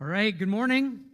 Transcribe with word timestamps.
All 0.00 0.08
right, 0.08 0.36
good 0.36 0.48
morning. 0.48 1.04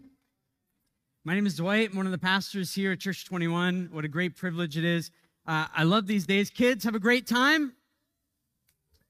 My 1.25 1.35
name 1.35 1.47
is 1.47 1.57
Dwight. 1.57 1.91
I'm 1.91 1.99
one 1.99 2.07
of 2.07 2.13
the 2.13 2.19
pastors 2.19 2.75
here 2.75 2.93
at 2.93 3.01
Church 3.01 3.27
21. 3.27 3.91
What 3.93 4.07
a 4.07 4.09
great 4.09 4.37
privilege 4.37 4.79
it 4.79 4.85
is. 4.85 5.11
Uh, 5.47 5.67
I 5.77 5.83
love 5.83 6.07
these 6.07 6.25
days. 6.25 6.49
Kids, 6.49 6.83
have 6.85 6.95
a 6.95 6.99
great 6.99 7.27
time. 7.27 7.75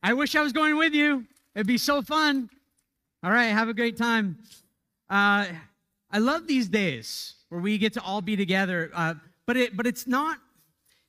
I 0.02 0.14
wish 0.14 0.34
I 0.34 0.42
was 0.42 0.52
going 0.52 0.76
with 0.76 0.92
you. 0.92 1.24
It'd 1.54 1.68
be 1.68 1.78
so 1.78 2.02
fun. 2.02 2.50
All 3.22 3.30
right, 3.30 3.44
have 3.44 3.68
a 3.68 3.74
great 3.74 3.96
time. 3.96 4.38
Uh, 5.08 5.46
I 6.10 6.18
love 6.18 6.48
these 6.48 6.68
days 6.68 7.34
where 7.48 7.60
we 7.60 7.78
get 7.78 7.92
to 7.92 8.02
all 8.02 8.20
be 8.20 8.34
together, 8.34 8.90
uh, 8.92 9.14
but 9.46 9.56
it 9.56 9.76
but 9.76 9.86
it's 9.86 10.04
not 10.04 10.38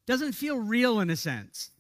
doesn't 0.05 0.34
feel 0.34 0.57
real 0.57 1.00
in 1.00 1.09
a 1.09 1.16
sense 1.16 1.71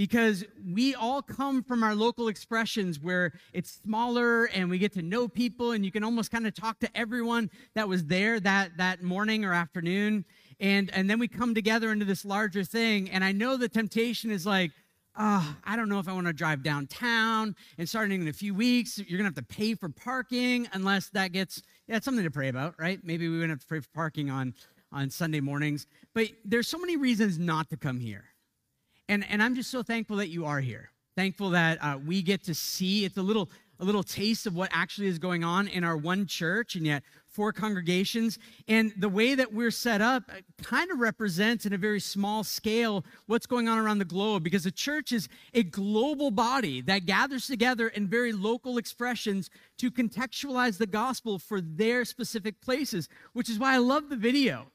because 0.00 0.46
we 0.72 0.94
all 0.94 1.20
come 1.20 1.62
from 1.62 1.82
our 1.82 1.94
local 1.94 2.28
expressions 2.28 2.98
where 2.98 3.34
it's 3.52 3.82
smaller 3.84 4.46
and 4.46 4.70
we 4.70 4.78
get 4.78 4.94
to 4.94 5.02
know 5.02 5.28
people 5.28 5.72
and 5.72 5.84
you 5.84 5.92
can 5.92 6.02
almost 6.02 6.30
kind 6.30 6.46
of 6.46 6.54
talk 6.54 6.80
to 6.80 6.88
everyone 6.96 7.50
that 7.74 7.86
was 7.86 8.06
there 8.06 8.40
that 8.40 8.74
that 8.78 9.02
morning 9.02 9.44
or 9.44 9.52
afternoon 9.52 10.24
and 10.58 10.88
and 10.94 11.10
then 11.10 11.18
we 11.18 11.28
come 11.28 11.54
together 11.54 11.92
into 11.92 12.06
this 12.06 12.24
larger 12.24 12.64
thing 12.64 13.10
and 13.10 13.22
i 13.22 13.30
know 13.30 13.58
the 13.58 13.68
temptation 13.68 14.30
is 14.30 14.46
like 14.46 14.70
oh, 15.18 15.56
I 15.64 15.76
don't 15.76 15.90
know 15.90 15.98
if 15.98 16.08
I 16.08 16.12
want 16.12 16.28
to 16.28 16.32
drive 16.32 16.62
downtown. 16.62 17.54
And 17.76 17.86
starting 17.86 18.22
in 18.22 18.28
a 18.28 18.32
few 18.32 18.54
weeks, 18.54 18.96
you're 18.96 19.18
going 19.18 19.30
to 19.30 19.36
have 19.36 19.46
to 19.48 19.54
pay 19.54 19.74
for 19.74 19.90
parking 19.90 20.66
unless 20.72 21.10
that 21.10 21.32
gets, 21.32 21.62
yeah, 21.88 21.98
something 21.98 22.24
to 22.24 22.30
pray 22.30 22.48
about, 22.48 22.76
right? 22.78 23.00
Maybe 23.02 23.28
we 23.28 23.34
wouldn't 23.34 23.50
have 23.50 23.60
to 23.60 23.66
pray 23.66 23.80
for 23.80 23.88
parking 23.92 24.30
on, 24.30 24.54
on 24.92 25.10
Sunday 25.10 25.40
mornings. 25.40 25.88
But 26.14 26.28
there's 26.44 26.68
so 26.68 26.78
many 26.78 26.96
reasons 26.96 27.38
not 27.38 27.68
to 27.70 27.76
come 27.76 27.98
here. 27.98 28.29
And, 29.10 29.26
and 29.28 29.42
I'm 29.42 29.56
just 29.56 29.72
so 29.72 29.82
thankful 29.82 30.18
that 30.18 30.28
you 30.28 30.46
are 30.46 30.60
here. 30.60 30.92
Thankful 31.16 31.50
that 31.50 31.82
uh, 31.82 31.98
we 32.06 32.22
get 32.22 32.44
to 32.44 32.54
see. 32.54 33.04
It's 33.04 33.16
a 33.16 33.22
little 33.22 33.50
a 33.80 33.84
little 33.84 34.02
taste 34.02 34.46
of 34.46 34.54
what 34.54 34.68
actually 34.74 35.06
is 35.06 35.18
going 35.18 35.42
on 35.42 35.66
in 35.66 35.84
our 35.84 35.96
one 35.96 36.26
church 36.26 36.74
and 36.74 36.86
yet 36.86 37.02
four 37.26 37.50
congregations. 37.50 38.38
And 38.68 38.92
the 38.98 39.08
way 39.08 39.34
that 39.34 39.54
we're 39.54 39.70
set 39.70 40.02
up 40.02 40.24
uh, 40.28 40.34
kind 40.62 40.90
of 40.90 40.98
represents, 41.00 41.64
in 41.64 41.72
a 41.72 41.78
very 41.78 41.98
small 41.98 42.44
scale, 42.44 43.04
what's 43.26 43.46
going 43.46 43.68
on 43.68 43.78
around 43.78 43.98
the 43.98 44.04
globe 44.04 44.44
because 44.44 44.64
the 44.64 44.70
church 44.70 45.10
is 45.10 45.28
a 45.54 45.62
global 45.62 46.30
body 46.30 46.80
that 46.82 47.06
gathers 47.06 47.46
together 47.46 47.88
in 47.88 48.06
very 48.06 48.32
local 48.32 48.78
expressions 48.78 49.50
to 49.78 49.90
contextualize 49.90 50.78
the 50.78 50.86
gospel 50.86 51.38
for 51.38 51.60
their 51.60 52.04
specific 52.04 52.60
places, 52.60 53.08
which 53.32 53.48
is 53.48 53.58
why 53.58 53.74
I 53.74 53.78
love 53.78 54.08
the 54.08 54.16
video 54.16 54.66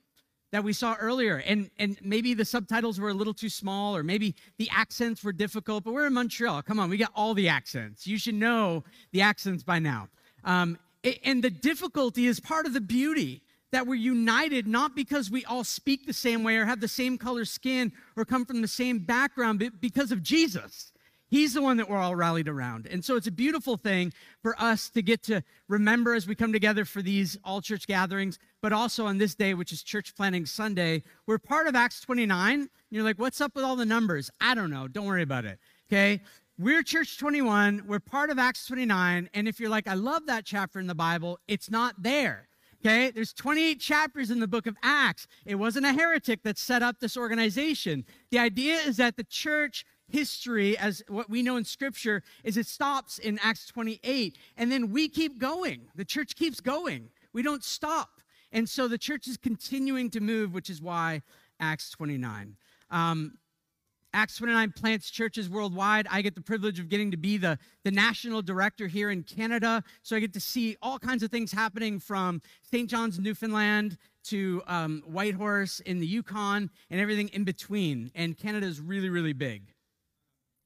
that 0.52 0.64
we 0.64 0.74
saw 0.74 0.96
earlier. 1.00 1.38
And, 1.46 1.70
and 1.78 1.98
maybe 2.02 2.34
the 2.34 2.46
subtitles 2.46 3.00
were 3.00 3.10
a 3.10 3.14
little 3.14 3.34
too 3.34 3.50
small, 3.50 3.96
or 3.96 4.04
maybe 4.04 4.36
the 4.58 4.70
accents 4.72 5.24
were 5.24 5.34
difficult, 5.34 5.84
but 5.84 5.94
we're 5.94 6.08
in 6.08 6.14
Montreal. 6.14 6.62
Come 6.62 6.80
on, 6.80 6.90
we 6.90 6.98
got 6.98 7.12
all 7.16 7.34
the 7.34 7.50
accents. 7.50 8.08
You 8.08 8.18
should 8.18 8.36
know 8.36 8.84
the 9.12 9.22
accents 9.22 9.64
by 9.64 9.80
now. 9.80 10.08
Um, 10.44 10.78
and 11.24 11.44
the 11.44 11.50
difficulty 11.50 12.28
is 12.28 12.40
part 12.40 12.66
of 12.66 12.74
the 12.74 12.82
beauty 12.82 13.42
that 13.72 13.86
we're 13.86 13.96
united 13.96 14.68
not 14.68 14.96
because 14.96 15.30
we 15.30 15.44
all 15.46 15.64
speak 15.64 16.06
the 16.06 16.14
same 16.14 16.44
way 16.44 16.56
or 16.56 16.66
have 16.66 16.80
the 16.80 16.88
same 16.88 17.18
color 17.18 17.44
skin 17.44 17.92
or 18.16 18.24
come 18.24 18.46
from 18.46 18.62
the 18.62 18.68
same 18.68 19.00
background, 19.00 19.60
but 19.60 19.82
because 19.82 20.12
of 20.12 20.24
Jesus. 20.24 20.94
He's 21.28 21.54
the 21.54 21.62
one 21.62 21.78
that 21.78 21.90
we're 21.90 21.98
all 21.98 22.16
rallied 22.16 22.48
around. 22.48 22.88
And 22.88 23.04
so 23.04 23.16
it's 23.16 23.28
a 23.28 23.32
beautiful 23.32 23.78
thing 23.78 24.14
for 24.42 24.56
us 24.62 24.90
to 24.92 25.02
get 25.02 25.24
to 25.24 25.44
remember 25.68 26.14
as 26.14 26.28
we 26.28 26.36
come 26.36 26.54
together 26.54 26.86
for 26.86 27.02
these 27.02 27.38
all 27.44 27.62
church 27.62 27.88
gatherings, 27.88 28.38
but 28.62 28.72
also 28.72 29.06
on 29.06 29.18
this 29.18 29.36
day, 29.36 29.54
which 29.54 29.72
is 29.72 29.82
Church 29.82 30.16
Planting 30.16 30.46
Sunday. 30.46 31.04
We're 31.26 31.40
part 31.40 31.68
of 31.68 31.76
Acts 31.76 32.00
29. 32.02 32.70
You're 32.92 33.04
like, 33.04 33.20
what's 33.20 33.42
up 33.42 33.56
with 33.56 33.66
all 33.66 33.76
the 33.76 33.86
numbers? 33.86 34.30
I 34.40 34.54
don't 34.54 34.70
know. 34.70 34.88
Don't 34.88 35.06
worry 35.06 35.24
about 35.24 35.46
it. 35.46 35.60
Okay. 35.92 36.22
We're 36.58 36.84
Church 36.84 37.18
21. 37.18 37.84
We're 37.86 38.00
part 38.00 38.30
of 38.30 38.40
Acts 38.40 38.66
29. 38.68 39.30
And 39.34 39.48
if 39.48 39.60
you're 39.60 39.70
like, 39.70 39.88
I 39.88 39.96
love 39.96 40.28
that 40.28 40.46
chapter 40.46 40.80
in 40.80 40.88
the 40.88 40.96
Bible, 40.96 41.40
it's 41.48 41.70
not 41.70 42.02
there. 42.02 42.48
Okay, 42.86 43.10
there's 43.10 43.34
28 43.34 43.80
chapters 43.80 44.30
in 44.30 44.40
the 44.40 44.48
book 44.48 44.68
of 44.68 44.76
Acts. 44.84 45.26
It 45.44 45.56
wasn't 45.56 45.88
a 45.88 45.94
heretic 45.94 46.44
that 46.44 46.60
set 46.60 46.84
up 46.84 47.00
this 47.00 47.18
organization. 47.18 48.06
The 48.30 48.38
idea 48.38 48.76
is 48.76 48.98
that 48.98 49.18
the 49.18 49.24
church 49.24 49.86
history, 50.08 50.78
as 50.78 51.04
what 51.08 51.30
we 51.30 51.42
know 51.42 51.58
in 51.58 51.66
Scripture, 51.66 52.24
is 52.44 52.58
it 52.58 52.68
stops 52.68 53.18
in 53.18 53.40
Acts 53.42 53.68
28, 53.68 54.38
and 54.58 54.72
then 54.72 54.92
we 54.92 55.10
keep 55.10 55.40
going. 55.40 55.88
The 55.96 56.06
church 56.06 56.36
keeps 56.36 56.60
going. 56.60 57.10
We 57.34 57.42
don't 57.42 57.64
stop. 57.64 58.22
And 58.52 58.70
so 58.70 58.88
the 58.88 58.98
church 58.98 59.28
is 59.28 59.38
continuing 59.38 60.10
to 60.12 60.20
move, 60.20 60.54
which 60.54 60.70
is 60.70 60.82
why 60.82 61.22
Acts 61.60 61.90
29. 61.92 62.56
Um, 62.90 63.38
Acts 64.14 64.38
29 64.38 64.72
plants 64.72 65.10
churches 65.10 65.50
worldwide. 65.50 66.08
I 66.10 66.22
get 66.22 66.36
the 66.36 66.42
privilege 66.42 66.80
of 66.80 66.88
getting 66.88 67.12
to 67.12 67.18
be 67.18 67.36
the, 67.36 67.60
the 67.84 67.92
national 67.92 68.42
director 68.42 68.88
here 68.88 69.12
in 69.12 69.24
Canada. 69.24 69.84
So 70.04 70.16
I 70.16 70.20
get 70.22 70.32
to 70.34 70.40
see 70.40 70.78
all 70.82 70.98
kinds 70.98 71.22
of 71.22 71.32
things 71.32 71.52
happening 71.52 72.00
from 72.00 72.42
St. 72.62 72.90
John's, 72.90 73.20
Newfoundland 73.20 73.98
to 74.26 74.64
um, 74.68 75.04
Whitehorse 75.06 75.82
in 75.82 76.00
the 76.00 76.08
Yukon 76.08 76.70
and 76.90 77.02
everything 77.02 77.28
in 77.34 77.44
between. 77.44 78.10
And 78.16 78.38
Canada 78.38 78.66
is 78.66 78.80
really, 78.80 79.10
really 79.10 79.34
big 79.34 79.75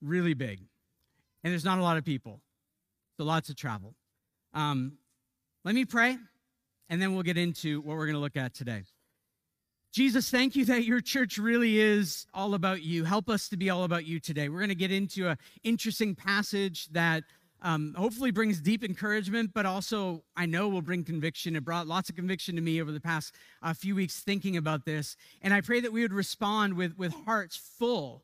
really 0.02 0.34
big. 0.34 0.60
And 1.44 1.52
there's 1.52 1.66
not 1.66 1.80
a 1.80 1.82
lot 1.82 1.98
of 1.98 2.06
people. 2.06 2.42
So 3.18 3.24
lots 3.24 3.50
of 3.50 3.56
travel. 3.56 3.96
Um, 4.54 4.94
let 5.66 5.76
me 5.76 5.86
pray, 5.86 6.18
and 6.90 7.02
then 7.02 7.14
we'll 7.14 7.24
get 7.24 7.38
into 7.38 7.82
what 7.82 7.98
we're 7.98 8.06
going 8.06 8.16
to 8.16 8.22
look 8.22 8.38
at 8.38 8.54
today. 8.54 8.84
Jesus, 9.92 10.30
thank 10.30 10.56
you 10.56 10.66
that 10.66 10.84
your 10.84 11.02
church 11.02 11.38
really 11.38 11.80
is 11.80 12.28
all 12.34 12.54
about 12.54 12.84
you. 12.84 13.04
Help 13.04 13.30
us 13.30 13.50
to 13.50 13.58
be 13.58 13.70
all 13.70 13.84
about 13.84 14.06
you 14.06 14.20
today. 14.20 14.48
We're 14.48 14.60
going 14.60 14.70
to 14.70 14.76
get 14.76 14.92
into 14.92 15.28
an 15.28 15.38
interesting 15.64 16.16
passage 16.16 16.88
that 16.92 17.24
um, 17.62 17.94
hopefully 17.98 18.32
brings 18.32 18.62
deep 18.62 18.84
encouragement, 18.84 19.52
but 19.54 19.66
also 19.66 20.24
I 20.38 20.46
know 20.46 20.70
will 20.70 20.82
bring 20.82 21.04
conviction. 21.04 21.56
It 21.56 21.66
brought 21.66 21.88
lots 21.88 22.10
of 22.10 22.16
conviction 22.16 22.56
to 22.56 22.62
me 22.62 22.82
over 22.82 22.92
the 22.92 23.02
past 23.02 23.34
uh, 23.62 23.74
few 23.74 23.96
weeks 23.96 24.20
thinking 24.20 24.58
about 24.58 24.86
this. 24.86 25.18
And 25.42 25.54
I 25.54 25.62
pray 25.62 25.80
that 25.82 25.92
we 25.92 26.02
would 26.04 26.14
respond 26.14 26.76
with, 26.76 26.98
with 26.98 27.14
hearts 27.26 27.58
full 27.58 28.24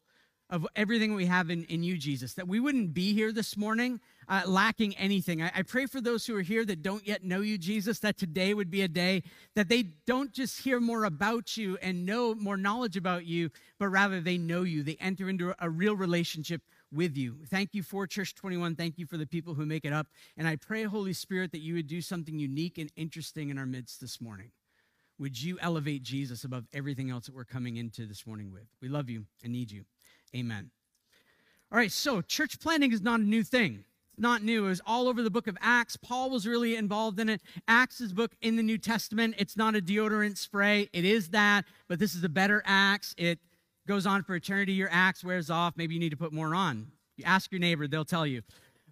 of 0.50 0.68
everything 0.76 1.16
we 1.16 1.26
have 1.26 1.50
in, 1.50 1.64
in 1.66 1.84
you, 1.84 1.98
Jesus, 1.98 2.34
that 2.34 2.48
we 2.48 2.60
wouldn't 2.60 2.94
be 2.94 3.14
here 3.14 3.32
this 3.32 3.58
morning 3.58 4.00
uh, 4.28 4.44
lacking 4.46 4.96
anything. 4.98 5.42
I, 5.42 5.52
I 5.56 5.62
pray 5.64 5.86
for 5.88 6.00
those 6.00 6.26
who 6.26 6.36
are 6.36 6.42
here 6.42 6.64
that 6.66 6.84
don't 6.84 7.06
yet 7.08 7.24
know 7.24 7.42
you, 7.42 7.58
Jesus, 7.58 8.00
that 8.00 8.18
today 8.18 8.54
would 8.54 8.70
be 8.70 8.82
a 8.84 8.88
day 8.88 9.24
that 9.56 9.70
they 9.70 9.84
don't 10.06 10.32
just 10.32 10.62
hear 10.62 10.80
more 10.80 11.04
about 11.04 11.58
you 11.58 11.78
and 11.82 12.06
know 12.06 12.36
more 12.36 12.58
knowledge 12.58 12.96
about 12.96 13.26
you, 13.26 13.50
but 13.80 13.88
rather 13.88 14.22
they 14.22 14.38
know 14.38 14.62
you. 14.62 14.84
They 14.84 14.98
enter 15.00 15.30
into 15.30 15.50
a, 15.50 15.56
a 15.60 15.70
real 15.70 15.96
relationship 15.96 16.62
with 16.92 17.18
you. 17.18 17.38
Thank 17.48 17.74
you 17.74 17.82
for 17.82 18.06
Church 18.06 18.36
21. 18.36 18.76
Thank 18.76 19.00
you 19.00 19.06
for 19.06 19.18
the 19.18 19.26
people 19.26 19.56
who 19.56 19.66
make 19.66 19.84
it 19.84 19.94
up. 19.94 20.08
And 20.38 20.48
I 20.48 20.58
pray, 20.58 20.84
Holy 20.84 21.14
Spirit, 21.14 21.52
that 21.54 21.62
you 21.62 21.74
would 21.76 21.88
do 21.88 22.02
something 22.02 22.38
unique 22.38 22.78
and 22.78 22.92
interesting 22.96 23.50
in 23.50 23.58
our 23.58 23.66
midst 23.66 24.00
this 24.00 24.22
morning. 24.22 24.52
Would 25.18 25.42
you 25.42 25.58
elevate 25.62 26.04
Jesus 26.04 26.44
above 26.44 26.66
everything 26.74 27.10
else 27.10 27.26
that 27.26 27.36
we're 27.36 27.46
coming 27.46 27.78
into 27.78 28.06
this 28.06 28.28
morning 28.28 28.52
with? 28.52 28.68
We 28.82 28.90
love 28.90 29.10
you 29.10 29.26
and 29.44 29.54
need 29.54 29.72
you. 29.72 29.86
Amen. 30.35 30.72
All 31.72 31.78
right, 31.78 31.91
so 31.91 32.22
church 32.22 32.59
planting 32.59 32.91
is 32.91 33.01
not 33.01 33.19
a 33.19 33.23
new 33.23 33.44
thing. 33.44 33.85
It's 34.13 34.22
not 34.22 34.44
new. 34.44 34.66
It 34.66 34.69
was 34.69 34.81
all 34.85 35.07
over 35.07 35.23
the 35.23 35.29
book 35.29 35.47
of 35.47 35.57
Acts. 35.62 35.97
Paul 35.97 36.29
was 36.29 36.47
really 36.47 36.75
involved 36.75 37.19
in 37.19 37.29
it. 37.29 37.41
Acts 37.68 38.01
is 38.01 38.13
book 38.13 38.31
in 38.41 38.56
the 38.56 38.63
New 38.63 38.78
Testament. 38.78 39.35
It's 39.38 39.57
not 39.57 39.75
a 39.75 39.81
deodorant 39.81 40.38
spray. 40.38 40.90
It 40.94 41.06
is 41.06 41.29
that, 41.29 41.66
but 41.88 42.00
this 42.00 42.16
is 42.16 42.23
a 42.23 42.29
better 42.29 42.62
Acts. 42.66 43.13
It 43.18 43.40
goes 43.88 44.06
on 44.06 44.23
for 44.23 44.35
eternity. 44.35 44.73
Your 44.73 44.90
Acts 44.91 45.23
wears 45.23 45.50
off. 45.50 45.73
Maybe 45.75 45.94
you 45.94 46.00
need 46.00 46.12
to 46.12 46.18
put 46.18 46.34
more 46.34 46.53
on. 46.53 46.91
You 47.17 47.25
ask 47.25 47.52
your 47.52 47.59
neighbor, 47.59 47.88
they'll 47.88 48.06
tell 48.06 48.28
you. 48.28 48.41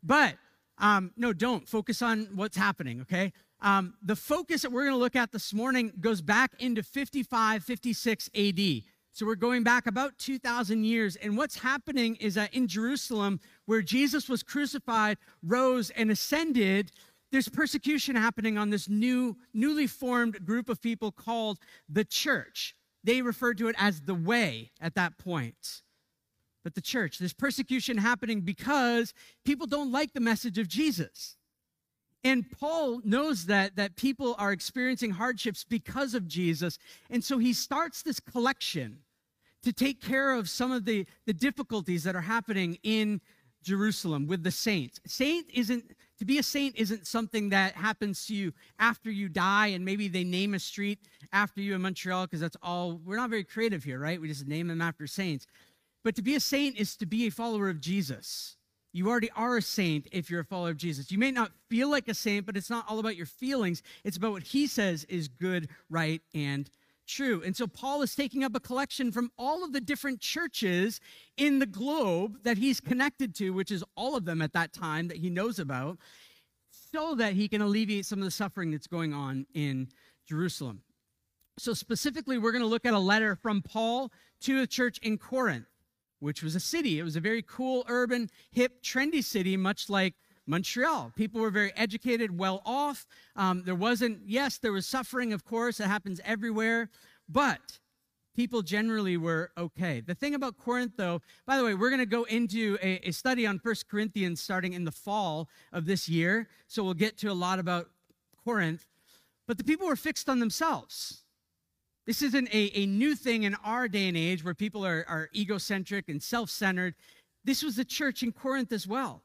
But 0.02 0.36
um, 0.78 1.12
no, 1.16 1.34
don't. 1.34 1.68
Focus 1.68 2.02
on 2.02 2.30
what's 2.36 2.58
happening, 2.58 3.02
okay? 3.02 3.34
Um, 3.62 3.94
the 4.02 4.16
focus 4.16 4.64
that 4.64 4.72
we're 4.72 4.84
going 4.84 4.96
to 4.96 5.00
look 5.00 5.16
at 5.16 5.32
this 5.32 5.54
morning 5.54 5.94
goes 6.00 6.22
back 6.22 6.52
into 6.60 6.84
55, 6.84 7.64
56 7.64 8.30
AD. 8.36 8.60
So 9.14 9.28
we're 9.28 9.36
going 9.36 9.64
back 9.64 9.86
about 9.86 10.18
2,000 10.18 10.84
years. 10.84 11.16
And 11.18 11.38
what's 11.38 11.60
happening 11.60 12.16
is 12.16 12.34
that 12.34 12.52
in 12.54 12.68
Jerusalem, 12.68 13.40
where 13.68 13.84
Jesus 13.84 14.28
was 14.28 14.42
crucified, 14.42 15.20
rose, 15.44 15.92
and 15.92 16.10
ascended, 16.10 16.92
there's 17.32 17.48
persecution 17.48 18.16
happening 18.16 18.58
on 18.58 18.72
this 18.72 18.90
new, 18.90 19.38
newly 19.54 19.86
formed 19.86 20.44
group 20.44 20.68
of 20.68 20.82
people 20.82 21.12
called 21.12 21.60
the 21.88 22.04
church. 22.04 22.76
They 23.04 23.22
referred 23.22 23.60
to 23.60 23.68
it 23.68 23.76
as 23.78 24.02
the 24.02 24.16
way 24.16 24.72
at 24.82 24.96
that 24.96 25.20
point. 25.20 25.84
But 26.64 26.74
the 26.74 26.82
church, 26.82 27.20
there's 27.20 27.34
persecution 27.34 28.00
happening 28.00 28.42
because 28.42 29.14
people 29.46 29.68
don't 29.68 29.92
like 29.92 30.14
the 30.14 30.22
message 30.22 30.58
of 30.58 30.68
Jesus. 30.68 31.36
And 32.24 32.50
Paul 32.50 33.02
knows 33.04 33.48
that, 33.48 33.76
that 33.76 33.96
people 33.98 34.36
are 34.40 34.54
experiencing 34.54 35.12
hardships 35.12 35.66
because 35.68 36.14
of 36.14 36.28
Jesus. 36.28 36.78
And 37.10 37.24
so 37.24 37.38
he 37.38 37.52
starts 37.52 38.02
this 38.02 38.20
collection 38.20 39.00
to 39.64 39.74
take 39.74 40.02
care 40.02 40.34
of 40.34 40.50
some 40.50 40.72
of 40.72 40.86
the, 40.86 41.06
the 41.26 41.34
difficulties 41.34 42.04
that 42.04 42.16
are 42.16 42.22
happening 42.22 42.78
in 42.84 43.22
Jerusalem 43.64 44.28
with 44.28 44.44
the 44.44 44.52
saints. 44.52 45.00
Saint 45.08 45.46
isn't, 45.54 45.96
to 46.20 46.26
be 46.26 46.38
a 46.38 46.44
saint 46.44 46.76
isn't 46.76 47.08
something 47.08 47.50
that 47.50 47.74
happens 47.76 48.26
to 48.28 48.36
you 48.36 48.54
after 48.78 49.10
you 49.10 49.30
die 49.30 49.68
and 49.68 49.86
maybe 49.86 50.08
they 50.08 50.26
name 50.26 50.54
a 50.54 50.60
street 50.60 51.00
after 51.32 51.62
you 51.62 51.74
in 51.74 51.82
Montreal 51.82 52.26
because 52.26 52.42
that's 52.42 52.58
all, 52.62 53.00
we're 53.06 53.16
not 53.16 53.30
very 53.30 53.46
creative 53.46 53.84
here, 53.84 54.00
right? 54.00 54.20
We 54.20 54.28
just 54.28 54.48
name 54.48 54.68
them 54.68 54.82
after 54.82 55.08
saints. 55.08 55.48
But 56.04 56.16
to 56.16 56.22
be 56.22 56.36
a 56.36 56.40
saint 56.42 56.78
is 56.78 56.98
to 56.98 57.06
be 57.06 57.28
a 57.28 57.32
follower 57.32 57.70
of 57.70 57.80
Jesus 57.80 58.58
You 58.96 59.10
already 59.10 59.32
are 59.36 59.58
a 59.58 59.62
saint 59.62 60.08
if 60.12 60.30
you're 60.30 60.42
a 60.42 60.46
follower 60.46 60.70
of 60.70 60.78
Jesus. 60.78 61.12
You 61.12 61.18
may 61.18 61.32
not 61.32 61.52
feel 61.70 61.90
like 61.90 62.08
a 62.08 62.14
saint, 62.14 62.46
but 62.46 62.56
it's 62.56 62.70
not 62.70 62.86
all 62.88 63.00
about 63.00 63.16
your 63.16 63.26
feelings. 63.26 63.82
It's 64.04 64.18
about 64.18 64.34
what 64.34 64.44
he 64.44 64.68
says 64.68 65.04
is 65.06 65.28
good, 65.28 65.70
right, 65.90 66.22
and 66.36 66.70
true. 67.06 67.42
And 67.46 67.56
so 67.56 67.68
Paul 67.68 68.02
is 68.02 68.16
taking 68.16 68.44
up 68.44 68.56
a 68.56 68.60
collection 68.60 69.12
from 69.12 69.32
all 69.38 69.64
of 69.64 69.74
the 69.74 69.82
different 69.82 70.20
churches 70.20 71.00
in 71.38 71.60
the 71.60 71.66
globe 71.66 72.38
that 72.44 72.58
he's 72.58 72.80
connected 72.80 73.36
to, 73.36 73.52
which 73.52 73.72
is 73.72 73.84
all 73.96 74.16
of 74.16 74.26
them 74.26 74.42
at 74.42 74.54
that 74.54 74.74
time 74.74 75.08
that 75.08 75.18
he 75.18 75.30
knows 75.30 75.60
about, 75.60 75.98
so 76.92 77.16
that 77.16 77.34
he 77.34 77.48
can 77.48 77.62
alleviate 77.62 78.06
some 78.06 78.20
of 78.20 78.26
the 78.26 78.32
suffering 78.32 78.72
that's 78.72 78.88
going 78.88 79.14
on 79.14 79.46
in 79.54 79.90
Jerusalem. 80.28 80.82
So, 81.60 81.74
specifically, 81.74 82.40
we're 82.40 82.52
going 82.52 82.64
to 82.64 82.68
look 82.68 82.86
at 82.86 82.94
a 82.94 83.00
letter 83.00 83.36
from 83.36 83.62
Paul 83.62 84.12
to 84.42 84.62
a 84.62 84.68
church 84.68 84.98
in 85.00 85.18
Corinth 85.18 85.68
which 86.24 86.42
was 86.42 86.56
a 86.56 86.60
city. 86.60 87.00
It 87.00 87.04
was 87.04 87.18
a 87.18 87.20
very 87.20 87.42
cool, 87.42 87.84
urban, 87.88 88.30
hip, 88.52 88.82
trendy 88.82 89.22
city, 89.22 89.58
much 89.58 89.90
like 89.90 90.16
Montreal. 90.46 91.12
People 91.16 91.42
were 91.42 91.50
very 91.50 91.72
educated, 91.76 92.38
well 92.38 92.62
off. 92.66 93.06
Um, 93.36 93.64
there 93.66 93.76
wasn't, 93.76 94.20
yes, 94.26 94.58
there 94.58 94.72
was 94.72 94.86
suffering, 94.86 95.34
of 95.34 95.46
course, 95.46 95.80
it 95.80 95.88
happens 95.88 96.20
everywhere, 96.26 96.90
but 97.30 97.80
people 98.36 98.62
generally 98.62 99.18
were 99.18 99.52
okay. 99.58 100.02
The 100.02 100.16
thing 100.16 100.36
about 100.36 100.58
Corinth, 100.58 100.94
though, 100.98 101.22
by 101.46 101.58
the 101.58 101.64
way, 101.64 101.76
we're 101.76 101.90
going 101.90 102.00
to 102.00 102.06
go 102.06 102.24
into 102.24 102.78
a, 102.82 103.08
a 103.08 103.12
study 103.12 103.46
on 103.48 103.60
First 103.60 103.88
Corinthians 103.88 104.42
starting 104.42 104.74
in 104.74 104.84
the 104.84 104.92
fall 104.92 105.48
of 105.72 105.86
this 105.86 106.10
year, 106.10 106.48
so 106.68 106.84
we'll 106.84 106.94
get 106.94 107.18
to 107.20 107.32
a 107.32 107.34
lot 107.34 107.60
about 107.60 107.90
Corinth. 108.44 108.86
But 109.48 109.58
the 109.58 109.64
people 109.64 109.88
were 109.88 109.96
fixed 109.96 110.30
on 110.30 110.40
themselves. 110.40 111.24
This 112.06 112.22
isn't 112.22 112.54
a, 112.54 112.72
a 112.78 112.86
new 112.86 113.16
thing 113.16 113.44
in 113.44 113.56
our 113.64 113.88
day 113.88 114.08
and 114.08 114.18
age 114.18 114.44
where 114.44 114.54
people 114.54 114.86
are, 114.86 115.06
are 115.08 115.30
egocentric 115.34 116.10
and 116.10 116.22
self 116.22 116.50
centered. 116.50 116.96
This 117.46 117.64
was 117.64 117.76
the 117.76 117.86
church 117.86 118.24
in 118.24 118.32
Corinth 118.32 118.72
as 118.72 118.88
well. 118.88 119.22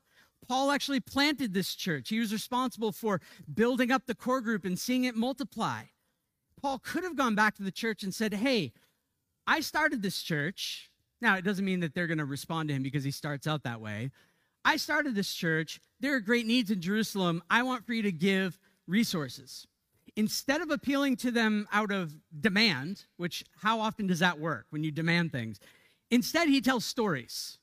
Paul 0.49 0.71
actually 0.71 1.01
planted 1.01 1.53
this 1.53 1.75
church. 1.75 2.09
He 2.09 2.19
was 2.19 2.33
responsible 2.33 2.93
for 2.93 3.21
building 3.53 3.91
up 3.93 4.07
the 4.07 4.15
core 4.15 4.41
group 4.41 4.65
and 4.65 4.79
seeing 4.79 5.05
it 5.05 5.15
multiply. 5.15 5.83
Paul 6.61 6.79
could 6.79 7.05
have 7.05 7.17
gone 7.17 7.35
back 7.35 7.55
to 7.57 7.63
the 7.63 7.71
church 7.71 8.03
and 8.03 8.15
said, 8.15 8.33
Hey, 8.35 8.73
I 9.47 9.61
started 9.61 10.03
this 10.03 10.23
church. 10.23 10.91
Now, 11.21 11.37
it 11.37 11.45
doesn't 11.45 11.65
mean 11.65 11.81
that 11.81 11.95
they're 11.95 12.07
going 12.07 12.19
to 12.19 12.25
respond 12.25 12.69
to 12.69 12.75
him 12.75 12.83
because 12.83 13.05
he 13.05 13.11
starts 13.11 13.47
out 13.47 13.65
that 13.65 13.81
way. 13.81 14.11
I 14.65 14.77
started 14.77 15.15
this 15.15 15.33
church. 15.35 15.81
There 16.01 16.15
are 16.15 16.21
great 16.21 16.47
needs 16.47 16.71
in 16.71 16.81
Jerusalem. 16.81 17.43
I 17.51 17.63
want 17.63 17.87
for 17.87 17.93
you 17.93 18.03
to 18.03 18.13
give 18.13 18.59
resources 18.87 19.67
instead 20.17 20.61
of 20.61 20.71
appealing 20.71 21.17
to 21.17 21.31
them 21.31 21.69
out 21.73 21.93
of 21.93 22.13
demand, 22.41 23.05
which 23.19 23.45
how 23.61 23.81
often 23.81 24.07
does 24.07 24.19
that 24.19 24.41
work 24.41 24.67
when 24.71 24.83
you 24.83 24.91
demand 24.91 25.31
things? 25.31 25.61
Instead, 26.11 26.49
he 26.49 26.61
tells 26.61 26.85
stories. 26.85 27.59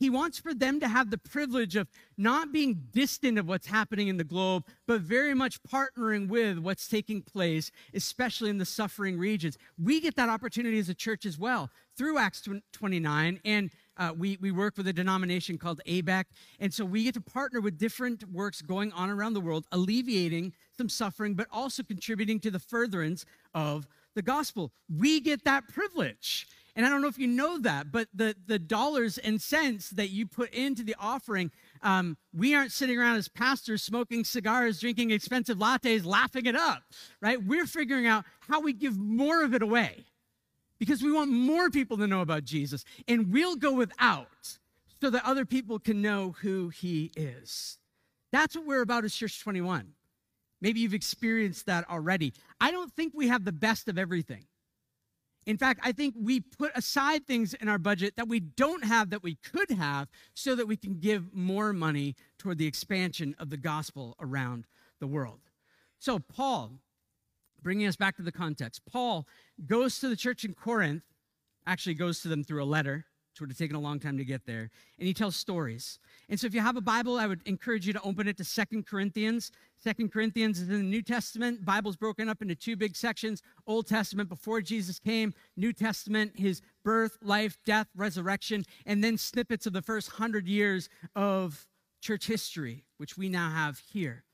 He 0.00 0.08
wants 0.08 0.38
for 0.38 0.54
them 0.54 0.80
to 0.80 0.88
have 0.88 1.10
the 1.10 1.18
privilege 1.18 1.76
of 1.76 1.86
not 2.16 2.52
being 2.52 2.88
distant 2.90 3.38
of 3.38 3.46
what's 3.46 3.66
happening 3.66 4.08
in 4.08 4.16
the 4.16 4.24
globe, 4.24 4.64
but 4.86 5.02
very 5.02 5.34
much 5.34 5.62
partnering 5.62 6.26
with 6.26 6.58
what's 6.58 6.88
taking 6.88 7.20
place, 7.20 7.70
especially 7.92 8.48
in 8.48 8.56
the 8.56 8.64
suffering 8.64 9.18
regions. 9.18 9.58
We 9.78 10.00
get 10.00 10.16
that 10.16 10.30
opportunity 10.30 10.78
as 10.78 10.88
a 10.88 10.94
church 10.94 11.26
as 11.26 11.38
well 11.38 11.70
through 11.96 12.16
Acts 12.16 12.48
29 12.72 13.40
and 13.44 13.70
uh, 13.98 14.14
we, 14.16 14.38
we 14.40 14.50
work 14.50 14.78
with 14.78 14.88
a 14.88 14.92
denomination 14.94 15.58
called 15.58 15.82
ABEC. 15.86 16.24
And 16.58 16.72
so 16.72 16.86
we 16.86 17.04
get 17.04 17.12
to 17.14 17.20
partner 17.20 17.60
with 17.60 17.76
different 17.76 18.24
works 18.32 18.62
going 18.62 18.92
on 18.92 19.10
around 19.10 19.34
the 19.34 19.40
world, 19.42 19.66
alleviating 19.72 20.54
some 20.74 20.88
suffering, 20.88 21.34
but 21.34 21.46
also 21.52 21.82
contributing 21.82 22.40
to 22.40 22.50
the 22.50 22.58
furtherance 22.58 23.26
of 23.52 23.86
the 24.14 24.22
gospel. 24.22 24.72
We 24.88 25.20
get 25.20 25.44
that 25.44 25.68
privilege. 25.68 26.46
And 26.76 26.86
I 26.86 26.88
don't 26.88 27.02
know 27.02 27.08
if 27.08 27.18
you 27.18 27.26
know 27.26 27.58
that, 27.60 27.90
but 27.90 28.08
the, 28.14 28.34
the 28.46 28.58
dollars 28.58 29.18
and 29.18 29.40
cents 29.40 29.90
that 29.90 30.10
you 30.10 30.26
put 30.26 30.52
into 30.54 30.82
the 30.82 30.94
offering, 30.98 31.50
um, 31.82 32.16
we 32.32 32.54
aren't 32.54 32.72
sitting 32.72 32.98
around 32.98 33.16
as 33.16 33.28
pastors 33.28 33.82
smoking 33.82 34.24
cigars, 34.24 34.80
drinking 34.80 35.10
expensive 35.10 35.58
lattes, 35.58 36.04
laughing 36.04 36.46
it 36.46 36.56
up, 36.56 36.82
right? 37.20 37.42
We're 37.42 37.66
figuring 37.66 38.06
out 38.06 38.24
how 38.40 38.60
we 38.60 38.72
give 38.72 38.96
more 38.98 39.42
of 39.42 39.54
it 39.54 39.62
away 39.62 40.04
because 40.78 41.02
we 41.02 41.12
want 41.12 41.30
more 41.30 41.70
people 41.70 41.96
to 41.98 42.06
know 42.06 42.20
about 42.20 42.44
Jesus. 42.44 42.84
And 43.06 43.32
we'll 43.32 43.56
go 43.56 43.74
without 43.74 44.58
so 45.00 45.10
that 45.10 45.24
other 45.24 45.44
people 45.44 45.78
can 45.78 46.02
know 46.02 46.34
who 46.40 46.68
he 46.68 47.10
is. 47.16 47.78
That's 48.32 48.56
what 48.56 48.66
we're 48.66 48.82
about 48.82 49.04
as 49.04 49.14
Church 49.14 49.40
21. 49.40 49.92
Maybe 50.60 50.80
you've 50.80 50.94
experienced 50.94 51.66
that 51.66 51.88
already. 51.88 52.34
I 52.60 52.70
don't 52.70 52.92
think 52.92 53.12
we 53.14 53.28
have 53.28 53.44
the 53.44 53.52
best 53.52 53.88
of 53.88 53.98
everything. 53.98 54.44
In 55.46 55.56
fact, 55.56 55.80
I 55.82 55.92
think 55.92 56.14
we 56.18 56.40
put 56.40 56.70
aside 56.74 57.26
things 57.26 57.54
in 57.54 57.68
our 57.68 57.78
budget 57.78 58.14
that 58.16 58.28
we 58.28 58.40
don't 58.40 58.84
have 58.84 59.10
that 59.10 59.22
we 59.22 59.36
could 59.36 59.70
have 59.70 60.08
so 60.34 60.54
that 60.54 60.66
we 60.66 60.76
can 60.76 60.98
give 61.00 61.34
more 61.34 61.72
money 61.72 62.14
toward 62.38 62.58
the 62.58 62.66
expansion 62.66 63.34
of 63.38 63.50
the 63.50 63.56
gospel 63.56 64.16
around 64.20 64.66
the 65.00 65.06
world. 65.06 65.40
So, 65.98 66.18
Paul, 66.18 66.72
bringing 67.62 67.86
us 67.86 67.96
back 67.96 68.16
to 68.16 68.22
the 68.22 68.32
context, 68.32 68.82
Paul 68.90 69.26
goes 69.66 69.98
to 70.00 70.08
the 70.08 70.16
church 70.16 70.44
in 70.44 70.54
Corinth, 70.54 71.02
actually 71.66 71.94
goes 71.94 72.20
to 72.20 72.28
them 72.28 72.44
through 72.44 72.62
a 72.62 72.64
letter, 72.64 73.06
would 73.40 73.50
have 73.50 73.58
taken 73.58 73.76
a 73.76 73.80
long 73.80 73.98
time 73.98 74.18
to 74.18 74.24
get 74.24 74.44
there, 74.46 74.70
and 74.98 75.06
he 75.06 75.14
tells 75.14 75.36
stories. 75.36 75.98
And 76.28 76.38
so 76.38 76.46
if 76.46 76.54
you 76.54 76.60
have 76.60 76.76
a 76.76 76.80
Bible, 76.80 77.18
I 77.18 77.26
would 77.26 77.40
encourage 77.46 77.86
you 77.86 77.92
to 77.92 78.02
open 78.02 78.28
it 78.28 78.36
to 78.38 78.44
Second 78.44 78.86
Corinthians. 78.86 79.52
Second 79.78 80.12
Corinthians 80.12 80.60
is 80.60 80.68
in 80.68 80.76
the 80.76 80.82
New 80.82 81.02
Testament. 81.02 81.64
Bible's 81.64 81.96
broken 81.96 82.28
up 82.28 82.42
into 82.42 82.54
two 82.54 82.76
big 82.76 82.94
sections. 82.94 83.42
Old 83.66 83.86
Testament 83.86 84.28
before 84.28 84.60
Jesus 84.60 84.98
came, 84.98 85.34
New 85.56 85.72
Testament, 85.72 86.32
his 86.36 86.62
birth, 86.84 87.16
life, 87.22 87.56
death, 87.64 87.88
resurrection, 87.96 88.64
and 88.86 89.02
then 89.02 89.16
snippets 89.16 89.66
of 89.66 89.72
the 89.72 89.82
first 89.82 90.10
hundred 90.10 90.46
years 90.46 90.88
of 91.16 91.66
church 92.00 92.26
history, 92.26 92.84
which 92.98 93.16
we 93.16 93.28
now 93.28 93.50
have 93.50 93.78
here. 93.92 94.24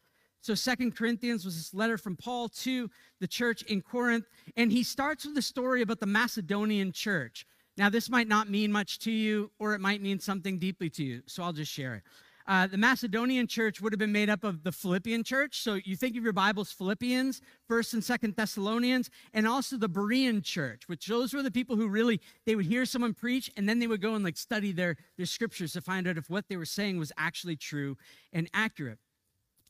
So 0.40 0.54
Second 0.54 0.94
Corinthians 0.94 1.44
was 1.44 1.56
this 1.56 1.74
letter 1.74 1.98
from 1.98 2.14
Paul 2.14 2.48
to 2.50 2.88
the 3.18 3.26
church 3.26 3.62
in 3.62 3.82
Corinth, 3.82 4.26
and 4.56 4.70
he 4.70 4.84
starts 4.84 5.26
with 5.26 5.36
a 5.36 5.42
story 5.42 5.82
about 5.82 5.98
the 5.98 6.06
Macedonian 6.06 6.92
church. 6.92 7.46
Now, 7.76 7.90
this 7.90 8.08
might 8.08 8.28
not 8.28 8.48
mean 8.48 8.72
much 8.72 8.98
to 9.00 9.10
you, 9.10 9.50
or 9.58 9.74
it 9.74 9.80
might 9.80 10.00
mean 10.00 10.18
something 10.18 10.58
deeply 10.58 10.88
to 10.90 11.04
you, 11.04 11.22
so 11.26 11.42
I'll 11.42 11.52
just 11.52 11.70
share 11.70 11.96
it. 11.96 12.02
Uh, 12.48 12.66
the 12.66 12.78
Macedonian 12.78 13.48
church 13.48 13.80
would 13.80 13.92
have 13.92 13.98
been 13.98 14.12
made 14.12 14.30
up 14.30 14.44
of 14.44 14.62
the 14.62 14.70
Philippian 14.70 15.24
church. 15.24 15.60
So 15.62 15.74
you 15.84 15.96
think 15.96 16.16
of 16.16 16.22
your 16.22 16.32
Bibles, 16.32 16.70
Philippians, 16.70 17.42
First 17.66 17.92
and 17.92 18.04
Second 18.04 18.36
Thessalonians, 18.36 19.10
and 19.34 19.48
also 19.48 19.76
the 19.76 19.88
Berean 19.88 20.44
church, 20.44 20.88
which 20.88 21.06
those 21.06 21.34
were 21.34 21.42
the 21.42 21.50
people 21.50 21.74
who 21.74 21.88
really 21.88 22.20
they 22.44 22.54
would 22.54 22.66
hear 22.66 22.86
someone 22.86 23.14
preach, 23.14 23.50
and 23.56 23.68
then 23.68 23.80
they 23.80 23.88
would 23.88 24.00
go 24.00 24.14
and 24.14 24.24
like 24.24 24.36
study 24.36 24.70
their 24.70 24.96
their 25.16 25.26
scriptures 25.26 25.72
to 25.72 25.80
find 25.80 26.06
out 26.06 26.18
if 26.18 26.30
what 26.30 26.48
they 26.48 26.56
were 26.56 26.64
saying 26.64 26.98
was 26.98 27.10
actually 27.18 27.56
true 27.56 27.96
and 28.32 28.48
accurate. 28.54 28.98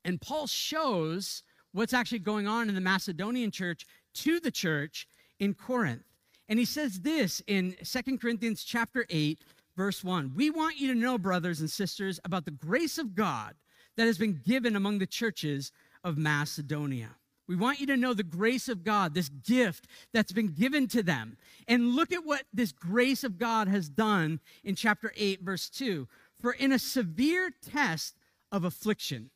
And 0.05 0.21
Paul 0.21 0.47
shows 0.47 1.43
what's 1.73 1.95
actually 1.95 2.19
going 2.19 2.47
on 2.47 2.69
in 2.69 2.75
the 2.75 2.81
Macedonian 2.83 3.51
church 3.51 3.87
to 4.15 4.39
the 4.39 4.51
church 4.51 5.09
in 5.39 5.55
Corinth. 5.55 6.05
And 6.49 6.59
he 6.59 6.65
says 6.65 7.01
this 7.01 7.43
in 7.47 7.77
Second 7.83 8.21
Corinthians 8.21 8.63
chapter 8.63 9.07
8, 9.11 9.41
verse 9.77 10.05
1. 10.05 10.33
We 10.35 10.51
want 10.51 10.79
you 10.79 10.93
to 10.93 10.99
know, 10.99 11.19
brothers 11.19 11.61
and 11.61 11.71
sisters, 11.71 12.21
about 12.25 12.45
the 12.45 12.51
grace 12.51 12.99
of 12.99 13.15
God 13.15 13.55
that 13.97 14.07
has 14.07 14.19
been 14.19 14.41
given 14.45 14.77
among 14.77 14.99
the 14.99 15.07
churches 15.07 15.73
of 16.05 16.17
Macedonia. 16.17 17.17
We 17.49 17.57
want 17.57 17.81
you 17.81 17.87
to 17.87 17.97
know 17.97 18.13
the 18.13 18.25
grace 18.25 18.69
of 18.69 18.83
God, 18.83 19.15
this 19.15 19.29
gift 19.29 19.87
that's 20.13 20.33
been 20.33 20.49
given 20.49 20.89
to 20.89 21.03
them. 21.03 21.37
And 21.69 21.95
look 21.95 22.13
at 22.13 22.25
what 22.25 22.43
this 22.53 22.73
grace 22.73 23.23
of 23.23 23.39
God 23.39 23.69
has 23.69 23.89
done 23.89 24.41
in 24.65 24.75
chapter 24.75 25.13
8, 25.17 25.43
verse 25.43 25.69
2. 25.71 26.09
For 26.41 26.53
in 26.53 26.73
a 26.73 26.79
severe 26.79 27.51
test 27.71 28.17
of 28.51 28.65
affliction, 28.65 29.31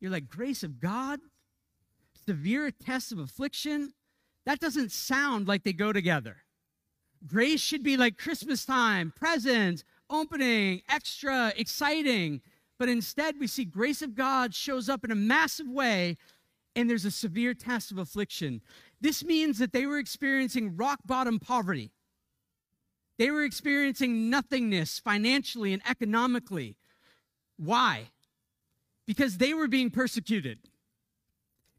you're 0.00 0.10
like, 0.10 0.28
grace 0.28 0.62
of 0.62 0.80
God? 0.80 1.20
Severe 2.26 2.70
tests 2.70 3.12
of 3.12 3.18
affliction? 3.18 3.92
That 4.46 4.60
doesn't 4.60 4.92
sound 4.92 5.48
like 5.48 5.62
they 5.62 5.72
go 5.72 5.92
together. 5.92 6.36
Grace 7.26 7.60
should 7.60 7.82
be 7.82 7.96
like 7.96 8.18
Christmas 8.18 8.64
time, 8.64 9.12
presents, 9.16 9.84
opening, 10.10 10.82
extra, 10.88 11.52
exciting. 11.56 12.42
But 12.78 12.88
instead, 12.88 13.36
we 13.40 13.46
see 13.46 13.64
grace 13.64 14.02
of 14.02 14.14
God 14.14 14.54
shows 14.54 14.88
up 14.88 15.04
in 15.04 15.10
a 15.10 15.16
massive 15.16 15.68
way, 15.68 16.18
and 16.76 16.90
there's 16.90 17.06
a 17.06 17.10
severe 17.10 17.54
test 17.54 17.90
of 17.90 17.98
affliction. 17.98 18.60
This 19.00 19.24
means 19.24 19.58
that 19.58 19.72
they 19.72 19.86
were 19.86 19.98
experiencing 19.98 20.76
rock 20.76 21.00
bottom 21.06 21.38
poverty. 21.38 21.92
They 23.16 23.30
were 23.30 23.44
experiencing 23.44 24.28
nothingness 24.28 24.98
financially 24.98 25.72
and 25.72 25.82
economically. 25.88 26.76
Why? 27.56 28.08
because 29.06 29.38
they 29.38 29.54
were 29.54 29.68
being 29.68 29.90
persecuted. 29.90 30.58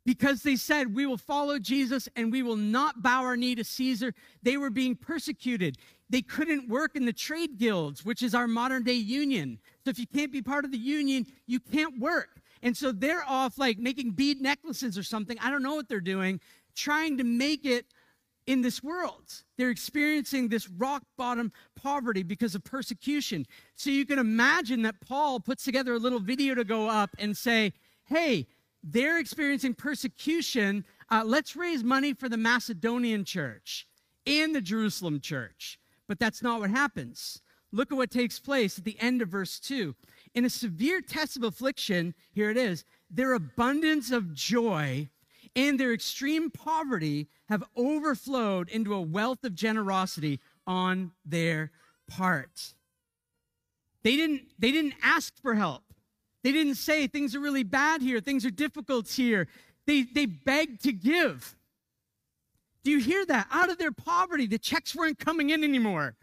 Because 0.05 0.43
they 0.43 0.55
said, 0.55 0.93
We 0.93 1.05
will 1.05 1.17
follow 1.17 1.57
Jesus 1.57 2.07
and 2.15 2.31
we 2.31 2.43
will 2.43 2.55
not 2.55 3.01
bow 3.01 3.23
our 3.23 3.35
knee 3.35 3.55
to 3.55 3.63
Caesar. 3.63 4.13
They 4.43 4.57
were 4.57 4.69
being 4.69 4.95
persecuted. 4.95 5.77
They 6.09 6.21
couldn't 6.21 6.69
work 6.69 6.95
in 6.95 7.05
the 7.05 7.13
trade 7.13 7.57
guilds, 7.57 8.05
which 8.05 8.21
is 8.21 8.35
our 8.35 8.47
modern 8.47 8.83
day 8.83 8.93
union. 8.93 9.59
So 9.83 9.89
if 9.89 9.99
you 9.99 10.05
can't 10.05 10.31
be 10.31 10.41
part 10.41 10.63
of 10.63 10.71
the 10.71 10.77
union, 10.77 11.25
you 11.47 11.59
can't 11.59 11.99
work. 11.99 12.41
And 12.61 12.77
so 12.77 12.91
they're 12.91 13.23
off 13.27 13.57
like 13.57 13.79
making 13.79 14.11
bead 14.11 14.41
necklaces 14.41 14.97
or 14.97 15.03
something. 15.03 15.37
I 15.39 15.49
don't 15.49 15.63
know 15.63 15.75
what 15.75 15.89
they're 15.89 15.99
doing, 15.99 16.39
trying 16.75 17.17
to 17.17 17.23
make 17.23 17.65
it 17.65 17.85
in 18.47 18.61
this 18.61 18.83
world. 18.83 19.43
They're 19.57 19.69
experiencing 19.69 20.49
this 20.49 20.69
rock 20.69 21.03
bottom 21.17 21.51
poverty 21.75 22.23
because 22.23 22.55
of 22.55 22.63
persecution. 22.63 23.45
So 23.75 23.89
you 23.89 24.05
can 24.05 24.19
imagine 24.19 24.83
that 24.83 25.01
Paul 25.01 25.39
puts 25.39 25.63
together 25.63 25.93
a 25.93 25.99
little 25.99 26.19
video 26.19 26.53
to 26.55 26.63
go 26.63 26.87
up 26.87 27.09
and 27.17 27.35
say, 27.35 27.73
hey, 28.05 28.47
they're 28.85 29.19
experiencing 29.19 29.73
persecution. 29.73 30.85
Uh, 31.09 31.23
let's 31.25 31.55
raise 31.55 31.83
money 31.83 32.13
for 32.13 32.29
the 32.29 32.37
Macedonian 32.37 33.25
church 33.25 33.87
and 34.27 34.53
the 34.53 34.61
Jerusalem 34.61 35.19
church. 35.19 35.79
But 36.07 36.19
that's 36.19 36.43
not 36.43 36.59
what 36.59 36.69
happens. 36.69 37.41
Look 37.71 37.91
at 37.91 37.97
what 37.97 38.11
takes 38.11 38.39
place 38.39 38.77
at 38.77 38.85
the 38.85 38.97
end 38.99 39.21
of 39.21 39.29
verse 39.29 39.59
2. 39.59 39.95
In 40.35 40.45
a 40.45 40.49
severe 40.49 41.01
test 41.01 41.35
of 41.35 41.43
affliction, 41.43 42.13
here 42.31 42.51
it 42.51 42.57
is, 42.57 42.85
their 43.09 43.33
abundance 43.33 44.11
of 44.11 44.33
joy 44.33 45.09
and 45.55 45.79
their 45.79 45.93
extreme 45.93 46.51
poverty 46.51 47.27
have 47.49 47.63
overflowed 47.75 48.69
into 48.69 48.93
a 48.93 49.01
wealth 49.01 49.43
of 49.43 49.55
generosity 49.55 50.39
on 50.67 51.11
their 51.25 51.71
part. 52.07 52.73
They 54.03 54.15
didn't, 54.15 54.43
they 54.59 54.71
didn't 54.71 54.95
ask 55.01 55.33
for 55.41 55.55
help. 55.55 55.84
They 56.45 56.51
didn't 56.51 56.75
say 56.75 57.07
things 57.07 57.33
are 57.33 57.39
really 57.39 57.63
bad 57.63 58.03
here, 58.03 58.19
things 58.19 58.45
are 58.45 58.51
difficult 58.51 59.09
here. 59.09 59.47
They, 59.87 60.03
they 60.03 60.27
begged 60.27 60.83
to 60.83 60.91
give. 60.91 61.55
Do 62.83 62.91
you 62.91 62.99
hear 62.99 63.25
that? 63.25 63.47
Out 63.51 63.71
of 63.71 63.79
their 63.79 63.91
poverty, 63.91 64.45
the 64.45 64.59
checks 64.59 64.95
weren't 64.95 65.17
coming 65.17 65.49
in 65.49 65.63
anymore. 65.63 66.15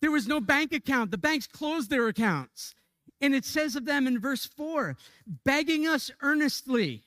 There 0.00 0.10
was 0.10 0.26
no 0.26 0.40
bank 0.40 0.72
account. 0.72 1.12
The 1.12 1.18
banks 1.18 1.46
closed 1.46 1.90
their 1.90 2.08
accounts. 2.08 2.74
And 3.20 3.36
it 3.36 3.44
says 3.44 3.76
of 3.76 3.84
them 3.84 4.08
in 4.08 4.18
verse 4.18 4.46
4 4.46 4.96
begging 5.44 5.86
us 5.86 6.10
earnestly 6.22 7.04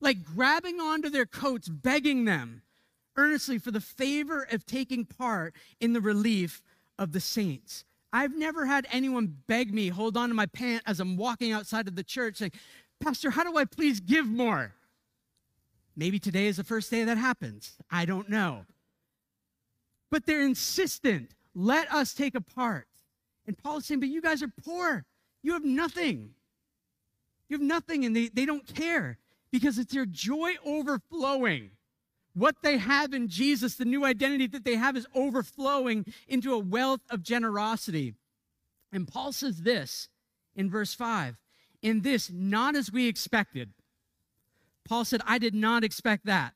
like 0.00 0.24
grabbing 0.24 0.80
onto 0.80 1.10
their 1.10 1.26
coats, 1.26 1.68
begging 1.68 2.24
them 2.24 2.62
earnestly 3.18 3.58
for 3.58 3.70
the 3.70 3.82
favor 3.82 4.48
of 4.50 4.64
taking 4.64 5.04
part 5.04 5.52
in 5.78 5.92
the 5.92 6.00
relief 6.00 6.62
of 6.98 7.12
the 7.12 7.20
saints. 7.20 7.84
I've 8.16 8.34
never 8.34 8.64
had 8.64 8.86
anyone 8.90 9.36
beg 9.46 9.74
me, 9.74 9.88
hold 9.88 10.16
on 10.16 10.30
to 10.30 10.34
my 10.34 10.46
pant 10.46 10.82
as 10.86 11.00
I'm 11.00 11.18
walking 11.18 11.52
outside 11.52 11.86
of 11.86 11.96
the 11.96 12.02
church, 12.02 12.36
saying, 12.36 12.52
Pastor, 12.98 13.30
how 13.30 13.44
do 13.44 13.58
I 13.58 13.66
please 13.66 14.00
give 14.00 14.26
more? 14.26 14.72
Maybe 15.94 16.18
today 16.18 16.46
is 16.46 16.56
the 16.56 16.64
first 16.64 16.90
day 16.90 17.04
that 17.04 17.18
happens. 17.18 17.76
I 17.90 18.06
don't 18.06 18.30
know. 18.30 18.64
But 20.10 20.24
they're 20.24 20.46
insistent. 20.46 21.32
Let 21.54 21.92
us 21.92 22.14
take 22.14 22.34
a 22.34 22.40
part. 22.40 22.88
And 23.46 23.58
Paul 23.58 23.78
is 23.78 23.86
saying, 23.86 24.00
But 24.00 24.08
you 24.08 24.22
guys 24.22 24.42
are 24.42 24.52
poor. 24.64 25.04
You 25.42 25.52
have 25.52 25.64
nothing. 25.64 26.30
You 27.50 27.58
have 27.58 27.66
nothing, 27.66 28.06
and 28.06 28.16
they, 28.16 28.28
they 28.28 28.46
don't 28.46 28.66
care 28.74 29.18
because 29.52 29.76
it's 29.76 29.92
their 29.92 30.06
joy 30.06 30.54
overflowing. 30.64 31.72
What 32.36 32.56
they 32.62 32.76
have 32.76 33.14
in 33.14 33.28
Jesus, 33.28 33.76
the 33.76 33.86
new 33.86 34.04
identity 34.04 34.46
that 34.48 34.62
they 34.62 34.74
have, 34.74 34.94
is 34.94 35.06
overflowing 35.14 36.04
into 36.28 36.52
a 36.52 36.58
wealth 36.58 37.00
of 37.08 37.22
generosity. 37.22 38.12
And 38.92 39.08
Paul 39.08 39.32
says 39.32 39.62
this 39.62 40.10
in 40.54 40.68
verse 40.68 40.92
5 40.92 41.38
In 41.80 42.02
this, 42.02 42.30
not 42.30 42.76
as 42.76 42.92
we 42.92 43.08
expected. 43.08 43.70
Paul 44.86 45.06
said, 45.06 45.22
I 45.26 45.38
did 45.38 45.54
not 45.54 45.82
expect 45.82 46.26
that. 46.26 46.52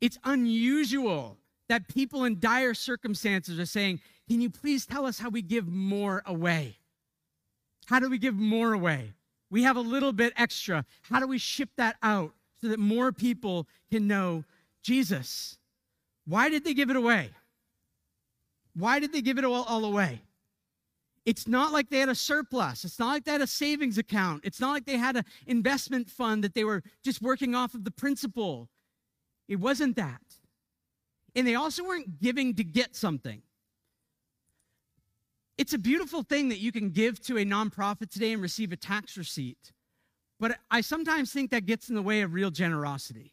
It's 0.00 0.18
unusual 0.24 1.36
that 1.68 1.86
people 1.88 2.24
in 2.24 2.40
dire 2.40 2.72
circumstances 2.72 3.60
are 3.60 3.66
saying, 3.66 4.00
Can 4.30 4.40
you 4.40 4.48
please 4.48 4.86
tell 4.86 5.04
us 5.04 5.18
how 5.18 5.28
we 5.28 5.42
give 5.42 5.68
more 5.68 6.22
away? 6.24 6.78
How 7.84 8.00
do 8.00 8.08
we 8.08 8.16
give 8.16 8.34
more 8.34 8.72
away? 8.72 9.12
We 9.50 9.64
have 9.64 9.76
a 9.76 9.80
little 9.80 10.14
bit 10.14 10.32
extra. 10.38 10.86
How 11.02 11.20
do 11.20 11.26
we 11.26 11.36
ship 11.36 11.68
that 11.76 11.96
out 12.02 12.32
so 12.62 12.68
that 12.68 12.78
more 12.78 13.12
people 13.12 13.66
can 13.90 14.06
know 14.06 14.44
Jesus? 14.82 15.58
Why 16.26 16.48
did 16.48 16.64
they 16.64 16.74
give 16.74 16.90
it 16.90 16.96
away? 16.96 17.30
Why 18.74 19.00
did 19.00 19.12
they 19.12 19.20
give 19.20 19.38
it 19.38 19.44
all, 19.44 19.64
all 19.64 19.84
away? 19.84 20.22
It's 21.24 21.46
not 21.46 21.72
like 21.72 21.90
they 21.90 21.98
had 21.98 22.08
a 22.08 22.14
surplus. 22.14 22.84
It's 22.84 22.98
not 22.98 23.08
like 23.08 23.24
they 23.24 23.32
had 23.32 23.42
a 23.42 23.46
savings 23.46 23.98
account. 23.98 24.42
It's 24.44 24.60
not 24.60 24.70
like 24.70 24.86
they 24.86 24.96
had 24.96 25.16
an 25.16 25.24
investment 25.46 26.08
fund 26.08 26.42
that 26.42 26.54
they 26.54 26.64
were 26.64 26.82
just 27.04 27.20
working 27.20 27.54
off 27.54 27.74
of 27.74 27.84
the 27.84 27.90
principal. 27.90 28.68
It 29.48 29.56
wasn't 29.56 29.96
that. 29.96 30.20
And 31.34 31.46
they 31.46 31.54
also 31.54 31.84
weren't 31.84 32.20
giving 32.20 32.54
to 32.54 32.64
get 32.64 32.96
something. 32.96 33.42
It's 35.58 35.74
a 35.74 35.78
beautiful 35.78 36.22
thing 36.22 36.48
that 36.48 36.58
you 36.58 36.72
can 36.72 36.90
give 36.90 37.20
to 37.22 37.38
a 37.38 37.44
nonprofit 37.44 38.10
today 38.10 38.32
and 38.32 38.42
receive 38.42 38.72
a 38.72 38.76
tax 38.76 39.16
receipt. 39.16 39.72
But 40.42 40.58
I 40.72 40.80
sometimes 40.80 41.32
think 41.32 41.52
that 41.52 41.66
gets 41.66 41.88
in 41.88 41.94
the 41.94 42.02
way 42.02 42.22
of 42.22 42.34
real 42.34 42.50
generosity. 42.50 43.32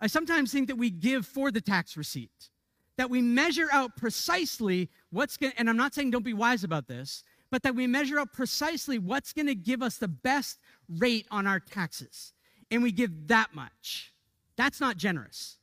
I 0.00 0.06
sometimes 0.06 0.50
think 0.50 0.68
that 0.68 0.76
we 0.76 0.88
give 0.88 1.26
for 1.26 1.50
the 1.50 1.60
tax 1.60 1.98
receipt, 1.98 2.48
that 2.96 3.10
we 3.10 3.20
measure 3.20 3.68
out 3.70 3.94
precisely 3.98 4.88
what's 5.10 5.36
going 5.36 5.52
and 5.58 5.68
I'm 5.68 5.76
not 5.76 5.92
saying 5.92 6.12
don't 6.12 6.24
be 6.24 6.32
wise 6.32 6.64
about 6.64 6.88
this, 6.88 7.24
but 7.50 7.62
that 7.64 7.74
we 7.74 7.86
measure 7.86 8.18
out 8.18 8.32
precisely 8.32 8.98
what's 8.98 9.34
going 9.34 9.48
to 9.48 9.54
give 9.54 9.82
us 9.82 9.98
the 9.98 10.08
best 10.08 10.60
rate 10.88 11.26
on 11.30 11.46
our 11.46 11.60
taxes. 11.60 12.32
And 12.70 12.82
we 12.82 12.90
give 12.90 13.28
that 13.28 13.54
much. 13.54 14.14
That's 14.56 14.80
not 14.80 14.96
generous. 14.96 15.58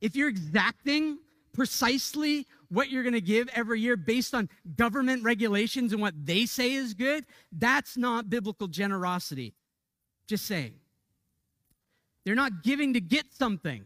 If 0.00 0.14
you're 0.14 0.28
exacting 0.28 1.18
precisely 1.52 2.46
what 2.68 2.90
you're 2.90 3.02
going 3.02 3.14
to 3.14 3.20
give 3.20 3.48
every 3.52 3.80
year 3.80 3.96
based 3.96 4.34
on 4.34 4.48
government 4.76 5.24
regulations 5.24 5.92
and 5.92 6.00
what 6.00 6.14
they 6.24 6.46
say 6.46 6.74
is 6.74 6.94
good, 6.94 7.26
that's 7.50 7.96
not 7.96 8.30
biblical 8.30 8.68
generosity. 8.68 9.52
Just 10.26 10.46
saying. 10.46 10.74
They're 12.24 12.34
not 12.34 12.62
giving 12.62 12.94
to 12.94 13.00
get 13.00 13.32
something. 13.34 13.84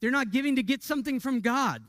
They're 0.00 0.10
not 0.10 0.30
giving 0.30 0.56
to 0.56 0.62
get 0.62 0.82
something 0.82 1.20
from 1.20 1.40
God. 1.40 1.82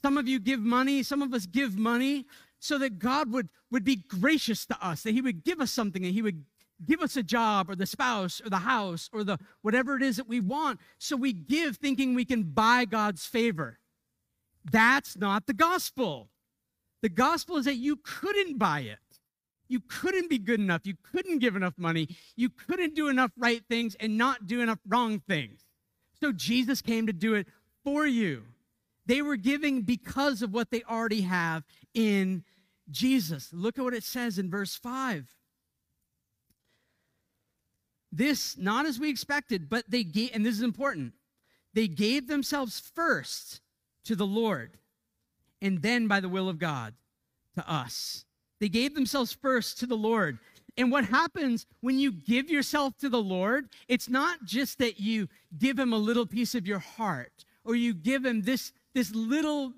Some 0.00 0.18
of 0.18 0.28
you 0.28 0.38
give 0.38 0.60
money, 0.60 1.02
some 1.02 1.22
of 1.22 1.32
us 1.32 1.46
give 1.46 1.78
money 1.78 2.26
so 2.58 2.78
that 2.78 2.98
God 2.98 3.32
would, 3.32 3.48
would 3.70 3.84
be 3.84 3.96
gracious 3.96 4.66
to 4.66 4.86
us, 4.86 5.02
that 5.02 5.12
He 5.12 5.20
would 5.20 5.44
give 5.44 5.60
us 5.60 5.70
something, 5.70 6.04
and 6.04 6.14
He 6.14 6.22
would 6.22 6.44
give 6.86 7.00
us 7.00 7.16
a 7.16 7.22
job 7.22 7.70
or 7.70 7.76
the 7.76 7.86
spouse 7.86 8.40
or 8.44 8.50
the 8.50 8.58
house 8.58 9.08
or 9.12 9.24
the 9.24 9.38
whatever 9.62 9.96
it 9.96 10.02
is 10.02 10.16
that 10.16 10.28
we 10.28 10.40
want. 10.40 10.80
So 10.98 11.16
we 11.16 11.32
give 11.32 11.76
thinking 11.76 12.14
we 12.14 12.24
can 12.24 12.42
buy 12.42 12.84
God's 12.84 13.24
favor. 13.24 13.78
That's 14.70 15.16
not 15.16 15.46
the 15.46 15.54
gospel. 15.54 16.28
The 17.02 17.08
gospel 17.10 17.56
is 17.58 17.66
that 17.66 17.76
you 17.76 17.96
couldn't 17.96 18.58
buy 18.58 18.80
it. 18.80 18.98
You 19.68 19.80
couldn't 19.80 20.28
be 20.28 20.38
good 20.38 20.60
enough. 20.60 20.82
You 20.84 20.94
couldn't 21.02 21.38
give 21.38 21.56
enough 21.56 21.74
money. 21.76 22.08
You 22.36 22.50
couldn't 22.50 22.94
do 22.94 23.08
enough 23.08 23.32
right 23.36 23.62
things 23.68 23.94
and 24.00 24.18
not 24.18 24.46
do 24.46 24.60
enough 24.60 24.78
wrong 24.86 25.20
things. 25.20 25.64
So 26.20 26.32
Jesus 26.32 26.82
came 26.82 27.06
to 27.06 27.12
do 27.12 27.34
it 27.34 27.46
for 27.82 28.06
you. 28.06 28.44
They 29.06 29.22
were 29.22 29.36
giving 29.36 29.82
because 29.82 30.42
of 30.42 30.52
what 30.52 30.70
they 30.70 30.82
already 30.82 31.22
have 31.22 31.64
in 31.92 32.44
Jesus. 32.90 33.50
Look 33.52 33.78
at 33.78 33.84
what 33.84 33.94
it 33.94 34.04
says 34.04 34.38
in 34.38 34.50
verse 34.50 34.74
5. 34.76 35.26
This, 38.12 38.56
not 38.56 38.86
as 38.86 39.00
we 39.00 39.10
expected, 39.10 39.68
but 39.68 39.84
they 39.88 40.04
gave, 40.04 40.30
and 40.34 40.46
this 40.46 40.54
is 40.54 40.62
important, 40.62 41.14
they 41.72 41.88
gave 41.88 42.28
themselves 42.28 42.80
first 42.94 43.60
to 44.04 44.14
the 44.14 44.26
Lord, 44.26 44.78
and 45.60 45.82
then 45.82 46.06
by 46.06 46.20
the 46.20 46.28
will 46.28 46.48
of 46.48 46.58
God 46.58 46.94
to 47.56 47.68
us. 47.68 48.24
They 48.60 48.68
gave 48.68 48.94
themselves 48.94 49.32
first 49.32 49.78
to 49.80 49.86
the 49.86 49.96
Lord. 49.96 50.38
And 50.76 50.90
what 50.90 51.04
happens 51.04 51.66
when 51.80 51.98
you 51.98 52.12
give 52.12 52.50
yourself 52.50 52.96
to 52.98 53.08
the 53.08 53.22
Lord, 53.22 53.68
it's 53.88 54.08
not 54.08 54.44
just 54.44 54.78
that 54.78 54.98
you 54.98 55.28
give 55.58 55.78
him 55.78 55.92
a 55.92 55.98
little 55.98 56.26
piece 56.26 56.54
of 56.54 56.66
your 56.66 56.80
heart 56.80 57.44
or 57.64 57.76
you 57.76 57.94
give 57.94 58.24
him 58.24 58.42
this, 58.42 58.72
this 58.92 59.14
little 59.14 59.72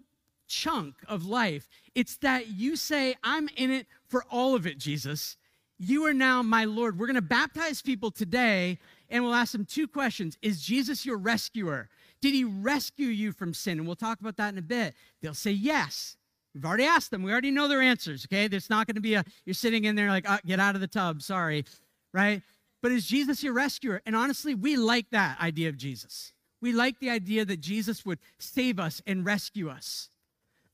chunk 0.48 0.94
of 1.08 1.26
life. 1.26 1.68
It's 1.94 2.16
that 2.18 2.48
you 2.48 2.76
say, 2.76 3.14
I'm 3.22 3.48
in 3.56 3.70
it 3.70 3.86
for 4.08 4.24
all 4.30 4.54
of 4.54 4.66
it, 4.66 4.78
Jesus. 4.78 5.36
You 5.78 6.06
are 6.06 6.14
now 6.14 6.42
my 6.42 6.64
Lord. 6.64 6.98
We're 6.98 7.06
going 7.06 7.16
to 7.16 7.22
baptize 7.22 7.82
people 7.82 8.10
today 8.10 8.78
and 9.10 9.22
we'll 9.22 9.34
ask 9.34 9.52
them 9.52 9.64
two 9.64 9.86
questions 9.86 10.38
Is 10.42 10.62
Jesus 10.62 11.04
your 11.04 11.18
rescuer? 11.18 11.88
Did 12.22 12.34
he 12.34 12.44
rescue 12.44 13.08
you 13.08 13.32
from 13.32 13.52
sin? 13.52 13.78
And 13.78 13.86
we'll 13.86 13.96
talk 13.96 14.20
about 14.20 14.36
that 14.36 14.52
in 14.52 14.58
a 14.58 14.62
bit. 14.62 14.94
They'll 15.20 15.34
say 15.34 15.50
yes. 15.50 16.16
We've 16.56 16.64
already 16.64 16.84
asked 16.84 17.10
them. 17.10 17.22
We 17.22 17.32
already 17.32 17.50
know 17.50 17.68
their 17.68 17.82
answers, 17.82 18.26
okay? 18.26 18.48
There's 18.48 18.70
not 18.70 18.86
going 18.86 18.94
to 18.94 19.02
be 19.02 19.12
a, 19.12 19.22
you're 19.44 19.52
sitting 19.52 19.84
in 19.84 19.94
there 19.94 20.08
like, 20.08 20.24
oh, 20.26 20.38
get 20.46 20.58
out 20.58 20.74
of 20.74 20.80
the 20.80 20.86
tub, 20.86 21.20
sorry, 21.20 21.66
right? 22.14 22.40
But 22.80 22.92
is 22.92 23.04
Jesus 23.04 23.42
your 23.42 23.52
rescuer? 23.52 24.00
And 24.06 24.16
honestly, 24.16 24.54
we 24.54 24.78
like 24.78 25.10
that 25.10 25.38
idea 25.38 25.68
of 25.68 25.76
Jesus. 25.76 26.32
We 26.62 26.72
like 26.72 26.98
the 26.98 27.10
idea 27.10 27.44
that 27.44 27.60
Jesus 27.60 28.06
would 28.06 28.20
save 28.38 28.78
us 28.78 29.02
and 29.06 29.26
rescue 29.26 29.68
us. 29.68 30.08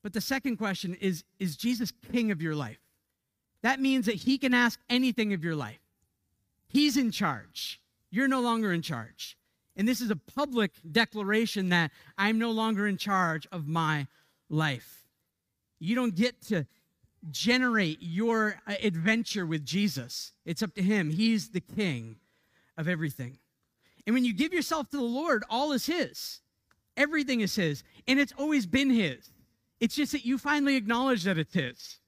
But 0.01 0.13
the 0.13 0.21
second 0.21 0.55
question 0.55 0.95
is 1.01 1.25
Is 1.37 1.57
Jesus 1.57 1.91
king 2.13 2.31
of 2.31 2.41
your 2.41 2.55
life? 2.55 2.79
That 3.61 3.81
means 3.81 4.05
that 4.05 4.15
he 4.15 4.37
can 4.37 4.53
ask 4.53 4.79
anything 4.89 5.33
of 5.33 5.43
your 5.43 5.55
life. 5.55 5.81
He's 6.69 6.95
in 6.95 7.11
charge. 7.11 7.81
You're 8.09 8.29
no 8.29 8.39
longer 8.39 8.71
in 8.71 8.81
charge. 8.81 9.37
And 9.75 9.85
this 9.85 9.99
is 9.99 10.11
a 10.11 10.15
public 10.15 10.71
declaration 10.89 11.69
that 11.69 11.91
I'm 12.17 12.39
no 12.39 12.51
longer 12.51 12.87
in 12.87 12.95
charge 12.95 13.47
of 13.51 13.67
my 13.67 14.07
life. 14.49 15.02
You 15.83 15.95
don't 15.95 16.15
get 16.15 16.41
to 16.43 16.65
generate 17.29 17.97
your 18.01 18.55
uh, 18.65 18.75
adventure 18.81 19.45
with 19.45 19.65
Jesus. 19.65 20.31
It's 20.45 20.63
up 20.63 20.73
to 20.75 20.81
Him. 20.81 21.09
He's 21.09 21.49
the 21.49 21.59
King 21.59 22.15
of 22.77 22.87
everything. 22.87 23.37
And 24.07 24.13
when 24.13 24.23
you 24.23 24.33
give 24.33 24.53
yourself 24.53 24.89
to 24.91 24.97
the 24.97 25.03
Lord, 25.03 25.43
all 25.49 25.73
is 25.73 25.85
His. 25.85 26.39
Everything 26.95 27.41
is 27.41 27.55
His. 27.55 27.83
And 28.07 28.17
it's 28.17 28.33
always 28.37 28.65
been 28.65 28.89
His. 28.89 29.29
It's 29.81 29.93
just 29.93 30.13
that 30.13 30.25
you 30.25 30.37
finally 30.37 30.77
acknowledge 30.77 31.25
that 31.25 31.37
it's 31.37 31.53
His. 31.53 31.99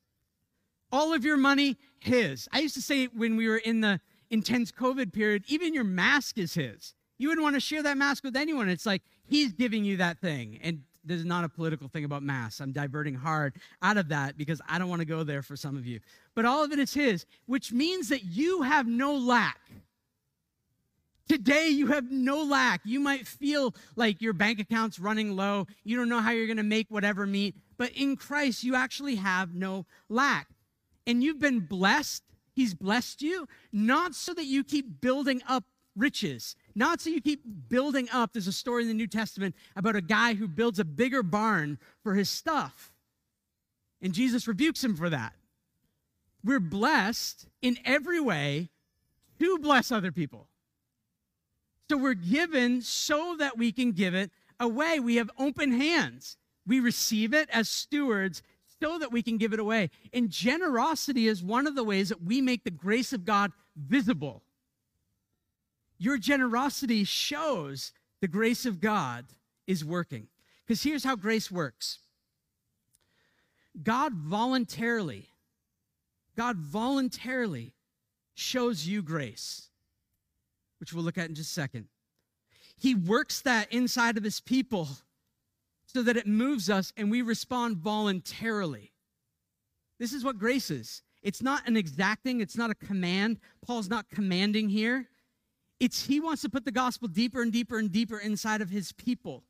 All 0.90 1.14
of 1.14 1.26
your 1.26 1.38
money, 1.38 1.78
His. 2.00 2.48
I 2.54 2.60
used 2.60 2.76
to 2.76 2.82
say 2.82 3.08
when 3.08 3.36
we 3.36 3.50
were 3.50 3.58
in 3.58 3.82
the 3.82 4.00
intense 4.30 4.72
COVID 4.72 5.12
period, 5.12 5.44
even 5.50 5.74
your 5.74 5.84
mask 5.84 6.38
is 6.38 6.54
His. 6.54 6.94
You 7.18 7.28
wouldn't 7.28 7.44
want 7.44 7.58
to 7.58 7.60
share 7.60 7.84
that 7.84 7.98
mask 7.98 8.24
with 8.24 8.38
anyone. 8.38 8.70
It's 8.70 8.86
like 8.86 9.02
He's 9.26 9.52
giving 9.52 9.84
you 9.84 9.98
that 9.98 10.20
thing. 10.20 10.60
And 10.64 10.84
this 11.06 11.20
is 11.20 11.26
not 11.26 11.44
a 11.44 11.50
political 11.50 11.88
thing 11.88 12.06
about 12.06 12.24
mass. 12.24 12.60
I'm 12.60 12.72
diverting 12.72 13.16
hard 13.16 13.56
out 13.82 13.98
of 13.98 14.10
that 14.10 14.38
because 14.38 14.62
I 14.68 14.80
don't 14.80 14.90
want 14.90 15.02
to 15.02 15.06
go 15.06 15.24
there 15.24 15.42
for 15.42 15.56
some 15.56 15.78
of 15.78 15.86
you. 15.86 16.00
But 16.34 16.46
all 16.46 16.64
of 16.64 16.72
it 16.72 16.80
is 16.80 16.94
His, 16.94 17.26
which 17.46 17.72
means 17.72 18.10
that 18.10 18.24
you 18.24 18.64
have 18.64 18.88
no 18.88 19.16
lack. 19.16 19.60
Today, 21.28 21.70
you 21.70 21.88
have 21.88 22.12
no 22.12 22.44
lack. 22.44 22.82
You 22.84 23.00
might 23.00 23.26
feel 23.28 23.74
like 23.96 24.22
your 24.22 24.34
bank 24.34 24.60
account's 24.60 25.00
running 25.00 25.36
low. 25.36 25.66
You 25.84 25.98
don't 25.98 26.10
know 26.10 26.20
how 26.20 26.32
you're 26.32 26.46
going 26.46 26.58
to 26.58 26.64
make 26.64 26.86
whatever 26.90 27.26
meet. 27.26 27.56
But 27.78 27.92
in 27.94 28.16
Christ, 28.16 28.64
you 28.64 28.76
actually 28.76 29.16
have 29.16 29.56
no 29.56 29.88
lack. 30.08 30.48
And 31.08 31.24
you've 31.24 31.40
been 31.40 31.62
blessed. 31.62 32.24
He's 32.54 32.74
blessed 32.74 33.22
you, 33.22 33.48
not 33.74 34.16
so 34.16 34.34
that 34.34 34.46
you 34.46 34.64
keep 34.64 35.02
building 35.02 35.42
up 35.48 35.66
riches, 35.96 36.56
not 36.76 37.00
so 37.00 37.10
you 37.10 37.22
keep 37.22 37.42
building 37.70 38.10
up. 38.12 38.34
There's 38.34 38.48
a 38.48 38.54
story 38.54 38.84
in 38.84 38.88
the 38.90 38.94
New 38.94 39.08
Testament 39.08 39.56
about 39.76 39.96
a 39.96 40.02
guy 40.02 40.34
who 40.34 40.48
builds 40.48 40.80
a 40.80 40.86
bigger 40.86 41.24
barn 41.24 41.80
for 42.04 42.16
his 42.16 42.30
stuff. 42.30 42.94
And 44.02 44.14
Jesus 44.14 44.48
rebukes 44.48 44.84
him 44.84 44.96
for 44.96 45.10
that. 45.10 45.34
We're 46.44 46.60
blessed 46.60 47.48
in 47.62 47.78
every 47.86 48.20
way 48.20 48.70
to 49.40 49.58
bless 49.60 49.92
other 49.92 50.12
people. 50.12 50.48
So 51.90 51.98
we're 51.98 52.14
given 52.14 52.82
so 52.82 53.36
that 53.40 53.58
we 53.58 53.72
can 53.72 53.92
give 53.92 54.14
it 54.14 54.32
away. 54.60 55.00
We 55.00 55.16
have 55.16 55.32
open 55.38 55.72
hands. 55.72 56.38
We 56.68 56.80
receive 56.80 57.34
it 57.34 57.50
as 57.52 57.70
stewards 57.70 58.44
so 58.82 59.00
that 59.00 59.12
we 59.12 59.24
can 59.24 59.38
give 59.38 59.54
it 59.54 59.60
away. 59.60 59.90
And 60.12 60.30
generosity 60.30 61.28
is 61.28 61.44
one 61.44 61.68
of 61.68 61.76
the 61.76 61.84
ways 61.84 62.10
that 62.10 62.24
we 62.24 62.42
make 62.42 62.64
the 62.64 62.72
grace 62.72 63.14
of 63.14 63.24
God 63.24 63.52
visible. 63.76 64.44
Your 65.98 66.18
generosity 66.18 67.04
shows 67.04 67.92
the 68.22 68.28
grace 68.28 68.66
of 68.66 68.82
God 68.82 69.26
is 69.68 69.84
working. 69.86 70.28
Because 70.66 70.84
here's 70.84 71.04
how 71.04 71.16
grace 71.16 71.52
works 71.52 72.00
God 73.82 74.14
voluntarily, 74.14 75.28
God 76.36 76.58
voluntarily 76.58 77.74
shows 78.34 78.88
you 78.88 79.02
grace 79.02 79.70
which 80.80 80.94
we'll 80.94 81.04
look 81.04 81.18
at 81.18 81.30
in 81.30 81.36
just 81.36 81.50
a 81.50 81.54
second. 81.54 81.88
He 82.78 82.94
works 82.94 83.42
that 83.42 83.72
inside 83.72 84.18
of 84.18 84.24
his 84.24 84.40
people 84.40 84.88
so 85.86 86.04
that 86.04 86.18
it 86.18 86.28
moves 86.28 86.70
us 86.70 86.92
and 86.98 87.10
we 87.10 87.22
respond 87.22 87.78
voluntarily. 87.78 88.92
This 89.98 90.14
is 90.14 90.24
what 90.24 90.38
grace 90.38 90.70
is. 90.70 91.02
It's 91.24 91.42
not 91.42 91.68
an 91.68 91.78
exacting, 91.78 92.42
it's 92.42 92.58
not 92.58 92.70
a 92.70 92.76
command. 92.76 93.40
Paul's 93.66 93.90
not 93.90 94.10
commanding 94.10 94.70
here. 94.70 95.08
It's 95.80 96.06
he 96.06 96.20
wants 96.20 96.42
to 96.44 96.50
put 96.50 96.66
the 96.66 96.72
gospel 96.72 97.08
deeper 97.08 97.42
and 97.42 97.52
deeper 97.52 97.78
and 97.78 97.92
deeper 97.92 98.20
inside 98.20 98.62
of 98.62 98.70
his 98.70 98.92
people 98.94 99.44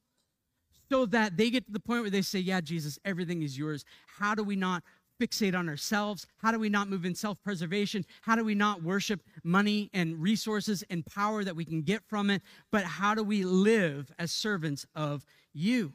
so 0.89 1.05
that 1.07 1.37
they 1.37 1.49
get 1.49 1.65
to 1.67 1.71
the 1.71 1.79
point 1.79 2.01
where 2.01 2.09
they 2.09 2.21
say, 2.21 2.39
Yeah, 2.39 2.61
Jesus, 2.61 2.99
everything 3.05 3.41
is 3.41 3.57
yours. 3.57 3.85
How 4.07 4.35
do 4.35 4.43
we 4.43 4.55
not 4.55 4.83
fixate 5.19 5.57
on 5.57 5.69
ourselves? 5.69 6.27
How 6.37 6.51
do 6.51 6.59
we 6.59 6.69
not 6.69 6.89
move 6.89 7.05
in 7.05 7.15
self 7.15 7.41
preservation? 7.43 8.05
How 8.21 8.35
do 8.35 8.43
we 8.43 8.55
not 8.55 8.83
worship 8.83 9.21
money 9.43 9.89
and 9.93 10.21
resources 10.21 10.83
and 10.89 11.05
power 11.05 11.43
that 11.43 11.55
we 11.55 11.65
can 11.65 11.81
get 11.81 12.03
from 12.07 12.29
it? 12.29 12.41
But 12.71 12.83
how 12.83 13.15
do 13.15 13.23
we 13.23 13.43
live 13.43 14.11
as 14.19 14.31
servants 14.31 14.85
of 14.95 15.25
you? 15.53 15.93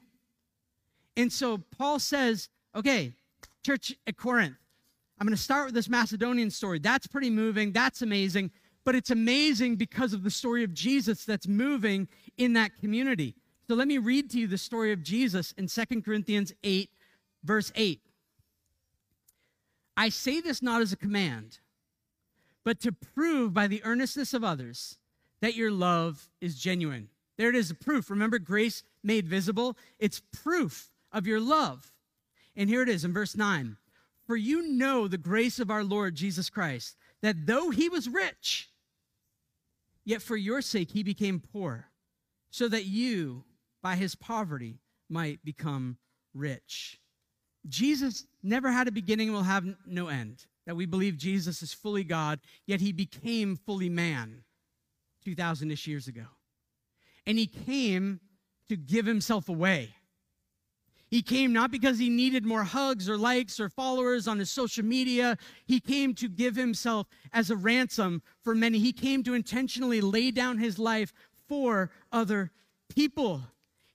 And 1.16 1.32
so 1.32 1.58
Paul 1.76 1.98
says, 1.98 2.48
okay, 2.74 3.12
church 3.64 3.94
at 4.06 4.16
Corinth, 4.16 4.56
I'm 5.18 5.26
going 5.26 5.36
to 5.36 5.42
start 5.42 5.66
with 5.66 5.74
this 5.74 5.88
Macedonian 5.88 6.50
story. 6.50 6.78
That's 6.78 7.06
pretty 7.06 7.28
moving. 7.28 7.72
That's 7.72 8.00
amazing. 8.00 8.50
But 8.90 8.96
it's 8.96 9.12
amazing 9.12 9.76
because 9.76 10.12
of 10.12 10.24
the 10.24 10.32
story 10.32 10.64
of 10.64 10.74
Jesus 10.74 11.24
that's 11.24 11.46
moving 11.46 12.08
in 12.36 12.54
that 12.54 12.76
community. 12.80 13.36
So 13.68 13.76
let 13.76 13.86
me 13.86 13.98
read 13.98 14.30
to 14.30 14.38
you 14.40 14.48
the 14.48 14.58
story 14.58 14.90
of 14.90 15.04
Jesus 15.04 15.54
in 15.56 15.68
2 15.68 16.02
Corinthians 16.02 16.52
8, 16.64 16.90
verse 17.44 17.70
8. 17.76 18.00
I 19.96 20.08
say 20.08 20.40
this 20.40 20.60
not 20.60 20.82
as 20.82 20.92
a 20.92 20.96
command, 20.96 21.60
but 22.64 22.80
to 22.80 22.90
prove 22.90 23.54
by 23.54 23.68
the 23.68 23.80
earnestness 23.84 24.34
of 24.34 24.42
others 24.42 24.98
that 25.40 25.54
your 25.54 25.70
love 25.70 26.28
is 26.40 26.58
genuine. 26.58 27.10
There 27.38 27.50
it 27.50 27.54
is, 27.54 27.70
a 27.70 27.76
proof. 27.76 28.10
Remember, 28.10 28.40
grace 28.40 28.82
made 29.04 29.28
visible? 29.28 29.76
It's 30.00 30.20
proof 30.32 30.90
of 31.12 31.28
your 31.28 31.38
love. 31.38 31.92
And 32.56 32.68
here 32.68 32.82
it 32.82 32.88
is 32.88 33.04
in 33.04 33.12
verse 33.12 33.36
9 33.36 33.76
For 34.26 34.34
you 34.34 34.66
know 34.66 35.06
the 35.06 35.16
grace 35.16 35.60
of 35.60 35.70
our 35.70 35.84
Lord 35.84 36.16
Jesus 36.16 36.50
Christ, 36.50 36.96
that 37.22 37.46
though 37.46 37.70
he 37.70 37.88
was 37.88 38.08
rich, 38.08 38.66
yet 40.04 40.22
for 40.22 40.36
your 40.36 40.62
sake 40.62 40.90
he 40.92 41.02
became 41.02 41.40
poor, 41.40 41.86
so 42.50 42.68
that 42.68 42.86
you, 42.86 43.44
by 43.82 43.96
his 43.96 44.14
poverty, 44.14 44.80
might 45.08 45.44
become 45.44 45.98
rich. 46.34 46.98
Jesus 47.68 48.24
never 48.42 48.70
had 48.70 48.88
a 48.88 48.92
beginning 48.92 49.28
and 49.28 49.36
will 49.36 49.42
have 49.42 49.64
no 49.86 50.08
end. 50.08 50.46
That 50.66 50.76
we 50.76 50.86
believe 50.86 51.16
Jesus 51.16 51.62
is 51.62 51.72
fully 51.72 52.04
God, 52.04 52.40
yet 52.66 52.80
he 52.80 52.92
became 52.92 53.56
fully 53.56 53.88
man 53.88 54.44
2,000 55.24 55.70
ish 55.70 55.86
years 55.86 56.06
ago. 56.06 56.26
And 57.26 57.38
he 57.38 57.46
came 57.46 58.20
to 58.68 58.76
give 58.76 59.06
himself 59.06 59.48
away. 59.48 59.94
He 61.10 61.22
came 61.22 61.52
not 61.52 61.72
because 61.72 61.98
he 61.98 62.08
needed 62.08 62.46
more 62.46 62.62
hugs 62.62 63.08
or 63.08 63.18
likes 63.18 63.58
or 63.58 63.68
followers 63.68 64.28
on 64.28 64.38
his 64.38 64.48
social 64.48 64.84
media. 64.84 65.36
He 65.66 65.80
came 65.80 66.14
to 66.14 66.28
give 66.28 66.54
himself 66.54 67.08
as 67.32 67.50
a 67.50 67.56
ransom 67.56 68.22
for 68.42 68.54
many. 68.54 68.78
He 68.78 68.92
came 68.92 69.24
to 69.24 69.34
intentionally 69.34 70.00
lay 70.00 70.30
down 70.30 70.58
his 70.58 70.78
life 70.78 71.12
for 71.48 71.90
other 72.12 72.52
people. 72.88 73.42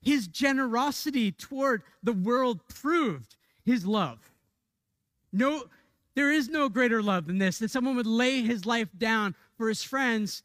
His 0.02 0.28
generosity 0.28 1.32
toward 1.32 1.84
the 2.04 2.12
world 2.12 2.68
proved 2.68 3.38
his 3.64 3.86
love. 3.86 4.20
No, 5.32 5.64
there 6.16 6.32
is 6.32 6.50
no 6.50 6.68
greater 6.68 7.02
love 7.02 7.28
than 7.28 7.38
this, 7.38 7.60
that 7.60 7.72
someone 7.72 7.96
would 7.96 8.06
lay 8.06 8.42
his 8.42 8.66
life 8.66 8.90
down 8.98 9.36
for 9.58 9.70
his 9.70 9.84
friends, 9.84 10.44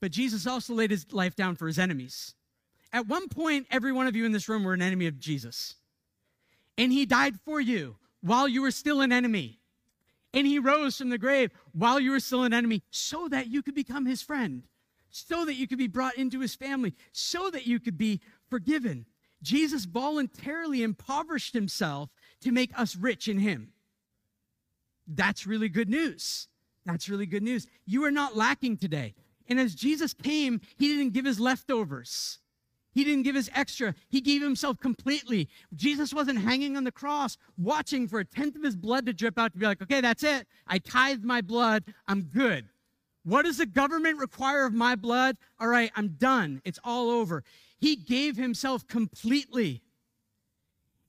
but 0.00 0.12
Jesus 0.12 0.46
also 0.46 0.74
laid 0.74 0.92
his 0.92 1.12
life 1.12 1.34
down 1.34 1.56
for 1.56 1.66
his 1.66 1.78
enemies. 1.78 2.34
At 2.92 3.08
one 3.08 3.28
point, 3.28 3.66
every 3.70 3.92
one 3.92 4.06
of 4.06 4.14
you 4.14 4.24
in 4.24 4.32
this 4.32 4.48
room 4.48 4.62
were 4.62 4.74
an 4.74 4.82
enemy 4.82 5.06
of 5.08 5.18
Jesus. 5.18 5.74
And 6.78 6.92
he 6.92 7.04
died 7.04 7.38
for 7.44 7.60
you 7.60 7.96
while 8.22 8.48
you 8.48 8.62
were 8.62 8.70
still 8.70 9.00
an 9.00 9.12
enemy. 9.12 9.58
And 10.32 10.46
he 10.46 10.58
rose 10.58 10.96
from 10.96 11.10
the 11.10 11.18
grave 11.18 11.50
while 11.72 11.98
you 11.98 12.12
were 12.12 12.20
still 12.20 12.44
an 12.44 12.54
enemy 12.54 12.82
so 12.90 13.28
that 13.28 13.48
you 13.48 13.62
could 13.62 13.74
become 13.74 14.06
his 14.06 14.22
friend, 14.22 14.62
so 15.10 15.44
that 15.44 15.56
you 15.56 15.66
could 15.66 15.78
be 15.78 15.88
brought 15.88 16.16
into 16.16 16.40
his 16.40 16.54
family, 16.54 16.94
so 17.12 17.50
that 17.50 17.66
you 17.66 17.80
could 17.80 17.98
be 17.98 18.20
forgiven. 18.48 19.06
Jesus 19.42 19.84
voluntarily 19.84 20.82
impoverished 20.82 21.54
himself 21.54 22.10
to 22.40 22.52
make 22.52 22.78
us 22.78 22.94
rich 22.94 23.26
in 23.26 23.38
him. 23.38 23.72
That's 25.06 25.46
really 25.46 25.68
good 25.68 25.88
news. 25.88 26.48
That's 26.84 27.08
really 27.08 27.26
good 27.26 27.42
news. 27.42 27.66
You 27.86 28.04
are 28.04 28.10
not 28.10 28.36
lacking 28.36 28.76
today. 28.76 29.14
And 29.48 29.58
as 29.58 29.74
Jesus 29.74 30.12
came, 30.12 30.60
he 30.76 30.88
didn't 30.88 31.14
give 31.14 31.24
his 31.24 31.40
leftovers. 31.40 32.38
He 32.98 33.04
didn't 33.04 33.22
give 33.22 33.36
his 33.36 33.48
extra. 33.54 33.94
He 34.08 34.20
gave 34.20 34.42
himself 34.42 34.80
completely. 34.80 35.48
Jesus 35.72 36.12
wasn't 36.12 36.40
hanging 36.40 36.76
on 36.76 36.82
the 36.82 36.90
cross, 36.90 37.38
watching 37.56 38.08
for 38.08 38.18
a 38.18 38.24
tenth 38.24 38.56
of 38.56 38.64
his 38.64 38.74
blood 38.74 39.06
to 39.06 39.12
drip 39.12 39.38
out 39.38 39.52
to 39.52 39.58
be 39.58 39.66
like, 39.66 39.80
okay, 39.80 40.00
that's 40.00 40.24
it. 40.24 40.48
I 40.66 40.78
tithed 40.78 41.22
my 41.22 41.40
blood. 41.40 41.84
I'm 42.08 42.22
good. 42.22 42.64
What 43.22 43.44
does 43.44 43.58
the 43.58 43.66
government 43.66 44.18
require 44.18 44.66
of 44.66 44.74
my 44.74 44.96
blood? 44.96 45.36
All 45.60 45.68
right, 45.68 45.92
I'm 45.94 46.16
done. 46.18 46.60
It's 46.64 46.80
all 46.82 47.08
over. 47.08 47.44
He 47.78 47.94
gave 47.94 48.36
himself 48.36 48.84
completely. 48.88 49.80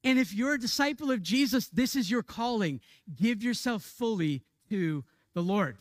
And 0.03 0.19
if 0.19 0.31
you're 0.31 0.53
a 0.53 0.59
disciple 0.59 1.09
of 1.09 1.23
Jesus, 1.23 1.69
this 1.69 1.95
is 1.95 2.11
your 2.11 2.21
calling. 2.21 2.81
Give 3.15 3.41
yourself 3.41 3.81
fully 3.81 4.43
to 4.69 5.03
the 5.33 5.41
Lord. 5.41 5.79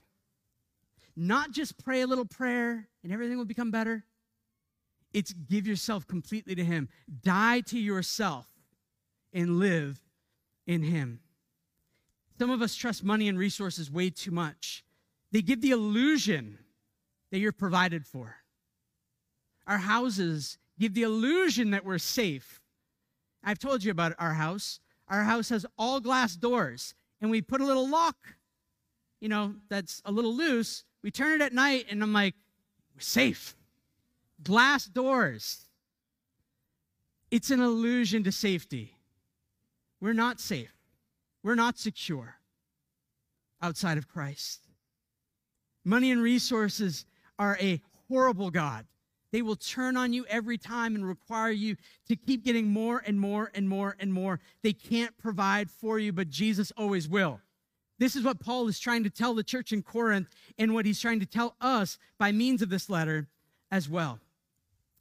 Not 1.14 1.50
just 1.50 1.76
pray 1.76 2.00
a 2.00 2.06
little 2.06 2.24
prayer 2.24 2.88
and 3.04 3.12
everything 3.12 3.36
will 3.36 3.44
become 3.44 3.70
better. 3.70 4.06
It's 5.18 5.32
give 5.32 5.66
yourself 5.66 6.06
completely 6.06 6.54
to 6.54 6.64
Him. 6.64 6.88
Die 7.22 7.60
to 7.62 7.78
yourself 7.78 8.46
and 9.32 9.58
live 9.58 10.00
in 10.64 10.82
Him. 10.82 11.18
Some 12.38 12.50
of 12.50 12.62
us 12.62 12.76
trust 12.76 13.02
money 13.02 13.26
and 13.26 13.36
resources 13.36 13.90
way 13.90 14.10
too 14.10 14.30
much. 14.30 14.84
They 15.32 15.42
give 15.42 15.60
the 15.60 15.72
illusion 15.72 16.58
that 17.32 17.40
you're 17.40 17.50
provided 17.50 18.06
for. 18.06 18.36
Our 19.66 19.78
houses 19.78 20.56
give 20.78 20.94
the 20.94 21.02
illusion 21.02 21.72
that 21.72 21.84
we're 21.84 21.98
safe 21.98 22.60
I've 23.42 23.58
told 23.58 23.82
you 23.82 23.90
about 23.90 24.14
our 24.18 24.34
house. 24.34 24.78
Our 25.08 25.24
house 25.24 25.48
has 25.48 25.64
all 25.76 26.00
glass 26.00 26.36
doors, 26.36 26.94
and 27.20 27.30
we 27.30 27.40
put 27.40 27.60
a 27.60 27.64
little 27.64 27.88
lock, 27.88 28.16
you 29.20 29.28
know, 29.28 29.54
that's 29.68 30.02
a 30.04 30.12
little 30.12 30.34
loose. 30.34 30.84
We 31.02 31.10
turn 31.10 31.40
it 31.40 31.44
at 31.44 31.52
night, 31.52 31.86
and 31.90 32.02
I'm 32.02 32.12
like, 32.12 32.34
we're 32.94 33.00
safe. 33.00 33.56
Glass 34.42 34.86
doors. 34.86 35.66
It's 37.30 37.50
an 37.50 37.60
illusion 37.60 38.24
to 38.24 38.32
safety. 38.32 38.94
We're 40.00 40.12
not 40.12 40.40
safe. 40.40 40.72
We're 41.42 41.54
not 41.54 41.78
secure 41.78 42.36
outside 43.60 43.98
of 43.98 44.08
Christ. 44.08 44.60
Money 45.84 46.10
and 46.10 46.22
resources 46.22 47.04
are 47.38 47.56
a 47.60 47.80
horrible 48.08 48.50
God. 48.50 48.86
They 49.30 49.42
will 49.42 49.56
turn 49.56 49.96
on 49.96 50.12
you 50.12 50.24
every 50.28 50.56
time 50.56 50.94
and 50.94 51.06
require 51.06 51.50
you 51.50 51.76
to 52.08 52.16
keep 52.16 52.44
getting 52.44 52.68
more 52.68 53.02
and 53.06 53.20
more 53.20 53.50
and 53.54 53.68
more 53.68 53.94
and 53.98 54.12
more. 54.12 54.40
They 54.62 54.72
can't 54.72 55.16
provide 55.18 55.70
for 55.70 55.98
you, 55.98 56.12
but 56.12 56.30
Jesus 56.30 56.72
always 56.76 57.08
will. 57.08 57.40
This 57.98 58.16
is 58.16 58.24
what 58.24 58.40
Paul 58.40 58.68
is 58.68 58.78
trying 58.78 59.04
to 59.04 59.10
tell 59.10 59.34
the 59.34 59.42
church 59.42 59.72
in 59.72 59.82
Corinth 59.82 60.28
and 60.56 60.72
what 60.72 60.86
he's 60.86 61.00
trying 61.00 61.20
to 61.20 61.26
tell 61.26 61.56
us 61.60 61.98
by 62.18 62.32
means 62.32 62.62
of 62.62 62.70
this 62.70 62.88
letter 62.88 63.26
as 63.70 63.88
well. 63.88 64.20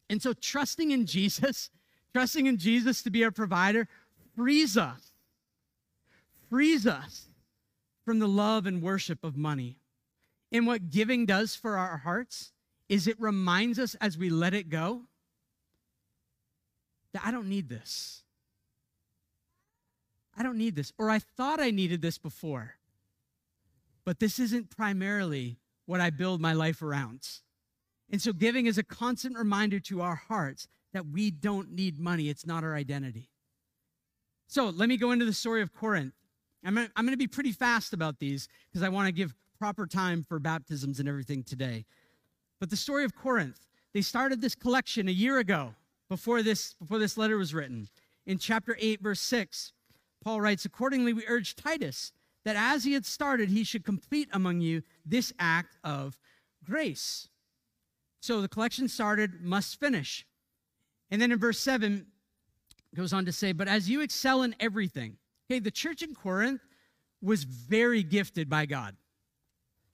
And 0.09 0.21
so, 0.21 0.33
trusting 0.33 0.91
in 0.91 1.05
Jesus, 1.05 1.69
trusting 2.13 2.45
in 2.45 2.57
Jesus 2.57 3.01
to 3.03 3.09
be 3.09 3.23
our 3.23 3.31
provider, 3.31 3.87
frees 4.35 4.77
us, 4.77 5.11
frees 6.49 6.87
us 6.87 7.27
from 8.05 8.19
the 8.19 8.27
love 8.27 8.65
and 8.65 8.81
worship 8.81 9.23
of 9.23 9.35
money. 9.35 9.77
And 10.51 10.65
what 10.65 10.89
giving 10.89 11.25
does 11.25 11.55
for 11.55 11.77
our 11.77 11.97
hearts 11.97 12.53
is 12.87 13.07
it 13.07 13.19
reminds 13.19 13.79
us 13.79 13.95
as 13.95 14.17
we 14.17 14.29
let 14.29 14.53
it 14.53 14.69
go 14.69 15.01
that 17.13 17.23
I 17.25 17.31
don't 17.31 17.49
need 17.49 17.67
this. 17.67 18.23
I 20.37 20.43
don't 20.43 20.57
need 20.57 20.75
this. 20.75 20.93
Or 20.97 21.09
I 21.09 21.19
thought 21.19 21.59
I 21.59 21.71
needed 21.71 22.01
this 22.01 22.17
before. 22.17 22.75
But 24.05 24.19
this 24.19 24.39
isn't 24.39 24.69
primarily 24.69 25.57
what 25.85 25.99
I 25.99 26.11
build 26.11 26.39
my 26.39 26.53
life 26.53 26.81
around. 26.81 27.27
And 28.09 28.21
so 28.21 28.33
giving 28.33 28.65
is 28.67 28.77
a 28.77 28.83
constant 28.83 29.37
reminder 29.37 29.79
to 29.81 30.01
our 30.01 30.15
hearts 30.15 30.67
that 30.93 31.07
we 31.07 31.29
don't 31.29 31.71
need 31.71 31.99
money, 31.99 32.29
it's 32.29 32.45
not 32.45 32.63
our 32.63 32.75
identity. 32.75 33.29
So 34.47 34.69
let 34.69 34.87
me 34.87 34.97
go 34.97 35.11
into 35.11 35.25
the 35.25 35.33
story 35.33 35.61
of 35.61 35.73
Corinth. 35.73 36.13
I'm 36.63 36.73
going 36.73 37.11
to 37.11 37.17
be 37.17 37.27
pretty 37.27 37.51
fast 37.51 37.93
about 37.93 38.19
these 38.19 38.47
because 38.69 38.83
I 38.83 38.89
want 38.89 39.07
to 39.07 39.11
give 39.11 39.35
proper 39.59 39.85
time 39.85 40.23
for 40.23 40.39
baptisms 40.39 40.99
and 40.99 41.07
everything 41.07 41.43
today. 41.43 41.85
But 42.59 42.69
the 42.69 42.77
story 42.77 43.03
of 43.03 43.15
Corinth, 43.15 43.67
they 43.93 44.01
started 44.01 44.41
this 44.41 44.55
collection 44.55 45.07
a 45.07 45.11
year 45.11 45.37
ago 45.37 45.75
before 46.09 46.41
this, 46.41 46.73
before 46.75 46.99
this 46.99 47.17
letter 47.17 47.37
was 47.37 47.53
written. 47.53 47.89
In 48.25 48.37
chapter 48.37 48.77
8, 48.79 49.01
verse 49.01 49.19
6, 49.21 49.73
Paul 50.23 50.41
writes, 50.41 50.65
Accordingly, 50.65 51.13
we 51.13 51.25
urge 51.27 51.55
Titus 51.55 52.11
that 52.43 52.55
as 52.55 52.83
he 52.83 52.93
had 52.93 53.05
started, 53.05 53.49
he 53.49 53.63
should 53.63 53.83
complete 53.83 54.29
among 54.31 54.61
you 54.61 54.81
this 55.05 55.33
act 55.39 55.77
of 55.83 56.17
grace. 56.63 57.29
So 58.19 58.41
the 58.41 58.47
collection 58.47 58.87
started, 58.87 59.41
must 59.41 59.79
finish. 59.79 60.25
And 61.11 61.21
then 61.21 61.31
in 61.31 61.39
verse 61.39 61.59
7, 61.59 62.05
goes 62.95 63.13
on 63.13 63.25
to 63.25 63.31
say, 63.31 63.51
But 63.51 63.67
as 63.67 63.89
you 63.89 64.01
excel 64.01 64.41
in 64.41 64.55
everything, 64.59 65.17
okay, 65.49 65.59
the 65.59 65.71
church 65.71 66.01
in 66.01 66.15
Corinth 66.15 66.61
was 67.21 67.43
very 67.43 68.03
gifted 68.03 68.49
by 68.49 68.65
God. 68.65 68.95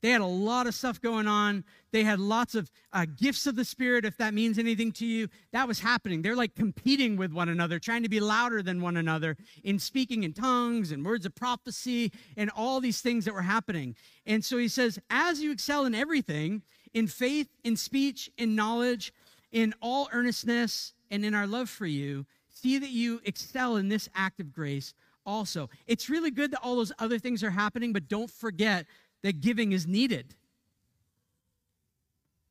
They 0.01 0.09
had 0.09 0.19
a 0.19 0.25
lot 0.25 0.67
of 0.67 0.75
stuff 0.75 0.99
going 0.99 1.27
on. 1.27 1.63
They 1.93 2.03
had 2.03 2.19
lots 2.19 2.55
of 2.55 2.69
uh, 2.91 3.05
gifts 3.05 3.47
of 3.47 3.55
the 3.55 3.63
Spirit, 3.63 4.03
if 4.03 4.17
that 4.17 4.33
means 4.33 4.59
anything 4.59 4.91
to 4.93 5.05
you. 5.05 5.29
That 5.53 5.65
was 5.65 5.79
happening. 5.79 6.21
They're 6.21 6.35
like 6.35 6.55
competing 6.55 7.15
with 7.15 7.31
one 7.31 7.47
another, 7.47 7.79
trying 7.79 8.03
to 8.03 8.09
be 8.09 8.19
louder 8.19 8.61
than 8.61 8.81
one 8.81 8.97
another 8.97 9.37
in 9.63 9.79
speaking 9.79 10.23
in 10.23 10.33
tongues 10.33 10.91
and 10.91 11.05
words 11.05 11.25
of 11.25 11.33
prophecy 11.35 12.11
and 12.35 12.51
all 12.53 12.81
these 12.81 12.99
things 12.99 13.23
that 13.23 13.33
were 13.33 13.43
happening. 13.43 13.95
And 14.25 14.43
so 14.43 14.57
he 14.57 14.67
says, 14.67 14.99
As 15.09 15.39
you 15.39 15.53
excel 15.53 15.85
in 15.85 15.95
everything, 15.95 16.63
in 16.93 17.07
faith, 17.07 17.49
in 17.63 17.75
speech, 17.75 18.29
in 18.37 18.55
knowledge, 18.55 19.13
in 19.51 19.73
all 19.81 20.09
earnestness, 20.11 20.93
and 21.11 21.23
in 21.23 21.33
our 21.33 21.47
love 21.47 21.69
for 21.69 21.85
you, 21.85 22.25
see 22.49 22.79
that 22.79 22.89
you 22.89 23.21
excel 23.23 23.75
in 23.75 23.89
this 23.89 24.09
act 24.15 24.39
of 24.39 24.51
grace 24.51 24.93
also. 25.25 25.69
It's 25.87 26.09
really 26.09 26.31
good 26.31 26.51
that 26.51 26.61
all 26.61 26.75
those 26.75 26.91
other 26.99 27.19
things 27.19 27.43
are 27.43 27.51
happening, 27.51 27.93
but 27.93 28.07
don't 28.07 28.29
forget 28.29 28.85
that 29.21 29.41
giving 29.41 29.71
is 29.71 29.87
needed. 29.87 30.35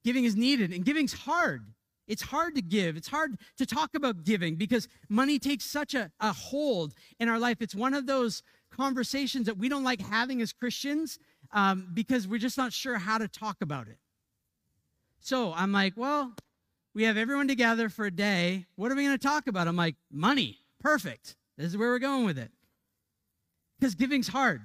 Giving 0.04 0.24
is 0.24 0.36
needed, 0.36 0.72
and 0.72 0.84
giving's 0.84 1.12
hard. 1.12 1.66
It's 2.08 2.22
hard 2.22 2.56
to 2.56 2.62
give. 2.62 2.96
It's 2.96 3.08
hard 3.08 3.38
to 3.58 3.66
talk 3.66 3.94
about 3.94 4.24
giving 4.24 4.56
because 4.56 4.88
money 5.08 5.38
takes 5.38 5.64
such 5.64 5.94
a, 5.94 6.10
a 6.20 6.32
hold 6.32 6.94
in 7.20 7.28
our 7.28 7.38
life. 7.38 7.58
It's 7.60 7.74
one 7.74 7.94
of 7.94 8.06
those 8.06 8.42
conversations 8.70 9.46
that 9.46 9.56
we 9.56 9.68
don't 9.68 9.84
like 9.84 10.00
having 10.00 10.42
as 10.42 10.52
Christians 10.52 11.18
um, 11.52 11.88
because 11.94 12.26
we're 12.26 12.38
just 12.38 12.58
not 12.58 12.72
sure 12.72 12.98
how 12.98 13.18
to 13.18 13.28
talk 13.28 13.58
about 13.60 13.86
it. 13.86 13.98
So 15.22 15.52
I'm 15.54 15.70
like, 15.70 15.94
well, 15.96 16.34
we 16.94 17.04
have 17.04 17.16
everyone 17.16 17.46
together 17.46 17.88
for 17.88 18.06
a 18.06 18.10
day. 18.10 18.66
What 18.74 18.90
are 18.90 18.96
we 18.96 19.04
going 19.04 19.16
to 19.16 19.22
talk 19.22 19.46
about? 19.46 19.68
I'm 19.68 19.76
like, 19.76 19.94
money. 20.10 20.58
Perfect. 20.80 21.36
This 21.56 21.68
is 21.68 21.76
where 21.76 21.90
we're 21.90 22.00
going 22.00 22.24
with 22.24 22.38
it. 22.38 22.50
Because 23.78 23.94
giving's 23.94 24.26
hard. 24.26 24.62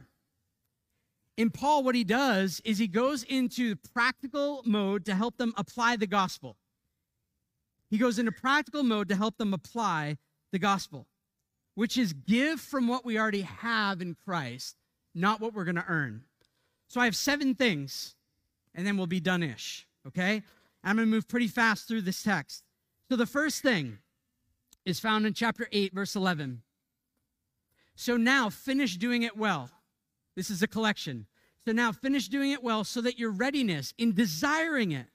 In 1.38 1.52
Paul, 1.52 1.84
what 1.84 1.93
he 1.93 2.04
does 2.04 2.60
is 2.65 2.80
he 2.80 2.88
goes 2.88 3.22
into 3.22 3.76
practical 3.93 4.63
mode 4.65 5.06
to 5.06 5.13
help 5.13 5.38
them 5.38 5.54
apply 5.58 5.96
the 5.96 6.08
gospel. 6.08 6.58
He 7.91 8.00
goes 8.00 8.17
into 8.17 8.32
practical 8.32 8.82
mode 8.82 9.10
to 9.10 9.15
help 9.15 9.38
them 9.38 9.54
apply 9.54 10.17
the 10.52 10.60
gospel, 10.60 11.06
which 11.76 11.98
is 11.98 12.13
give 12.13 12.60
from 12.60 12.88
what 12.88 13.06
we 13.06 13.20
already 13.20 13.41
have 13.41 14.02
in 14.02 14.15
Christ, 14.26 14.76
not 15.13 15.39
what 15.39 15.54
we're 15.54 15.65
going 15.65 15.76
to 15.76 15.86
earn. 15.88 16.24
So 16.88 17.00
I 17.00 17.06
have 17.06 17.15
seven 17.15 17.54
things, 17.54 18.15
and 18.74 18.88
then 18.88 18.98
we'll 18.98 19.06
be 19.06 19.20
done 19.20 19.43
ish, 19.43 19.87
okay? 20.08 20.43
I'm 20.84 20.96
going 20.96 21.08
to 21.08 21.12
move 21.12 21.28
pretty 21.28 21.48
fast 21.48 21.88
through 21.88 22.02
this 22.02 22.24
text. 22.24 22.63
So 23.10 23.15
the 23.15 23.26
first 23.26 23.62
thing 23.62 24.00
is 24.86 25.00
found 25.00 25.26
in 25.26 25.34
chapter 25.34 25.67
8, 25.72 25.93
verse 25.93 26.15
11. 26.15 26.62
So 27.96 28.15
now 28.15 28.50
finish 28.50 28.98
doing 28.98 29.24
it 29.24 29.36
well. 29.36 29.70
This 30.36 30.50
is 30.50 30.62
a 30.62 30.67
collection. 30.67 31.26
So 31.65 31.72
now 31.72 31.91
finish 31.91 32.28
doing 32.30 32.52
it 32.52 32.63
well 32.63 32.84
so 32.84 33.02
that 33.02 33.20
your 33.20 33.32
readiness 33.32 33.93
in 33.98 34.13
desiring 34.13 34.91
it 34.91 35.08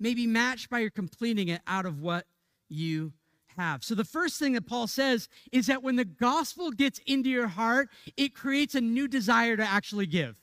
may 0.00 0.14
be 0.14 0.26
matched 0.26 0.70
by 0.70 0.80
your 0.80 0.90
completing 0.90 1.48
it 1.48 1.60
out 1.66 1.86
of 1.86 2.00
what 2.00 2.26
you 2.68 3.12
have. 3.56 3.84
So 3.84 3.94
the 3.94 4.04
first 4.04 4.38
thing 4.38 4.54
that 4.54 4.66
Paul 4.66 4.86
says 4.86 5.28
is 5.52 5.66
that 5.66 5.82
when 5.82 5.96
the 5.96 6.04
gospel 6.04 6.70
gets 6.70 6.98
into 7.06 7.28
your 7.28 7.48
heart, 7.48 7.90
it 8.16 8.34
creates 8.34 8.74
a 8.74 8.80
new 8.80 9.06
desire 9.06 9.56
to 9.56 9.62
actually 9.62 10.06
give. 10.06 10.36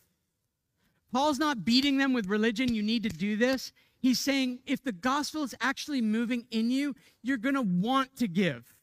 Paul's 1.11 1.39
not 1.39 1.65
beating 1.65 1.97
them 1.97 2.13
with 2.13 2.27
religion, 2.27 2.73
you 2.73 2.83
need 2.83 3.03
to 3.03 3.09
do 3.09 3.35
this. 3.35 3.71
He's 3.99 4.19
saying 4.19 4.59
if 4.65 4.83
the 4.83 4.91
gospel 4.91 5.43
is 5.43 5.55
actually 5.59 6.01
moving 6.01 6.45
in 6.51 6.69
you, 6.69 6.95
you're 7.23 7.37
going 7.37 7.55
to 7.55 7.61
want 7.61 8.15
to 8.17 8.27
give. 8.27 8.75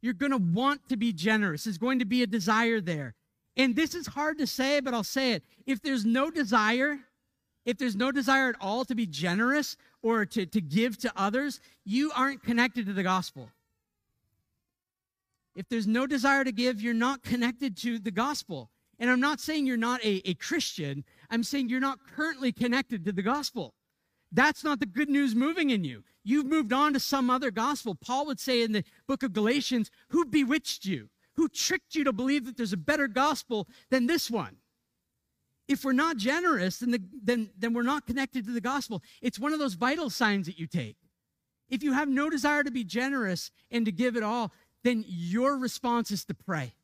You're 0.00 0.14
going 0.14 0.32
to 0.32 0.38
want 0.38 0.88
to 0.88 0.96
be 0.96 1.12
generous. 1.12 1.64
There's 1.64 1.78
going 1.78 1.98
to 1.98 2.04
be 2.04 2.22
a 2.22 2.26
desire 2.26 2.80
there. 2.80 3.14
And 3.56 3.76
this 3.76 3.94
is 3.94 4.06
hard 4.06 4.38
to 4.38 4.46
say, 4.46 4.80
but 4.80 4.94
I'll 4.94 5.04
say 5.04 5.32
it. 5.32 5.44
If 5.66 5.82
there's 5.82 6.04
no 6.04 6.30
desire, 6.30 6.98
if 7.64 7.76
there's 7.78 7.96
no 7.96 8.10
desire 8.10 8.48
at 8.48 8.56
all 8.60 8.84
to 8.86 8.94
be 8.94 9.06
generous 9.06 9.76
or 10.02 10.24
to, 10.26 10.46
to 10.46 10.60
give 10.60 10.98
to 10.98 11.12
others, 11.14 11.60
you 11.84 12.10
aren't 12.14 12.42
connected 12.42 12.86
to 12.86 12.92
the 12.92 13.02
gospel. 13.02 13.50
If 15.54 15.68
there's 15.68 15.86
no 15.86 16.06
desire 16.06 16.44
to 16.44 16.52
give, 16.52 16.80
you're 16.80 16.94
not 16.94 17.22
connected 17.22 17.76
to 17.78 17.98
the 17.98 18.10
gospel. 18.10 18.70
And 18.98 19.10
I'm 19.10 19.20
not 19.20 19.40
saying 19.40 19.66
you're 19.66 19.76
not 19.76 20.02
a, 20.04 20.28
a 20.28 20.34
Christian, 20.34 21.04
I'm 21.30 21.42
saying 21.42 21.68
you're 21.68 21.80
not 21.80 21.98
currently 22.16 22.52
connected 22.52 23.04
to 23.04 23.12
the 23.12 23.22
gospel. 23.22 23.74
That's 24.32 24.64
not 24.64 24.80
the 24.80 24.86
good 24.86 25.10
news 25.10 25.34
moving 25.34 25.70
in 25.70 25.84
you. 25.84 26.04
You've 26.24 26.46
moved 26.46 26.72
on 26.72 26.94
to 26.94 27.00
some 27.00 27.28
other 27.28 27.50
gospel. 27.50 27.94
Paul 27.94 28.26
would 28.26 28.40
say 28.40 28.62
in 28.62 28.72
the 28.72 28.84
book 29.06 29.22
of 29.22 29.32
Galatians, 29.32 29.90
Who 30.08 30.24
bewitched 30.24 30.84
you? 30.84 31.10
Who 31.36 31.48
tricked 31.48 31.94
you 31.94 32.04
to 32.04 32.12
believe 32.12 32.46
that 32.46 32.56
there's 32.56 32.72
a 32.72 32.78
better 32.78 33.08
gospel 33.08 33.68
than 33.90 34.06
this 34.06 34.30
one? 34.30 34.56
If 35.68 35.84
we're 35.84 35.92
not 35.92 36.16
generous, 36.16 36.78
then, 36.78 36.90
the, 36.90 37.02
then, 37.22 37.50
then 37.56 37.72
we're 37.72 37.82
not 37.82 38.06
connected 38.06 38.44
to 38.46 38.52
the 38.52 38.60
gospel. 38.60 39.02
It's 39.20 39.38
one 39.38 39.52
of 39.52 39.58
those 39.58 39.74
vital 39.74 40.10
signs 40.10 40.46
that 40.46 40.58
you 40.58 40.66
take. 40.66 40.96
If 41.68 41.82
you 41.82 41.92
have 41.92 42.08
no 42.08 42.28
desire 42.28 42.62
to 42.64 42.70
be 42.70 42.84
generous 42.84 43.50
and 43.70 43.86
to 43.86 43.92
give 43.92 44.16
it 44.16 44.22
all, 44.22 44.52
then 44.82 45.04
your 45.06 45.56
response 45.56 46.10
is 46.10 46.24
to 46.26 46.34
pray 46.34 46.74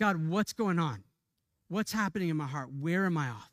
God, 0.00 0.28
what's 0.28 0.52
going 0.52 0.80
on? 0.80 1.04
What's 1.68 1.92
happening 1.92 2.28
in 2.28 2.36
my 2.36 2.46
heart? 2.46 2.70
Where 2.72 3.06
am 3.06 3.16
I 3.16 3.28
off? 3.28 3.50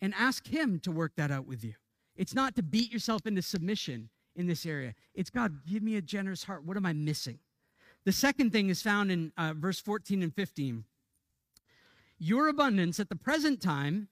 And 0.00 0.12
ask 0.14 0.46
Him 0.46 0.78
to 0.80 0.90
work 0.90 1.12
that 1.16 1.30
out 1.30 1.46
with 1.46 1.64
you. 1.64 1.74
It's 2.16 2.34
not 2.34 2.54
to 2.56 2.62
beat 2.62 2.92
yourself 2.92 3.26
into 3.26 3.42
submission 3.42 4.08
in 4.36 4.46
this 4.46 4.66
area. 4.66 4.94
It's 5.14 5.30
God, 5.30 5.60
give 5.66 5.82
me 5.82 5.96
a 5.96 6.02
generous 6.02 6.44
heart. 6.44 6.64
What 6.64 6.76
am 6.76 6.86
I 6.86 6.92
missing? 6.92 7.38
The 8.04 8.12
second 8.12 8.52
thing 8.52 8.68
is 8.68 8.82
found 8.82 9.10
in 9.10 9.32
uh, 9.36 9.54
verse 9.56 9.80
14 9.80 10.22
and 10.22 10.34
15. 10.34 10.84
Your 12.18 12.48
abundance 12.48 13.00
at 13.00 13.08
the 13.08 13.16
present 13.16 13.60
time 13.60 14.08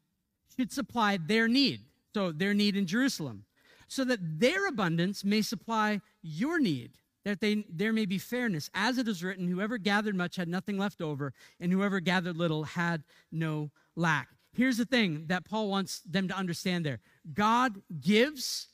should 0.57 0.73
supply 0.73 1.19
their 1.19 1.49
need, 1.49 1.81
so 2.15 2.33
their 2.33 2.55
need 2.55 2.77
in 2.77 2.87
Jerusalem, 2.87 3.45
so 3.89 4.05
that 4.05 4.19
their 4.41 4.67
abundance 4.67 5.25
may 5.25 5.43
supply 5.43 6.01
your 6.23 6.59
need, 6.59 6.93
that 7.25 7.41
they, 7.41 7.65
there 7.69 7.93
may 7.93 8.07
be 8.07 8.19
fairness. 8.19 8.71
As 8.75 8.99
it 8.99 9.09
is 9.09 9.23
written, 9.23 9.49
whoever 9.49 9.79
gathered 9.79 10.17
much 10.17 10.37
had 10.37 10.49
nothing 10.49 10.79
left 10.79 11.01
over, 11.01 11.33
and 11.61 11.71
whoever 11.71 12.01
gathered 12.01 12.37
little 12.37 12.65
had 12.65 13.05
no 13.31 13.71
lack. 13.95 14.29
Here's 14.55 14.77
the 14.77 14.85
thing 14.85 15.25
that 15.29 15.45
Paul 15.45 15.69
wants 15.69 16.01
them 16.01 16.29
to 16.29 16.37
understand 16.37 16.85
there 16.85 17.01
God 17.33 17.81
gives 18.01 18.69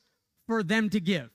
for 0.47 0.63
them 0.63 0.91
to 0.91 1.01
give. 1.01 1.31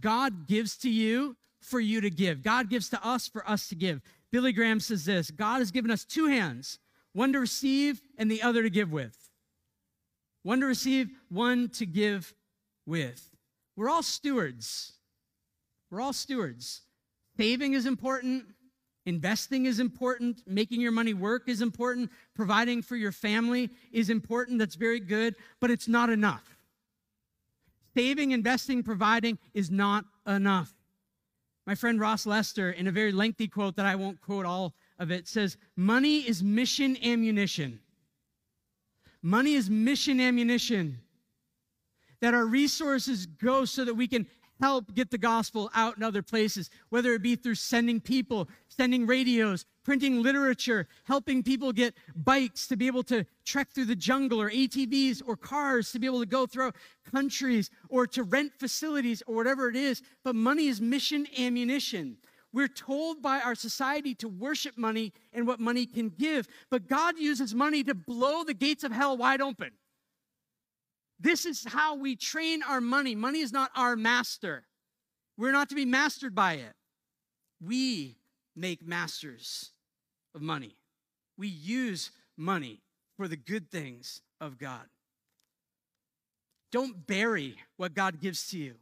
God 0.00 0.46
gives 0.46 0.76
to 0.78 0.90
you 0.90 1.36
for 1.60 1.80
you 1.80 2.00
to 2.00 2.10
give. 2.10 2.42
God 2.42 2.68
gives 2.68 2.88
to 2.90 3.06
us 3.06 3.28
for 3.28 3.48
us 3.48 3.68
to 3.68 3.74
give. 3.74 4.00
Billy 4.30 4.52
Graham 4.52 4.80
says 4.80 5.04
this 5.04 5.30
God 5.30 5.58
has 5.58 5.70
given 5.70 5.90
us 5.90 6.04
two 6.04 6.26
hands, 6.26 6.78
one 7.12 7.32
to 7.32 7.40
receive 7.40 8.00
and 8.16 8.30
the 8.30 8.42
other 8.42 8.62
to 8.62 8.70
give 8.70 8.90
with. 8.90 9.16
One 10.42 10.60
to 10.60 10.66
receive, 10.66 11.08
one 11.28 11.68
to 11.70 11.86
give 11.86 12.34
with. 12.86 13.30
We're 13.76 13.88
all 13.88 14.02
stewards. 14.02 14.92
We're 15.90 16.00
all 16.00 16.12
stewards. 16.12 16.82
Saving 17.36 17.74
is 17.74 17.86
important. 17.86 18.46
Investing 19.08 19.64
is 19.64 19.80
important. 19.80 20.42
Making 20.46 20.82
your 20.82 20.92
money 20.92 21.14
work 21.14 21.48
is 21.48 21.62
important. 21.62 22.12
Providing 22.34 22.82
for 22.82 22.94
your 22.94 23.10
family 23.10 23.70
is 23.90 24.10
important. 24.10 24.58
That's 24.58 24.74
very 24.74 25.00
good, 25.00 25.34
but 25.60 25.70
it's 25.70 25.88
not 25.88 26.10
enough. 26.10 26.58
Saving, 27.96 28.32
investing, 28.32 28.82
providing 28.82 29.38
is 29.54 29.70
not 29.70 30.04
enough. 30.26 30.74
My 31.66 31.74
friend 31.74 31.98
Ross 31.98 32.26
Lester, 32.26 32.70
in 32.70 32.86
a 32.86 32.92
very 32.92 33.10
lengthy 33.10 33.48
quote 33.48 33.76
that 33.76 33.86
I 33.86 33.96
won't 33.96 34.20
quote 34.20 34.44
all 34.44 34.74
of 34.98 35.10
it, 35.10 35.26
says, 35.26 35.56
Money 35.74 36.18
is 36.18 36.42
mission 36.42 36.98
ammunition. 37.02 37.80
Money 39.22 39.54
is 39.54 39.70
mission 39.70 40.20
ammunition. 40.20 40.98
That 42.20 42.34
our 42.34 42.44
resources 42.44 43.24
go 43.24 43.64
so 43.64 43.86
that 43.86 43.94
we 43.94 44.06
can 44.06 44.26
help 44.60 44.94
get 44.94 45.10
the 45.10 45.18
gospel 45.18 45.70
out 45.74 45.96
in 45.96 46.02
other 46.02 46.22
places, 46.22 46.70
whether 46.88 47.12
it 47.14 47.22
be 47.22 47.36
through 47.36 47.54
sending 47.54 48.00
people, 48.00 48.48
sending 48.68 49.06
radios, 49.06 49.64
printing 49.84 50.22
literature, 50.22 50.86
helping 51.04 51.42
people 51.42 51.72
get 51.72 51.94
bikes 52.14 52.66
to 52.66 52.76
be 52.76 52.86
able 52.86 53.02
to 53.02 53.24
trek 53.44 53.68
through 53.72 53.86
the 53.86 53.96
jungle, 53.96 54.40
or 54.40 54.50
ATVs, 54.50 55.22
or 55.26 55.36
cars 55.36 55.92
to 55.92 55.98
be 55.98 56.06
able 56.06 56.20
to 56.20 56.26
go 56.26 56.46
through 56.46 56.72
countries, 57.10 57.70
or 57.88 58.06
to 58.06 58.22
rent 58.22 58.52
facilities, 58.58 59.22
or 59.26 59.34
whatever 59.34 59.68
it 59.68 59.76
is. 59.76 60.02
But 60.24 60.34
money 60.34 60.66
is 60.68 60.80
mission 60.80 61.26
ammunition. 61.38 62.18
We're 62.52 62.68
told 62.68 63.22
by 63.22 63.40
our 63.40 63.54
society 63.54 64.14
to 64.16 64.28
worship 64.28 64.78
money 64.78 65.12
and 65.32 65.46
what 65.46 65.60
money 65.60 65.86
can 65.86 66.08
give, 66.08 66.48
but 66.70 66.88
God 66.88 67.18
uses 67.18 67.54
money 67.54 67.84
to 67.84 67.94
blow 67.94 68.42
the 68.42 68.54
gates 68.54 68.84
of 68.84 68.92
hell 68.92 69.16
wide 69.16 69.40
open. 69.40 69.70
This 71.20 71.46
is 71.46 71.64
how 71.66 71.96
we 71.96 72.14
train 72.16 72.62
our 72.62 72.80
money. 72.80 73.14
Money 73.14 73.40
is 73.40 73.52
not 73.52 73.70
our 73.74 73.96
master. 73.96 74.64
We're 75.36 75.52
not 75.52 75.68
to 75.70 75.74
be 75.74 75.84
mastered 75.84 76.34
by 76.34 76.54
it. 76.54 76.74
We 77.60 78.16
make 78.54 78.86
masters 78.86 79.72
of 80.34 80.42
money. 80.42 80.76
We 81.36 81.48
use 81.48 82.10
money 82.36 82.82
for 83.16 83.28
the 83.28 83.36
good 83.36 83.70
things 83.70 84.20
of 84.40 84.58
God. 84.58 84.86
Don't 86.70 87.06
bury 87.06 87.56
what 87.76 87.94
God 87.94 88.20
gives 88.20 88.48
to 88.50 88.58
you. 88.58 88.74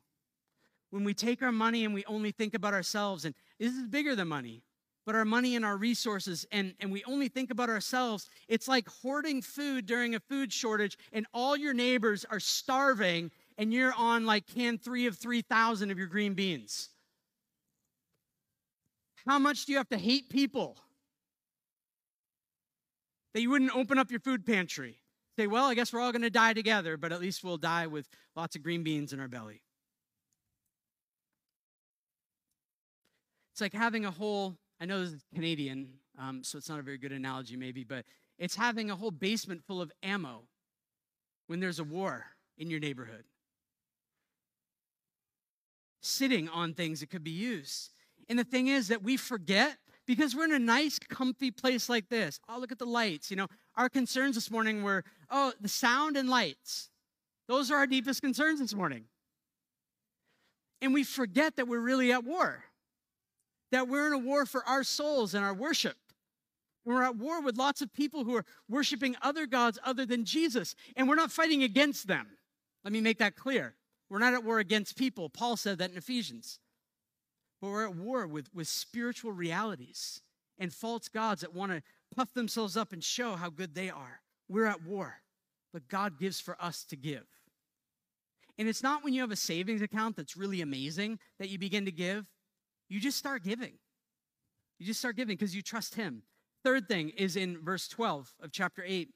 When 0.90 1.04
we 1.04 1.14
take 1.14 1.42
our 1.42 1.52
money 1.52 1.84
and 1.84 1.94
we 1.94 2.04
only 2.06 2.32
think 2.32 2.54
about 2.54 2.74
ourselves, 2.74 3.24
and 3.24 3.34
this 3.58 3.72
is 3.72 3.86
bigger 3.86 4.14
than 4.14 4.28
money, 4.28 4.62
but 5.06 5.14
our 5.14 5.24
money 5.24 5.54
and 5.54 5.64
our 5.64 5.76
resources, 5.76 6.44
and, 6.50 6.74
and 6.80 6.90
we 6.90 7.04
only 7.04 7.28
think 7.28 7.52
about 7.52 7.70
ourselves, 7.70 8.28
it's 8.48 8.66
like 8.66 8.88
hoarding 8.88 9.40
food 9.40 9.86
during 9.86 10.16
a 10.16 10.20
food 10.20 10.52
shortage, 10.52 10.98
and 11.12 11.26
all 11.32 11.56
your 11.56 11.72
neighbors 11.72 12.26
are 12.28 12.40
starving, 12.40 13.30
and 13.56 13.72
you're 13.72 13.94
on 13.94 14.26
like 14.26 14.44
can 14.48 14.76
three 14.76 15.06
of 15.06 15.16
3,000 15.16 15.92
of 15.92 15.96
your 15.96 16.08
green 16.08 16.34
beans. 16.34 16.88
How 19.24 19.38
much 19.38 19.64
do 19.64 19.72
you 19.72 19.78
have 19.78 19.88
to 19.90 19.98
hate 19.98 20.28
people 20.28 20.76
that 23.32 23.40
you 23.40 23.50
wouldn't 23.50 23.74
open 23.76 23.98
up 23.98 24.10
your 24.10 24.20
food 24.20 24.44
pantry? 24.44 24.98
Say, 25.38 25.46
well, 25.46 25.66
I 25.66 25.74
guess 25.74 25.92
we're 25.92 26.00
all 26.00 26.12
going 26.12 26.22
to 26.22 26.30
die 26.30 26.52
together, 26.52 26.96
but 26.96 27.12
at 27.12 27.20
least 27.20 27.44
we'll 27.44 27.58
die 27.58 27.86
with 27.86 28.08
lots 28.34 28.56
of 28.56 28.62
green 28.62 28.82
beans 28.82 29.12
in 29.12 29.20
our 29.20 29.28
belly. 29.28 29.62
It's 33.52 33.60
like 33.60 33.72
having 33.72 34.04
a 34.04 34.10
whole 34.10 34.56
I 34.80 34.84
know 34.84 35.00
this 35.00 35.12
is 35.12 35.24
Canadian, 35.34 35.88
um, 36.18 36.42
so 36.44 36.58
it's 36.58 36.68
not 36.68 36.78
a 36.78 36.82
very 36.82 36.98
good 36.98 37.12
analogy, 37.12 37.56
maybe, 37.56 37.84
but 37.84 38.04
it's 38.38 38.56
having 38.56 38.90
a 38.90 38.96
whole 38.96 39.10
basement 39.10 39.62
full 39.66 39.80
of 39.80 39.90
ammo 40.02 40.42
when 41.46 41.60
there's 41.60 41.78
a 41.78 41.84
war 41.84 42.26
in 42.58 42.68
your 42.68 42.80
neighborhood. 42.80 43.24
Sitting 46.02 46.48
on 46.48 46.74
things 46.74 47.00
that 47.00 47.10
could 47.10 47.24
be 47.24 47.30
used. 47.30 47.90
And 48.28 48.38
the 48.38 48.44
thing 48.44 48.68
is 48.68 48.88
that 48.88 49.02
we 49.02 49.16
forget 49.16 49.78
because 50.06 50.36
we're 50.36 50.44
in 50.44 50.52
a 50.52 50.58
nice, 50.58 50.98
comfy 50.98 51.50
place 51.50 51.88
like 51.88 52.08
this. 52.08 52.38
Oh, 52.48 52.58
look 52.58 52.70
at 52.70 52.78
the 52.78 52.86
lights. 52.86 53.30
You 53.30 53.36
know, 53.36 53.48
our 53.76 53.88
concerns 53.88 54.34
this 54.34 54.50
morning 54.50 54.82
were, 54.82 55.04
oh, 55.30 55.52
the 55.60 55.68
sound 55.68 56.16
and 56.16 56.28
lights. 56.28 56.90
Those 57.48 57.70
are 57.70 57.76
our 57.76 57.86
deepest 57.86 58.20
concerns 58.20 58.60
this 58.60 58.74
morning. 58.74 59.04
And 60.82 60.92
we 60.92 61.02
forget 61.02 61.56
that 61.56 61.66
we're 61.66 61.80
really 61.80 62.12
at 62.12 62.24
war 62.24 62.64
that 63.72 63.88
we're 63.88 64.06
in 64.06 64.12
a 64.12 64.18
war 64.18 64.46
for 64.46 64.64
our 64.64 64.84
souls 64.84 65.34
and 65.34 65.44
our 65.44 65.54
worship. 65.54 65.96
And 66.84 66.94
we're 66.94 67.02
at 67.02 67.16
war 67.16 67.42
with 67.42 67.56
lots 67.56 67.82
of 67.82 67.92
people 67.92 68.24
who 68.24 68.36
are 68.36 68.44
worshiping 68.68 69.16
other 69.22 69.46
gods 69.46 69.78
other 69.84 70.06
than 70.06 70.24
Jesus. 70.24 70.74
And 70.96 71.08
we're 71.08 71.16
not 71.16 71.32
fighting 71.32 71.62
against 71.62 72.06
them. 72.06 72.28
Let 72.84 72.92
me 72.92 73.00
make 73.00 73.18
that 73.18 73.36
clear. 73.36 73.74
We're 74.08 74.20
not 74.20 74.34
at 74.34 74.44
war 74.44 74.60
against 74.60 74.96
people. 74.96 75.28
Paul 75.28 75.56
said 75.56 75.78
that 75.78 75.90
in 75.90 75.96
Ephesians. 75.96 76.60
But 77.60 77.70
we're 77.70 77.86
at 77.86 77.96
war 77.96 78.26
with, 78.26 78.54
with 78.54 78.68
spiritual 78.68 79.32
realities 79.32 80.20
and 80.58 80.72
false 80.72 81.08
gods 81.08 81.40
that 81.40 81.54
want 81.54 81.72
to 81.72 81.82
puff 82.14 82.32
themselves 82.32 82.76
up 82.76 82.92
and 82.92 83.02
show 83.02 83.34
how 83.34 83.50
good 83.50 83.74
they 83.74 83.90
are. 83.90 84.20
We're 84.48 84.66
at 84.66 84.84
war, 84.84 85.16
but 85.72 85.88
God 85.88 86.18
gives 86.18 86.40
for 86.40 86.56
us 86.60 86.84
to 86.84 86.96
give. 86.96 87.24
And 88.58 88.68
it's 88.68 88.82
not 88.82 89.02
when 89.02 89.12
you 89.12 89.20
have 89.20 89.32
a 89.32 89.36
savings 89.36 89.82
account 89.82 90.16
that's 90.16 90.36
really 90.36 90.62
amazing 90.62 91.18
that 91.38 91.48
you 91.48 91.58
begin 91.58 91.84
to 91.84 91.92
give 91.92 92.26
you 92.88 93.00
just 93.00 93.18
start 93.18 93.42
giving. 93.42 93.72
You 94.78 94.86
just 94.86 95.00
start 95.00 95.16
giving 95.16 95.36
because 95.36 95.54
you 95.54 95.62
trust 95.62 95.94
Him. 95.94 96.22
Third 96.64 96.88
thing 96.88 97.10
is 97.10 97.36
in 97.36 97.62
verse 97.62 97.88
12 97.88 98.34
of 98.42 98.52
chapter 98.52 98.82
8. 98.84 99.08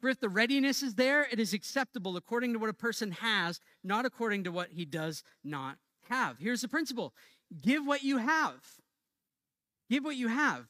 For 0.00 0.08
if 0.08 0.20
the 0.20 0.28
readiness 0.28 0.82
is 0.82 0.94
there, 0.94 1.26
it 1.30 1.38
is 1.38 1.52
acceptable 1.52 2.16
according 2.16 2.54
to 2.54 2.58
what 2.58 2.70
a 2.70 2.74
person 2.74 3.12
has, 3.12 3.60
not 3.84 4.06
according 4.06 4.44
to 4.44 4.52
what 4.52 4.70
he 4.72 4.86
does 4.86 5.22
not 5.44 5.76
have. 6.08 6.38
Here's 6.38 6.62
the 6.62 6.68
principle 6.68 7.12
give 7.60 7.86
what 7.86 8.02
you 8.02 8.18
have. 8.18 8.60
Give 9.90 10.04
what 10.04 10.16
you 10.16 10.28
have. 10.28 10.66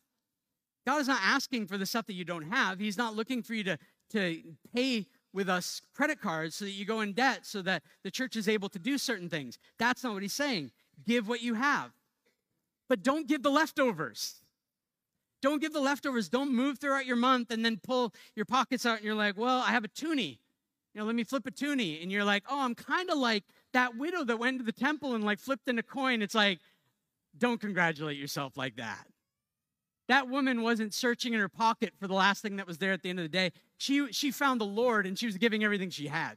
God 0.87 1.01
is 1.01 1.09
not 1.09 1.21
asking 1.23 1.67
for 1.67 1.77
the 1.77 1.87
stuff 1.87 2.07
that 2.07 2.15
you 2.15 2.25
don't 2.25 2.51
have. 2.51 2.81
He's 2.81 2.97
not 2.97 3.15
looking 3.15 3.43
for 3.43 3.55
you 3.55 3.65
to, 3.65 3.79
to 4.13 4.43
pay 4.75 5.07
with 5.33 5.49
us 5.49 5.83
credit 5.95 6.21
cards 6.21 6.57
so 6.57 6.65
that 6.65 6.73
you 6.73 6.85
go 6.85 7.01
in 7.03 7.13
debt 7.13 7.41
so 7.43 7.63
that 7.63 7.83
the 8.03 8.11
church 8.11 8.35
is 8.35 8.49
able 8.49 8.69
to 8.71 8.79
do 8.79 8.99
certain 8.99 9.29
things. 9.29 9.59
That's 9.79 10.03
not 10.03 10.15
what 10.15 10.23
he's 10.23 10.33
saying 10.33 10.73
give 11.07 11.29
what 11.29 11.43
you 11.43 11.55
have. 11.55 11.91
But 12.89 13.03
don't 13.03 13.29
give 13.29 13.43
the 13.43 13.51
leftovers. 13.51 14.35
Don't 15.43 15.61
give 15.61 15.73
the 15.73 15.81
leftovers. 15.81 16.29
Don't 16.29 16.53
move 16.53 16.79
throughout 16.79 17.07
your 17.07 17.17
month 17.17 17.51
and 17.51 17.65
then 17.65 17.79
pull 17.83 18.13
your 18.35 18.45
pockets 18.45 18.85
out 18.85 18.97
and 18.97 19.05
you're 19.05 19.15
like, 19.15 19.39
well, 19.39 19.59
I 19.61 19.71
have 19.71 19.85
a 19.85 19.89
toonie. 19.89 20.39
You 20.93 21.01
know, 21.01 21.07
let 21.07 21.15
me 21.15 21.25
flip 21.25 21.47
a 21.47 21.51
toonie. 21.51 22.03
And 22.03 22.11
you're 22.11 22.25
like, 22.25 22.43
oh, 22.49 22.61
I'm 22.61 22.75
kind 22.75 23.11
of 23.11 23.19
like 23.19 23.45
that 23.73 23.97
widow 23.97 24.25
that 24.25 24.39
went 24.39 24.59
to 24.59 24.65
the 24.65 24.73
temple 24.73 25.15
and 25.15 25.25
like 25.25 25.39
flipped 25.39 25.69
in 25.69 25.79
a 25.79 25.83
coin. 25.83 26.21
It's 26.21 26.35
like, 26.35 26.59
don't 27.39 27.61
congratulate 27.61 28.19
yourself 28.19 28.57
like 28.57 28.77
that. 28.77 29.07
That 30.09 30.29
woman 30.29 30.63
wasn't 30.63 30.93
searching 30.93 31.35
in 31.35 31.41
her 31.41 31.49
pocket 31.49 31.93
for 32.01 32.09
the 32.09 32.15
last 32.15 32.43
thing 32.43 32.57
that 32.57 32.67
was 32.67 32.79
there 32.79 32.93
at 32.93 33.03
the 33.03 33.11
end 33.11 33.21
of 33.21 33.25
the 33.25 33.29
day. 33.29 33.53
She, 33.79 34.13
she 34.13 34.33
found 34.33 34.61
the 34.61 34.67
Lord 34.67 35.07
and 35.07 35.17
she 35.17 35.27
was 35.27 35.39
giving 35.39 35.63
everything 35.63 35.91
she 35.91 36.09
had. 36.09 36.37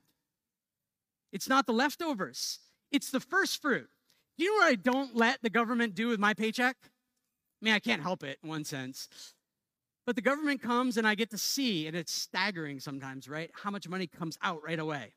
It's 1.32 1.50
not 1.50 1.66
the 1.66 1.74
leftovers, 1.74 2.60
it's 2.92 3.10
the 3.10 3.20
first 3.20 3.60
fruit. 3.60 3.90
You 4.38 4.48
know 4.48 4.66
what 4.66 4.72
I 4.72 4.76
don't 4.76 5.16
let 5.16 5.42
the 5.42 5.50
government 5.50 5.96
do 5.96 6.08
with 6.08 6.20
my 6.20 6.34
paycheck? 6.34 6.76
I 6.84 7.66
mean, 7.66 7.74
I 7.74 7.80
can't 7.80 8.02
help 8.02 8.24
it 8.24 8.40
in 8.44 8.50
one 8.50 8.66
sense. 8.66 9.08
But 10.06 10.16
the 10.16 10.22
government 10.22 10.62
comes 10.62 10.98
and 10.98 11.08
I 11.08 11.16
get 11.16 11.30
to 11.32 11.38
see, 11.38 11.88
and 11.88 11.96
it's 11.96 12.12
staggering 12.12 12.80
sometimes, 12.80 13.30
right? 13.30 13.52
How 13.54 13.72
much 13.72 13.88
money 13.88 14.08
comes 14.08 14.38
out 14.42 14.62
right 14.64 14.80
away. 14.80 15.14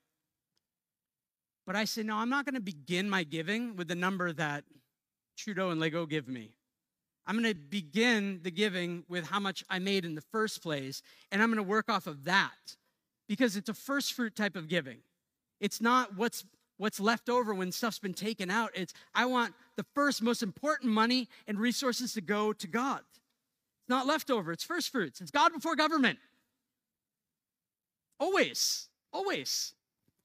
But 1.67 1.75
I 1.75 1.85
say, 1.85 2.05
no, 2.05 2.17
I'm 2.17 2.29
not 2.29 2.45
going 2.45 2.55
to 2.55 2.61
begin 2.61 3.11
my 3.11 3.25
giving 3.25 3.75
with 3.75 3.89
the 3.89 3.97
number 3.97 4.33
that 4.33 4.65
Trudeau 5.37 5.71
and 5.71 5.81
Legault 5.81 6.09
give 6.09 6.29
me. 6.29 6.55
I'm 7.27 7.41
going 7.41 7.53
to 7.53 7.59
begin 7.59 8.41
the 8.45 8.53
giving 8.53 9.03
with 9.09 9.27
how 9.27 9.41
much 9.41 9.65
I 9.69 9.81
made 9.81 10.05
in 10.05 10.15
the 10.15 10.21
first 10.21 10.63
place, 10.63 11.03
and 11.33 11.43
I'm 11.43 11.49
going 11.49 11.57
to 11.57 11.69
work 11.69 11.91
off 11.91 12.07
of 12.07 12.25
that 12.25 12.77
because 13.29 13.57
it's 13.57 13.69
a 13.69 13.75
first 13.75 14.13
fruit 14.13 14.37
type 14.37 14.55
of 14.55 14.69
giving. 14.69 14.99
It's 15.61 15.81
not 15.81 16.17
what's 16.17 16.45
what's 16.79 17.01
left 17.01 17.29
over 17.29 17.55
when 17.55 17.73
stuff's 17.73 17.99
been 17.99 18.15
taken 18.15 18.51
out. 18.51 18.71
It's 18.75 18.93
I 19.15 19.27
want 19.27 19.55
the 19.77 19.85
first 19.95 20.23
most 20.23 20.43
important 20.43 20.93
money 20.93 21.29
and 21.47 21.59
resources 21.59 22.13
to 22.15 22.21
go 22.21 22.53
to 22.53 22.67
God. 22.67 23.01
It's 23.01 23.89
not 23.89 24.07
leftover, 24.07 24.53
it's 24.53 24.65
first 24.65 24.91
fruits. 24.91 25.21
It's 25.21 25.31
God 25.31 25.53
before 25.53 25.77
government. 25.77 26.19
Always, 28.19 28.89
always. 29.13 29.75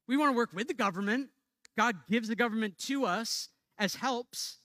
We 0.07 0.17
want 0.17 0.31
to 0.31 0.35
work 0.35 0.49
with 0.53 0.67
the 0.67 0.73
government. 0.73 1.29
God 1.77 1.95
gives 2.09 2.27
the 2.27 2.35
government 2.35 2.77
to 2.79 3.05
us 3.05 3.49
as 3.77 3.95
helps. 3.95 4.57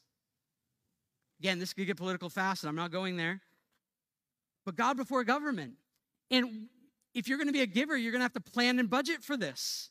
Again, 1.41 1.59
this 1.59 1.73
could 1.73 1.87
get 1.87 1.97
political 1.97 2.29
fast, 2.29 2.63
and 2.63 2.69
I'm 2.69 2.77
not 2.77 2.91
going 2.91 3.17
there. 3.17 3.41
But 4.65 4.77
God 4.77 4.97
before 4.97 5.23
government. 5.23 5.75
And 6.31 6.69
if 7.15 7.29
you're 7.29 7.39
going 7.39 7.49
to 7.49 7.53
be 7.53 7.63
a 7.63 7.67
giver, 7.67 7.97
you're 7.97 8.13
going 8.13 8.21
to 8.21 8.25
have 8.25 8.33
to 8.33 8.41
plan 8.41 8.79
and 8.79 8.91
budget 8.91 9.23
for 9.23 9.37
this. 9.37 9.91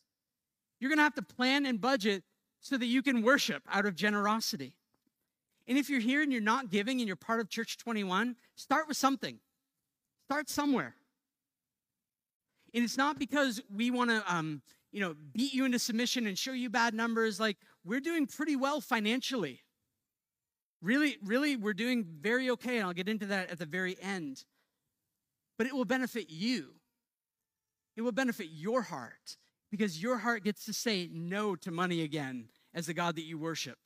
You're 0.85 0.91
going 0.91 0.99
to 0.99 1.03
have 1.03 1.15
to 1.15 1.23
plan 1.23 1.65
and 1.65 1.81
budget 1.81 2.21
so 2.59 2.77
that 2.77 2.85
you 2.85 3.01
can 3.01 3.23
worship 3.23 3.63
out 3.71 3.87
of 3.87 3.95
generosity. 3.95 4.75
And 5.67 5.79
if 5.79 5.89
you're 5.89 5.99
here 5.99 6.21
and 6.21 6.31
you're 6.31 6.43
not 6.43 6.69
giving 6.69 6.99
and 6.99 7.07
you're 7.07 7.15
part 7.15 7.39
of 7.39 7.49
Church 7.49 7.79
21, 7.79 8.35
start 8.53 8.87
with 8.87 8.95
something. 8.95 9.39
Start 10.25 10.47
somewhere. 10.47 10.93
And 12.75 12.83
it's 12.83 12.97
not 12.97 13.17
because 13.17 13.63
we 13.75 13.89
want 13.89 14.11
to, 14.11 14.23
um, 14.31 14.61
you 14.91 14.99
know, 14.99 15.15
beat 15.33 15.55
you 15.55 15.65
into 15.65 15.79
submission 15.79 16.27
and 16.27 16.37
show 16.37 16.51
you 16.51 16.69
bad 16.69 16.93
numbers. 16.93 17.39
Like 17.39 17.57
we're 17.83 17.99
doing 17.99 18.27
pretty 18.27 18.55
well 18.55 18.79
financially. 18.79 19.63
Really, 20.83 21.17
really, 21.23 21.55
we're 21.55 21.73
doing 21.73 22.05
very 22.21 22.51
okay. 22.51 22.77
And 22.77 22.85
I'll 22.85 22.93
get 22.93 23.09
into 23.09 23.25
that 23.25 23.49
at 23.49 23.57
the 23.57 23.65
very 23.65 23.97
end. 23.99 24.45
But 25.57 25.65
it 25.65 25.73
will 25.73 25.85
benefit 25.85 26.29
you. 26.29 26.75
It 27.97 28.03
will 28.03 28.11
benefit 28.11 28.49
your 28.51 28.83
heart 28.83 29.37
because 29.71 30.01
your 30.01 30.17
heart 30.17 30.43
gets 30.43 30.65
to 30.65 30.73
say 30.73 31.09
no 31.11 31.55
to 31.55 31.71
money 31.71 32.01
again 32.01 32.45
as 32.73 32.87
the 32.87 32.93
God 32.93 33.15
that 33.15 33.25
you 33.25 33.37
worship. 33.37 33.77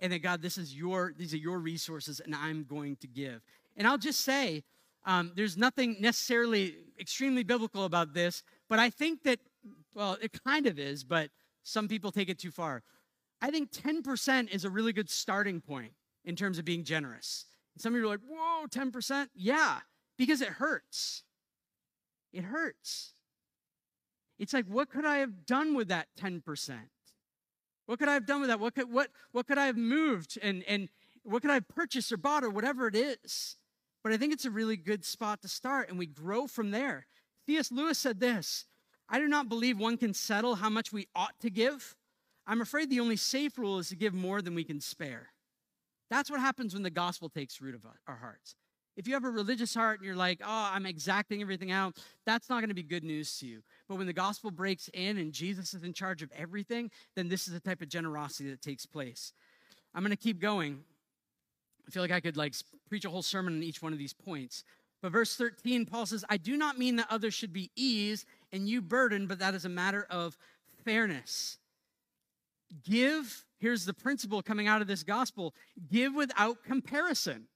And 0.00 0.12
that 0.12 0.22
God, 0.22 0.42
this 0.42 0.58
is 0.58 0.74
your, 0.74 1.14
these 1.16 1.32
are 1.32 1.38
your 1.38 1.58
resources, 1.58 2.20
and 2.20 2.34
I'm 2.34 2.64
going 2.64 2.96
to 2.96 3.06
give. 3.06 3.42
And 3.76 3.86
I'll 3.86 3.98
just 3.98 4.20
say, 4.20 4.64
um, 5.06 5.32
there's 5.36 5.56
nothing 5.56 5.96
necessarily 6.00 6.76
extremely 6.98 7.44
biblical 7.44 7.84
about 7.84 8.14
this, 8.14 8.42
but 8.68 8.78
I 8.78 8.90
think 8.90 9.22
that, 9.22 9.38
well, 9.94 10.16
it 10.20 10.32
kind 10.44 10.66
of 10.66 10.78
is, 10.78 11.04
but 11.04 11.30
some 11.62 11.88
people 11.88 12.10
take 12.10 12.28
it 12.28 12.38
too 12.38 12.50
far. 12.50 12.82
I 13.40 13.50
think 13.50 13.70
10% 13.70 14.50
is 14.50 14.64
a 14.64 14.70
really 14.70 14.92
good 14.92 15.10
starting 15.10 15.60
point 15.60 15.92
in 16.24 16.36
terms 16.36 16.58
of 16.58 16.64
being 16.64 16.84
generous. 16.84 17.46
some 17.76 17.94
of 17.94 17.98
you 17.98 18.04
are 18.06 18.08
like, 18.08 18.20
whoa, 18.26 18.66
10%? 18.66 19.28
Yeah, 19.34 19.78
because 20.16 20.40
it 20.40 20.48
hurts. 20.48 21.22
It 22.32 22.44
hurts. 22.44 23.12
It's 24.38 24.52
like, 24.52 24.66
what 24.66 24.90
could 24.90 25.04
I 25.04 25.18
have 25.18 25.46
done 25.46 25.74
with 25.74 25.88
that 25.88 26.08
10%? 26.18 26.42
What 27.86 27.98
could 27.98 28.08
I 28.08 28.14
have 28.14 28.26
done 28.26 28.40
with 28.40 28.48
that? 28.48 28.60
What 28.60 28.74
could, 28.74 28.92
what, 28.92 29.08
what 29.32 29.46
could 29.46 29.58
I 29.58 29.66
have 29.66 29.76
moved 29.76 30.38
and, 30.42 30.64
and 30.66 30.88
what 31.22 31.42
could 31.42 31.50
I 31.50 31.54
have 31.54 31.68
purchased 31.68 32.12
or 32.12 32.16
bought 32.16 32.44
or 32.44 32.50
whatever 32.50 32.88
it 32.88 32.96
is? 32.96 33.56
But 34.02 34.12
I 34.12 34.16
think 34.16 34.32
it's 34.32 34.44
a 34.44 34.50
really 34.50 34.76
good 34.76 35.04
spot 35.04 35.40
to 35.42 35.48
start, 35.48 35.88
and 35.88 35.98
we 35.98 36.06
grow 36.06 36.46
from 36.46 36.70
there. 36.70 37.06
C.S. 37.46 37.72
Lewis 37.72 37.98
said 37.98 38.20
this 38.20 38.66
I 39.08 39.18
do 39.18 39.28
not 39.28 39.48
believe 39.48 39.78
one 39.78 39.96
can 39.96 40.14
settle 40.14 40.56
how 40.56 40.68
much 40.68 40.92
we 40.92 41.08
ought 41.14 41.38
to 41.40 41.50
give. 41.50 41.94
I'm 42.46 42.60
afraid 42.60 42.90
the 42.90 43.00
only 43.00 43.16
safe 43.16 43.56
rule 43.58 43.78
is 43.78 43.88
to 43.88 43.96
give 43.96 44.12
more 44.12 44.42
than 44.42 44.54
we 44.54 44.64
can 44.64 44.80
spare. 44.80 45.28
That's 46.10 46.30
what 46.30 46.40
happens 46.40 46.74
when 46.74 46.82
the 46.82 46.90
gospel 46.90 47.30
takes 47.30 47.60
root 47.60 47.74
of 47.74 47.86
our 48.06 48.16
hearts. 48.16 48.54
If 48.96 49.08
you 49.08 49.14
have 49.14 49.24
a 49.24 49.30
religious 49.30 49.74
heart 49.74 49.98
and 49.98 50.06
you're 50.06 50.14
like, 50.14 50.40
oh, 50.42 50.70
I'm 50.72 50.86
exacting 50.86 51.40
everything 51.40 51.72
out, 51.72 51.96
that's 52.24 52.48
not 52.48 52.60
going 52.60 52.68
to 52.68 52.74
be 52.74 52.82
good 52.82 53.02
news 53.02 53.38
to 53.38 53.46
you. 53.46 53.62
But 53.88 53.98
when 53.98 54.06
the 54.06 54.12
gospel 54.12 54.50
breaks 54.50 54.88
in 54.94 55.18
and 55.18 55.32
Jesus 55.32 55.74
is 55.74 55.82
in 55.82 55.92
charge 55.92 56.22
of 56.22 56.30
everything, 56.36 56.90
then 57.16 57.28
this 57.28 57.48
is 57.48 57.54
the 57.54 57.60
type 57.60 57.82
of 57.82 57.88
generosity 57.88 58.50
that 58.50 58.62
takes 58.62 58.86
place. 58.86 59.32
I'm 59.94 60.02
going 60.02 60.10
to 60.10 60.16
keep 60.16 60.40
going. 60.40 60.80
I 61.86 61.90
feel 61.90 62.02
like 62.02 62.12
I 62.12 62.20
could 62.20 62.36
like 62.36 62.54
preach 62.88 63.04
a 63.04 63.10
whole 63.10 63.22
sermon 63.22 63.54
on 63.54 63.62
each 63.62 63.82
one 63.82 63.92
of 63.92 63.98
these 63.98 64.12
points. 64.12 64.64
But 65.02 65.12
verse 65.12 65.36
13, 65.36 65.86
Paul 65.86 66.06
says, 66.06 66.24
I 66.30 66.36
do 66.36 66.56
not 66.56 66.78
mean 66.78 66.96
that 66.96 67.08
others 67.10 67.34
should 67.34 67.52
be 67.52 67.70
ease 67.76 68.24
and 68.52 68.68
you 68.68 68.80
burden, 68.80 69.26
but 69.26 69.38
that 69.40 69.54
is 69.54 69.64
a 69.64 69.68
matter 69.68 70.06
of 70.08 70.38
fairness. 70.84 71.58
Give, 72.82 73.44
here's 73.58 73.84
the 73.84 73.92
principle 73.92 74.40
coming 74.40 74.66
out 74.66 74.80
of 74.80 74.86
this 74.86 75.02
gospel 75.02 75.54
give 75.90 76.14
without 76.14 76.64
comparison. 76.64 77.48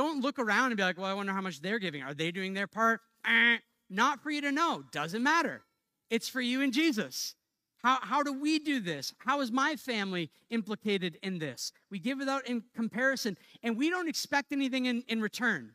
Don't 0.00 0.22
look 0.22 0.38
around 0.38 0.68
and 0.68 0.78
be 0.78 0.82
like, 0.82 0.96
well, 0.96 1.10
I 1.10 1.12
wonder 1.12 1.34
how 1.34 1.42
much 1.42 1.60
they're 1.60 1.78
giving. 1.78 2.02
Are 2.02 2.14
they 2.14 2.30
doing 2.30 2.54
their 2.54 2.66
part? 2.66 3.02
Eh, 3.26 3.58
not 3.90 4.22
for 4.22 4.30
you 4.30 4.40
to 4.40 4.50
know. 4.50 4.82
Doesn't 4.92 5.22
matter. 5.22 5.60
It's 6.08 6.26
for 6.26 6.40
you 6.40 6.62
and 6.62 6.72
Jesus. 6.72 7.34
How, 7.82 7.98
how 8.00 8.22
do 8.22 8.32
we 8.32 8.58
do 8.58 8.80
this? 8.80 9.12
How 9.18 9.42
is 9.42 9.52
my 9.52 9.76
family 9.76 10.30
implicated 10.48 11.18
in 11.22 11.38
this? 11.38 11.70
We 11.90 11.98
give 11.98 12.16
without 12.16 12.46
in 12.48 12.62
comparison, 12.74 13.36
and 13.62 13.76
we 13.76 13.90
don't 13.90 14.08
expect 14.08 14.52
anything 14.52 14.86
in, 14.86 15.04
in 15.06 15.20
return. 15.20 15.72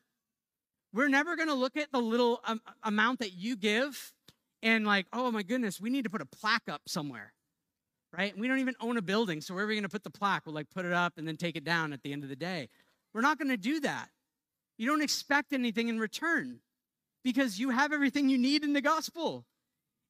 We're 0.91 1.07
never 1.07 1.35
going 1.35 1.49
to 1.49 1.53
look 1.53 1.77
at 1.77 1.91
the 1.91 2.01
little 2.01 2.41
um, 2.45 2.61
amount 2.81 3.19
that 3.19 3.33
you 3.33 3.55
give 3.55 4.11
and, 4.63 4.87
like, 4.87 5.05
oh 5.13 5.29
my 5.29 5.43
goodness, 5.43 5.79
we 5.79 5.91
need 5.91 6.05
to 6.05 6.09
put 6.09 6.23
a 6.23 6.25
plaque 6.25 6.67
up 6.67 6.81
somewhere, 6.87 7.31
right? 8.11 8.35
We 8.35 8.47
don't 8.47 8.57
even 8.57 8.73
own 8.81 8.97
a 8.97 9.03
building, 9.03 9.39
so 9.39 9.53
where 9.53 9.65
are 9.65 9.67
we 9.67 9.75
going 9.75 9.83
to 9.83 9.89
put 9.89 10.03
the 10.03 10.09
plaque? 10.09 10.47
We'll 10.47 10.55
like 10.55 10.71
put 10.71 10.83
it 10.83 10.93
up 10.93 11.13
and 11.19 11.27
then 11.27 11.37
take 11.37 11.55
it 11.55 11.63
down 11.63 11.93
at 11.93 12.01
the 12.01 12.11
end 12.11 12.23
of 12.23 12.29
the 12.29 12.35
day. 12.35 12.69
We're 13.13 13.21
not 13.21 13.37
going 13.37 13.49
to 13.49 13.57
do 13.57 13.81
that. 13.81 14.09
You 14.77 14.87
don't 14.87 15.01
expect 15.01 15.53
anything 15.53 15.87
in 15.87 15.99
return 15.99 16.59
because 17.23 17.59
you 17.59 17.69
have 17.71 17.93
everything 17.93 18.29
you 18.29 18.37
need 18.37 18.63
in 18.63 18.73
the 18.73 18.81
gospel. 18.81 19.45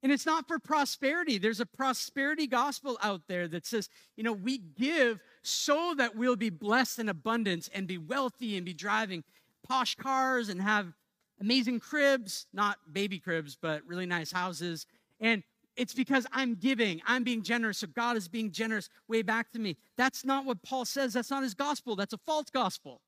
And 0.03 0.11
it's 0.11 0.25
not 0.25 0.47
for 0.47 0.59
prosperity. 0.59 1.37
There's 1.37 1.59
a 1.59 1.65
prosperity 1.65 2.45
gospel 2.45 2.97
out 3.01 3.21
there 3.27 3.47
that 3.47 3.65
says, 3.65 3.89
you 4.15 4.23
know, 4.23 4.33
we 4.33 4.59
give 4.59 5.19
so 5.41 5.95
that 5.97 6.15
we'll 6.15 6.35
be 6.35 6.49
blessed 6.49 6.99
in 6.99 7.09
abundance 7.09 7.69
and 7.73 7.87
be 7.87 7.97
wealthy 7.97 8.55
and 8.55 8.65
be 8.65 8.73
driving 8.73 9.23
posh 9.67 9.95
cars 9.95 10.49
and 10.49 10.61
have 10.61 10.93
amazing 11.41 11.79
cribs, 11.79 12.45
not 12.53 12.77
baby 12.91 13.19
cribs, 13.19 13.57
but 13.59 13.81
really 13.87 14.05
nice 14.05 14.31
houses. 14.31 14.85
And 15.19 15.43
it's 15.75 15.93
because 15.93 16.27
I'm 16.31 16.55
giving, 16.55 17.01
I'm 17.05 17.23
being 17.23 17.41
generous, 17.43 17.79
so 17.79 17.87
God 17.87 18.15
is 18.15 18.27
being 18.27 18.51
generous 18.51 18.89
way 19.07 19.21
back 19.21 19.51
to 19.53 19.59
me. 19.59 19.75
That's 19.97 20.23
not 20.23 20.45
what 20.45 20.61
Paul 20.63 20.85
says. 20.85 21.13
That's 21.13 21.31
not 21.31 21.43
his 21.43 21.53
gospel. 21.53 21.95
That's 21.95 22.13
a 22.13 22.19
false 22.19 22.49
gospel. 22.49 23.01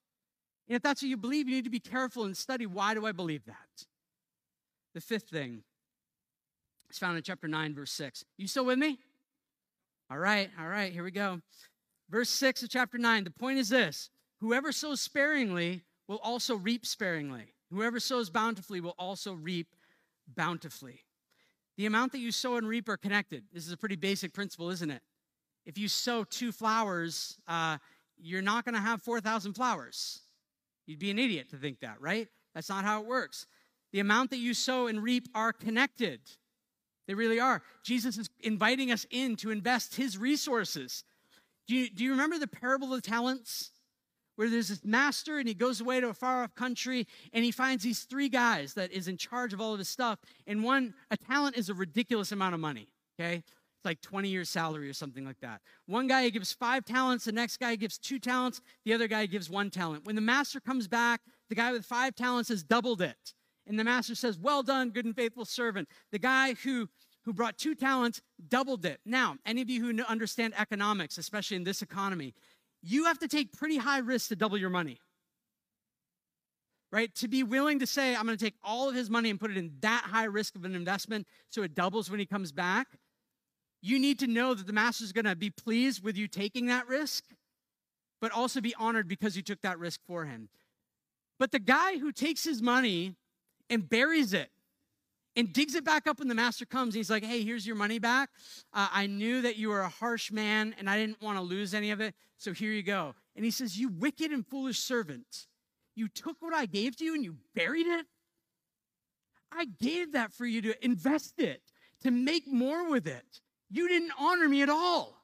And 0.68 0.76
if 0.76 0.82
that's 0.82 1.02
what 1.02 1.08
you 1.08 1.16
believe, 1.16 1.48
you 1.48 1.54
need 1.56 1.64
to 1.64 1.70
be 1.70 1.80
careful 1.80 2.24
and 2.24 2.36
study 2.36 2.66
why 2.66 2.94
do 2.94 3.06
I 3.06 3.12
believe 3.12 3.44
that? 3.46 3.86
The 4.94 5.00
fifth 5.00 5.28
thing 5.28 5.62
it's 6.88 6.98
found 6.98 7.16
in 7.16 7.22
chapter 7.22 7.48
9, 7.48 7.74
verse 7.74 7.92
6. 7.92 8.24
You 8.38 8.46
still 8.46 8.64
with 8.64 8.78
me? 8.78 8.98
All 10.10 10.18
right, 10.18 10.48
all 10.58 10.68
right, 10.68 10.90
here 10.90 11.04
we 11.04 11.10
go. 11.10 11.40
Verse 12.08 12.30
6 12.30 12.62
of 12.62 12.70
chapter 12.70 12.96
9. 12.96 13.24
The 13.24 13.30
point 13.30 13.58
is 13.58 13.68
this 13.68 14.10
whoever 14.40 14.72
sows 14.72 15.00
sparingly 15.00 15.82
will 16.06 16.20
also 16.22 16.56
reap 16.56 16.86
sparingly. 16.86 17.54
Whoever 17.70 18.00
sows 18.00 18.30
bountifully 18.30 18.80
will 18.80 18.94
also 18.98 19.34
reap 19.34 19.68
bountifully. 20.34 21.04
The 21.76 21.86
amount 21.86 22.12
that 22.12 22.18
you 22.18 22.32
sow 22.32 22.56
and 22.56 22.66
reap 22.66 22.88
are 22.88 22.96
connected. 22.96 23.44
This 23.52 23.66
is 23.66 23.72
a 23.72 23.76
pretty 23.76 23.96
basic 23.96 24.32
principle, 24.32 24.70
isn't 24.70 24.90
it? 24.90 25.02
If 25.66 25.76
you 25.76 25.86
sow 25.86 26.24
two 26.24 26.50
flowers, 26.50 27.38
uh, 27.46 27.76
you're 28.16 28.42
not 28.42 28.64
going 28.64 28.74
to 28.74 28.80
have 28.80 29.02
4,000 29.02 29.52
flowers. 29.52 30.22
You'd 30.88 30.98
be 30.98 31.10
an 31.10 31.18
idiot 31.18 31.50
to 31.50 31.56
think 31.56 31.80
that, 31.80 32.00
right? 32.00 32.28
That's 32.54 32.70
not 32.70 32.84
how 32.84 33.02
it 33.02 33.06
works. 33.06 33.46
The 33.92 34.00
amount 34.00 34.30
that 34.30 34.38
you 34.38 34.54
sow 34.54 34.86
and 34.86 35.02
reap 35.02 35.28
are 35.34 35.52
connected. 35.52 36.20
They 37.06 37.14
really 37.14 37.38
are. 37.38 37.62
Jesus 37.84 38.16
is 38.16 38.30
inviting 38.40 38.90
us 38.90 39.06
in 39.10 39.36
to 39.36 39.50
invest 39.50 39.96
his 39.96 40.16
resources. 40.16 41.04
Do 41.66 41.76
you, 41.76 41.90
do 41.90 42.04
you 42.04 42.10
remember 42.10 42.38
the 42.38 42.48
parable 42.48 42.94
of 42.94 43.02
the 43.02 43.08
talents? 43.08 43.70
Where 44.36 44.48
there's 44.48 44.68
this 44.68 44.84
master 44.84 45.38
and 45.38 45.48
he 45.48 45.54
goes 45.54 45.80
away 45.80 46.00
to 46.00 46.08
a 46.08 46.14
far 46.14 46.44
off 46.44 46.54
country 46.54 47.06
and 47.32 47.44
he 47.44 47.50
finds 47.50 47.82
these 47.82 48.04
three 48.04 48.28
guys 48.28 48.74
that 48.74 48.92
is 48.92 49.08
in 49.08 49.16
charge 49.16 49.52
of 49.52 49.60
all 49.60 49.72
of 49.72 49.78
his 49.78 49.88
stuff. 49.88 50.20
And 50.46 50.62
one, 50.62 50.94
a 51.10 51.16
talent 51.16 51.56
is 51.56 51.68
a 51.68 51.74
ridiculous 51.74 52.30
amount 52.32 52.54
of 52.54 52.60
money, 52.60 52.88
okay? 53.18 53.42
It's 53.78 53.84
like 53.84 54.00
20 54.00 54.28
years' 54.28 54.50
salary 54.50 54.88
or 54.88 54.92
something 54.92 55.24
like 55.24 55.38
that. 55.40 55.60
One 55.86 56.08
guy 56.08 56.28
gives 56.30 56.52
five 56.52 56.84
talents, 56.84 57.24
the 57.26 57.32
next 57.32 57.58
guy 57.58 57.76
gives 57.76 57.96
two 57.96 58.18
talents, 58.18 58.60
the 58.84 58.92
other 58.92 59.06
guy 59.06 59.26
gives 59.26 59.48
one 59.48 59.70
talent. 59.70 60.04
When 60.04 60.16
the 60.16 60.20
master 60.20 60.58
comes 60.58 60.88
back, 60.88 61.20
the 61.48 61.54
guy 61.54 61.70
with 61.70 61.86
five 61.86 62.16
talents 62.16 62.48
has 62.48 62.64
doubled 62.64 63.00
it. 63.00 63.34
And 63.68 63.78
the 63.78 63.84
master 63.84 64.16
says, 64.16 64.36
Well 64.36 64.64
done, 64.64 64.90
good 64.90 65.04
and 65.04 65.14
faithful 65.14 65.44
servant. 65.44 65.88
The 66.10 66.18
guy 66.18 66.54
who 66.54 66.88
who 67.24 67.32
brought 67.32 67.58
two 67.58 67.74
talents 67.74 68.22
doubled 68.48 68.84
it. 68.86 69.00
Now, 69.04 69.36
any 69.44 69.60
of 69.60 69.68
you 69.68 69.84
who 69.84 70.02
understand 70.04 70.54
economics, 70.56 71.18
especially 71.18 71.58
in 71.58 71.64
this 71.64 71.82
economy, 71.82 72.34
you 72.82 73.04
have 73.04 73.18
to 73.18 73.28
take 73.28 73.52
pretty 73.52 73.76
high 73.76 73.98
risks 73.98 74.28
to 74.28 74.36
double 74.36 74.56
your 74.56 74.70
money. 74.70 74.98
Right? 76.90 77.14
To 77.16 77.28
be 77.28 77.42
willing 77.42 77.80
to 77.80 77.86
say, 77.86 78.16
I'm 78.16 78.24
going 78.24 78.38
to 78.38 78.42
take 78.42 78.54
all 78.64 78.88
of 78.88 78.94
his 78.94 79.10
money 79.10 79.28
and 79.28 79.38
put 79.38 79.50
it 79.50 79.58
in 79.58 79.72
that 79.80 80.04
high 80.06 80.24
risk 80.24 80.56
of 80.56 80.64
an 80.64 80.74
investment 80.74 81.26
so 81.50 81.62
it 81.62 81.74
doubles 81.74 82.10
when 82.10 82.18
he 82.18 82.24
comes 82.24 82.50
back, 82.50 82.86
you 83.80 83.98
need 83.98 84.18
to 84.20 84.26
know 84.26 84.54
that 84.54 84.66
the 84.66 84.72
master 84.72 85.04
is 85.04 85.12
going 85.12 85.24
to 85.24 85.36
be 85.36 85.50
pleased 85.50 86.02
with 86.02 86.16
you 86.16 86.26
taking 86.26 86.66
that 86.66 86.88
risk, 86.88 87.24
but 88.20 88.32
also 88.32 88.60
be 88.60 88.74
honored 88.76 89.08
because 89.08 89.36
you 89.36 89.42
took 89.42 89.60
that 89.62 89.78
risk 89.78 90.00
for 90.06 90.24
him. 90.24 90.48
But 91.38 91.52
the 91.52 91.60
guy 91.60 91.98
who 91.98 92.10
takes 92.10 92.42
his 92.42 92.60
money 92.60 93.14
and 93.70 93.88
buries 93.88 94.32
it 94.32 94.50
and 95.36 95.52
digs 95.52 95.76
it 95.76 95.84
back 95.84 96.08
up 96.08 96.18
when 96.18 96.26
the 96.26 96.34
master 96.34 96.66
comes. 96.66 96.94
He's 96.94 97.10
like, 97.10 97.24
Hey, 97.24 97.44
here's 97.44 97.66
your 97.66 97.76
money 97.76 98.00
back. 98.00 98.30
Uh, 98.72 98.88
I 98.90 99.06
knew 99.06 99.42
that 99.42 99.56
you 99.56 99.68
were 99.68 99.82
a 99.82 99.88
harsh 99.88 100.32
man 100.32 100.74
and 100.78 100.90
I 100.90 100.98
didn't 100.98 101.22
want 101.22 101.38
to 101.38 101.42
lose 101.42 101.74
any 101.74 101.92
of 101.92 102.00
it. 102.00 102.14
So 102.38 102.52
here 102.52 102.72
you 102.72 102.82
go. 102.82 103.14
And 103.36 103.44
he 103.44 103.52
says, 103.52 103.78
You 103.78 103.88
wicked 103.88 104.32
and 104.32 104.44
foolish 104.44 104.80
servant, 104.80 105.46
you 105.94 106.08
took 106.08 106.36
what 106.40 106.54
I 106.54 106.66
gave 106.66 106.96
to 106.96 107.04
you 107.04 107.14
and 107.14 107.24
you 107.24 107.36
buried 107.54 107.86
it. 107.86 108.06
I 109.52 109.66
gave 109.80 110.12
that 110.12 110.32
for 110.32 110.44
you 110.44 110.60
to 110.62 110.84
invest 110.84 111.34
it, 111.38 111.62
to 112.02 112.10
make 112.10 112.46
more 112.46 112.90
with 112.90 113.06
it. 113.06 113.40
You 113.70 113.88
didn't 113.88 114.12
honor 114.18 114.48
me 114.48 114.62
at 114.62 114.68
all. 114.68 115.18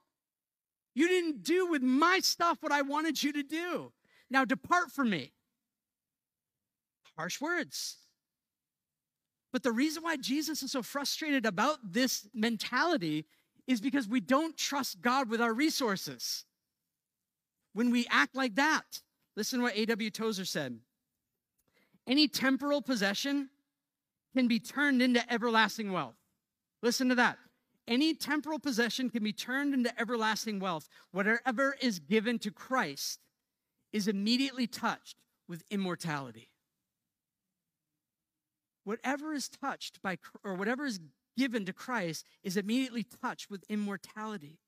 You 0.95 1.09
didn't 1.09 1.43
do 1.43 1.67
with 1.67 1.83
my 1.83 2.21
stuff 2.21 2.59
what 2.61 2.73
I 2.73 2.83
wanted 2.83 3.23
you 3.23 3.33
to 3.33 3.43
do. 3.43 3.93
Now 4.31 4.45
depart 4.45 4.91
from 4.91 5.11
me. 5.11 5.33
Harsh 7.17 7.41
words. 7.41 7.97
But 9.53 9.63
the 9.63 9.73
reason 9.73 10.03
why 10.03 10.17
Jesus 10.17 10.63
is 10.63 10.73
so 10.73 10.83
frustrated 10.83 11.47
about 11.47 11.79
this 11.85 12.29
mentality 12.35 13.27
is 13.67 13.81
because 13.81 14.09
we 14.09 14.21
don't 14.21 14.57
trust 14.57 15.01
God 15.01 15.29
with 15.29 15.41
our 15.41 15.53
resources. 15.55 16.45
When 17.73 17.91
we 17.91 18.07
act 18.11 18.35
like 18.35 18.57
that, 18.57 19.01
listen 19.37 19.61
to 19.61 19.65
what 19.65 19.77
A.W. 19.77 20.11
Tozer 20.11 20.45
said. 20.45 20.79
Any 22.07 22.29
temporal 22.29 22.83
possession 22.83 23.49
can 24.37 24.49
be 24.49 24.59
turned 24.59 25.01
into 25.01 25.33
everlasting 25.33 25.93
wealth. 25.93 26.17
Listen 26.83 27.09
to 27.09 27.15
that. 27.15 27.39
Any 27.87 28.15
temporal 28.15 28.59
possession 28.59 29.11
can 29.11 29.23
be 29.23 29.33
turned 29.33 29.75
into 29.75 29.99
everlasting 30.01 30.59
wealth. 30.59 30.89
Whatever 31.11 31.77
is 31.81 31.99
given 31.99 32.39
to 32.41 32.51
Christ 32.51 33.21
is 33.93 34.09
immediately 34.09 34.67
touched 34.67 35.17
with 35.49 35.65
immortality. 35.71 36.51
Whatever 38.85 39.35
is 39.35 39.49
touched 39.49 40.01
by, 40.03 40.19
or 40.43 40.55
whatever 40.55 40.87
is 40.87 41.01
given 41.37 41.65
to 41.67 41.73
Christ 41.73 42.25
is 42.43 42.57
immediately 42.57 43.03
touched 43.03 43.51
with 43.51 43.65
immortality. 43.69 44.59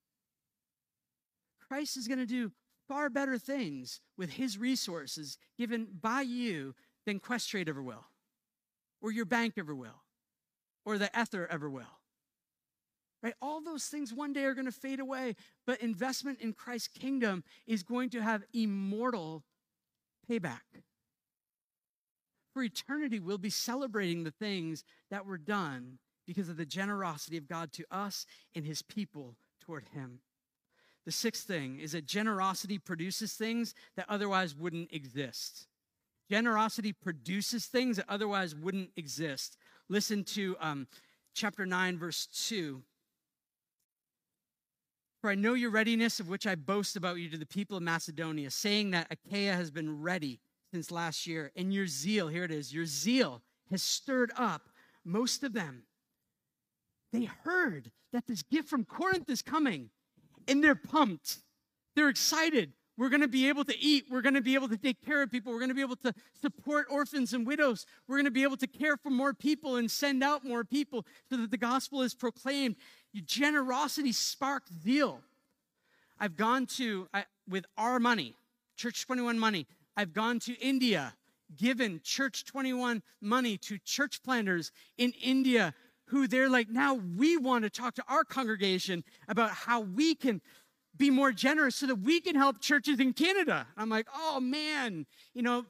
Christ 1.68 1.96
is 1.96 2.08
going 2.08 2.18
to 2.18 2.26
do 2.26 2.52
far 2.88 3.10
better 3.10 3.38
things 3.38 4.00
with 4.16 4.30
his 4.30 4.58
resources 4.58 5.38
given 5.58 5.88
by 6.00 6.20
you 6.20 6.74
than 7.04 7.20
Questrade 7.20 7.68
ever 7.68 7.82
will, 7.82 8.06
or 9.00 9.10
your 9.10 9.24
bank 9.24 9.54
ever 9.56 9.74
will, 9.74 10.02
or 10.84 10.98
the 10.98 11.10
Ether 11.18 11.46
ever 11.50 11.68
will. 11.68 12.00
Right? 13.22 13.34
All 13.40 13.62
those 13.62 13.86
things 13.86 14.12
one 14.12 14.32
day 14.32 14.44
are 14.44 14.54
going 14.54 14.66
to 14.66 14.72
fade 14.72 15.00
away, 15.00 15.36
but 15.66 15.80
investment 15.80 16.40
in 16.40 16.52
Christ's 16.52 16.88
kingdom 16.88 17.42
is 17.66 17.82
going 17.82 18.10
to 18.10 18.22
have 18.22 18.44
immortal 18.52 19.42
payback. 20.30 20.82
For 22.52 22.62
eternity, 22.62 23.20
we'll 23.20 23.38
be 23.38 23.50
celebrating 23.50 24.24
the 24.24 24.30
things 24.30 24.84
that 25.10 25.26
were 25.26 25.38
done 25.38 25.98
because 26.26 26.48
of 26.48 26.56
the 26.56 26.66
generosity 26.66 27.36
of 27.36 27.48
God 27.48 27.72
to 27.72 27.84
us 27.90 28.26
and 28.54 28.64
his 28.64 28.82
people 28.82 29.36
toward 29.60 29.84
him. 29.92 30.20
The 31.04 31.12
sixth 31.12 31.46
thing 31.46 31.78
is 31.78 31.92
that 31.92 32.06
generosity 32.06 32.78
produces 32.78 33.34
things 33.34 33.74
that 33.96 34.06
otherwise 34.08 34.54
wouldn't 34.54 34.92
exist. 34.92 35.66
Generosity 36.28 36.92
produces 36.92 37.66
things 37.66 37.96
that 37.96 38.06
otherwise 38.08 38.54
wouldn't 38.54 38.90
exist. 38.96 39.56
Listen 39.88 40.24
to 40.24 40.56
um, 40.60 40.88
chapter 41.32 41.64
9, 41.64 41.98
verse 41.98 42.26
2. 42.48 42.82
For 45.20 45.30
I 45.30 45.34
know 45.34 45.54
your 45.54 45.70
readiness, 45.70 46.20
of 46.20 46.28
which 46.28 46.46
I 46.46 46.54
boast 46.54 46.96
about 46.96 47.16
you 47.16 47.28
to 47.30 47.38
the 47.38 47.46
people 47.46 47.76
of 47.76 47.82
Macedonia, 47.82 48.50
saying 48.50 48.90
that 48.92 49.08
Achaia 49.10 49.54
has 49.54 49.70
been 49.70 50.02
ready 50.02 50.40
since 50.72 50.90
last 50.90 51.26
year, 51.26 51.52
and 51.56 51.72
your 51.72 51.86
zeal, 51.86 52.28
here 52.28 52.44
it 52.44 52.50
is, 52.50 52.72
your 52.72 52.86
zeal 52.86 53.42
has 53.70 53.82
stirred 53.82 54.32
up 54.36 54.68
most 55.04 55.42
of 55.42 55.52
them. 55.52 55.84
They 57.12 57.24
heard 57.24 57.90
that 58.12 58.26
this 58.26 58.42
gift 58.42 58.68
from 58.68 58.84
Corinth 58.84 59.30
is 59.30 59.42
coming, 59.42 59.90
and 60.46 60.62
they're 60.62 60.74
pumped. 60.74 61.38
They're 61.94 62.08
excited. 62.08 62.72
We're 62.98 63.10
going 63.10 63.20
to 63.20 63.28
be 63.28 63.48
able 63.48 63.64
to 63.64 63.78
eat. 63.78 64.06
We're 64.10 64.22
going 64.22 64.34
to 64.34 64.40
be 64.40 64.54
able 64.54 64.68
to 64.68 64.76
take 64.76 65.04
care 65.04 65.22
of 65.22 65.30
people. 65.30 65.52
We're 65.52 65.58
going 65.58 65.68
to 65.68 65.74
be 65.74 65.82
able 65.82 65.96
to 65.96 66.14
support 66.40 66.86
orphans 66.90 67.34
and 67.34 67.46
widows. 67.46 67.84
We're 68.08 68.16
going 68.16 68.24
to 68.24 68.30
be 68.30 68.42
able 68.42 68.56
to 68.56 68.66
care 68.66 68.96
for 68.96 69.10
more 69.10 69.34
people 69.34 69.76
and 69.76 69.90
send 69.90 70.24
out 70.24 70.44
more 70.44 70.64
people 70.64 71.04
so 71.28 71.36
that 71.36 71.50
the 71.50 71.58
gospel 71.58 72.00
is 72.00 72.14
proclaimed. 72.14 72.76
Your 73.12 73.24
generosity 73.26 74.12
sparks 74.12 74.70
zeal. 74.82 75.20
I've 76.18 76.36
gone 76.36 76.66
to, 76.76 77.08
I, 77.12 77.24
with 77.48 77.64
our 77.76 77.98
money, 78.00 78.34
Church 78.76 79.06
21 79.06 79.38
money, 79.38 79.66
I've 79.96 80.12
gone 80.12 80.38
to 80.40 80.54
India, 80.58 81.14
given 81.56 82.00
Church 82.02 82.44
21 82.44 83.02
money 83.20 83.56
to 83.58 83.78
church 83.78 84.22
planters 84.22 84.72
in 84.98 85.12
India 85.22 85.74
who 86.06 86.28
they're 86.28 86.48
like, 86.48 86.68
now 86.68 86.94
we 86.94 87.36
want 87.36 87.64
to 87.64 87.70
talk 87.70 87.94
to 87.94 88.04
our 88.08 88.24
congregation 88.24 89.02
about 89.28 89.50
how 89.50 89.80
we 89.80 90.14
can 90.14 90.40
be 90.96 91.10
more 91.10 91.32
generous 91.32 91.76
so 91.76 91.86
that 91.86 91.96
we 91.96 92.20
can 92.20 92.36
help 92.36 92.60
churches 92.60 93.00
in 93.00 93.12
Canada. 93.12 93.66
I'm 93.76 93.88
like, 93.88 94.06
oh 94.14 94.40
man, 94.40 95.06
you 95.34 95.42
know, 95.42 95.66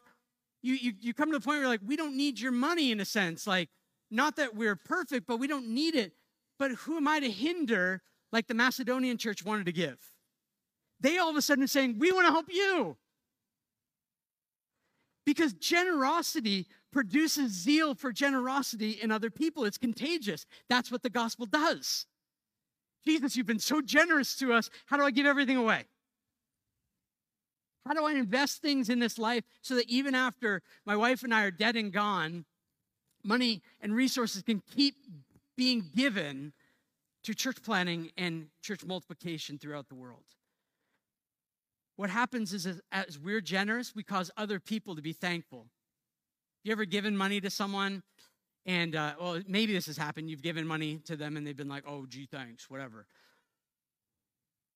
you, 0.62 0.74
you, 0.74 0.92
you 1.00 1.14
come 1.14 1.32
to 1.32 1.38
the 1.38 1.44
point 1.44 1.60
where 1.60 1.68
like, 1.68 1.80
we 1.86 1.96
don't 1.96 2.16
need 2.16 2.38
your 2.38 2.52
money 2.52 2.92
in 2.92 3.00
a 3.00 3.04
sense. 3.04 3.46
Like, 3.46 3.68
not 4.10 4.36
that 4.36 4.54
we're 4.54 4.76
perfect, 4.76 5.26
but 5.26 5.38
we 5.38 5.46
don't 5.46 5.68
need 5.68 5.94
it. 5.94 6.12
But 6.58 6.72
who 6.72 6.96
am 6.96 7.08
I 7.08 7.20
to 7.20 7.30
hinder 7.30 8.02
like 8.32 8.46
the 8.46 8.54
Macedonian 8.54 9.18
church 9.18 9.44
wanted 9.44 9.66
to 9.66 9.72
give? 9.72 9.98
They 11.00 11.18
all 11.18 11.30
of 11.30 11.36
a 11.36 11.42
sudden 11.42 11.64
are 11.64 11.68
saying, 11.68 11.98
we 11.98 12.12
want 12.12 12.26
to 12.26 12.32
help 12.32 12.46
you. 12.50 12.96
Because 15.26 15.52
generosity 15.54 16.66
produces 16.92 17.52
zeal 17.52 17.94
for 17.94 18.12
generosity 18.12 18.92
in 19.02 19.10
other 19.10 19.28
people. 19.28 19.64
It's 19.64 19.76
contagious. 19.76 20.46
That's 20.68 20.90
what 20.90 21.02
the 21.02 21.10
gospel 21.10 21.44
does. 21.44 22.06
Jesus, 23.04 23.36
you've 23.36 23.46
been 23.46 23.58
so 23.58 23.80
generous 23.80 24.34
to 24.36 24.52
us. 24.52 24.70
How 24.86 24.96
do 24.96 25.02
I 25.02 25.10
give 25.10 25.26
everything 25.26 25.56
away? 25.56 25.84
How 27.86 27.92
do 27.92 28.04
I 28.04 28.12
invest 28.12 28.62
things 28.62 28.88
in 28.88 28.98
this 28.98 29.18
life 29.18 29.44
so 29.62 29.74
that 29.76 29.88
even 29.88 30.14
after 30.14 30.62
my 30.84 30.96
wife 30.96 31.22
and 31.22 31.32
I 31.32 31.44
are 31.44 31.50
dead 31.52 31.76
and 31.76 31.92
gone, 31.92 32.44
money 33.22 33.62
and 33.80 33.94
resources 33.94 34.42
can 34.42 34.62
keep 34.74 34.96
being 35.56 35.90
given 35.94 36.52
to 37.24 37.34
church 37.34 37.62
planting 37.62 38.10
and 38.16 38.48
church 38.62 38.84
multiplication 38.84 39.58
throughout 39.58 39.88
the 39.88 39.94
world? 39.94 40.24
What 41.96 42.10
happens 42.10 42.52
is, 42.52 42.68
as 42.92 43.18
we're 43.18 43.40
generous, 43.40 43.94
we 43.94 44.02
cause 44.02 44.30
other 44.36 44.60
people 44.60 44.94
to 44.96 45.02
be 45.02 45.12
thankful. 45.12 45.66
You 46.62 46.72
ever 46.72 46.84
given 46.84 47.16
money 47.16 47.40
to 47.40 47.48
someone 47.48 48.02
and, 48.66 48.96
uh, 48.96 49.14
well, 49.20 49.40
maybe 49.46 49.72
this 49.72 49.86
has 49.86 49.96
happened. 49.96 50.28
You've 50.28 50.42
given 50.42 50.66
money 50.66 50.98
to 51.06 51.16
them 51.16 51.36
and 51.36 51.46
they've 51.46 51.56
been 51.56 51.68
like, 51.68 51.84
oh, 51.86 52.04
gee, 52.06 52.26
thanks, 52.30 52.68
whatever. 52.68 53.06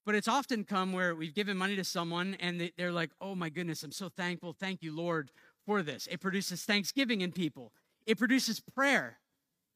But 0.05 0.15
it's 0.15 0.27
often 0.27 0.63
come 0.63 0.93
where 0.93 1.13
we've 1.13 1.35
given 1.35 1.57
money 1.57 1.75
to 1.75 1.83
someone 1.83 2.35
and 2.39 2.71
they're 2.77 2.91
like, 2.91 3.11
oh 3.21 3.35
my 3.35 3.49
goodness, 3.49 3.83
I'm 3.83 3.91
so 3.91 4.09
thankful. 4.09 4.53
Thank 4.53 4.81
you, 4.81 4.95
Lord, 4.95 5.31
for 5.65 5.83
this. 5.83 6.07
It 6.09 6.21
produces 6.21 6.63
thanksgiving 6.63 7.21
in 7.21 7.31
people, 7.31 7.71
it 8.05 8.17
produces 8.17 8.59
prayer. 8.59 9.19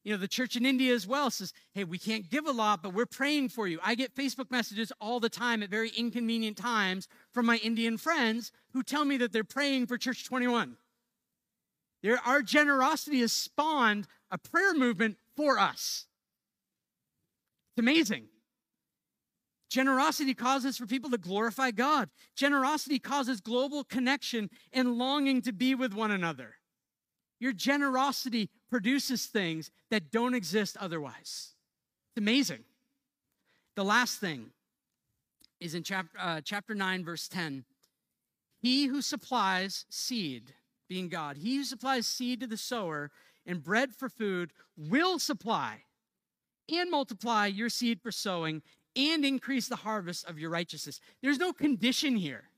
You 0.05 0.11
know, 0.11 0.17
the 0.17 0.27
church 0.27 0.55
in 0.55 0.67
India 0.67 0.93
as 0.93 1.07
well 1.07 1.31
says, 1.31 1.51
hey, 1.73 1.83
we 1.83 1.97
can't 1.97 2.29
give 2.29 2.45
a 2.45 2.51
lot, 2.51 2.83
but 2.83 2.93
we're 2.93 3.07
praying 3.07 3.49
for 3.49 3.67
you. 3.67 3.79
I 3.83 3.95
get 3.95 4.15
Facebook 4.15 4.51
messages 4.51 4.93
all 5.01 5.19
the 5.19 5.29
time 5.29 5.63
at 5.63 5.69
very 5.71 5.89
inconvenient 5.89 6.57
times 6.57 7.07
from 7.33 7.47
my 7.47 7.57
Indian 7.57 7.97
friends 7.97 8.51
who 8.71 8.83
tell 8.83 9.03
me 9.03 9.17
that 9.17 9.33
they're 9.33 9.43
praying 9.43 9.87
for 9.87 9.97
Church 9.97 10.23
21. 10.23 10.77
There, 12.03 12.19
our 12.23 12.43
generosity 12.43 13.21
has 13.21 13.33
spawned 13.33 14.05
a 14.29 14.37
prayer 14.37 14.75
movement 14.75 15.17
for 15.35 15.57
us. 15.57 16.05
It's 17.71 17.81
amazing. 17.81 18.25
Generosity 19.71 20.35
causes 20.35 20.77
for 20.77 20.85
people 20.85 21.09
to 21.09 21.17
glorify 21.17 21.71
God. 21.71 22.09
Generosity 22.35 22.99
causes 22.99 23.41
global 23.41 23.83
connection 23.83 24.51
and 24.71 24.99
longing 24.99 25.41
to 25.41 25.51
be 25.51 25.73
with 25.73 25.95
one 25.95 26.11
another. 26.11 26.57
Your 27.39 27.53
generosity 27.53 28.49
produces 28.69 29.25
things 29.25 29.71
that 29.91 30.11
don't 30.11 30.33
exist 30.33 30.77
otherwise. 30.79 31.53
It's 32.09 32.17
amazing. 32.17 32.63
The 33.75 33.83
last 33.83 34.19
thing 34.19 34.51
is 35.59 35.75
in 35.75 35.83
chapter, 35.83 36.17
uh, 36.19 36.41
chapter 36.43 36.73
9, 36.73 37.03
verse 37.03 37.27
10. 37.27 37.65
He 38.61 38.85
who 38.85 39.01
supplies 39.01 39.85
seed, 39.89 40.53
being 40.87 41.09
God, 41.09 41.37
he 41.37 41.57
who 41.57 41.63
supplies 41.63 42.07
seed 42.07 42.39
to 42.39 42.47
the 42.47 42.57
sower 42.57 43.11
and 43.45 43.63
bread 43.63 43.93
for 43.93 44.09
food 44.09 44.51
will 44.77 45.19
supply 45.19 45.83
and 46.71 46.89
multiply 46.89 47.45
your 47.45 47.69
seed 47.69 48.01
for 48.01 48.11
sowing 48.11 48.61
and 48.95 49.25
increase 49.25 49.67
the 49.67 49.75
harvest 49.75 50.25
of 50.25 50.39
your 50.39 50.49
righteousness. 50.49 50.99
There's 51.21 51.37
no 51.37 51.53
condition 51.53 52.15
here. 52.15 52.49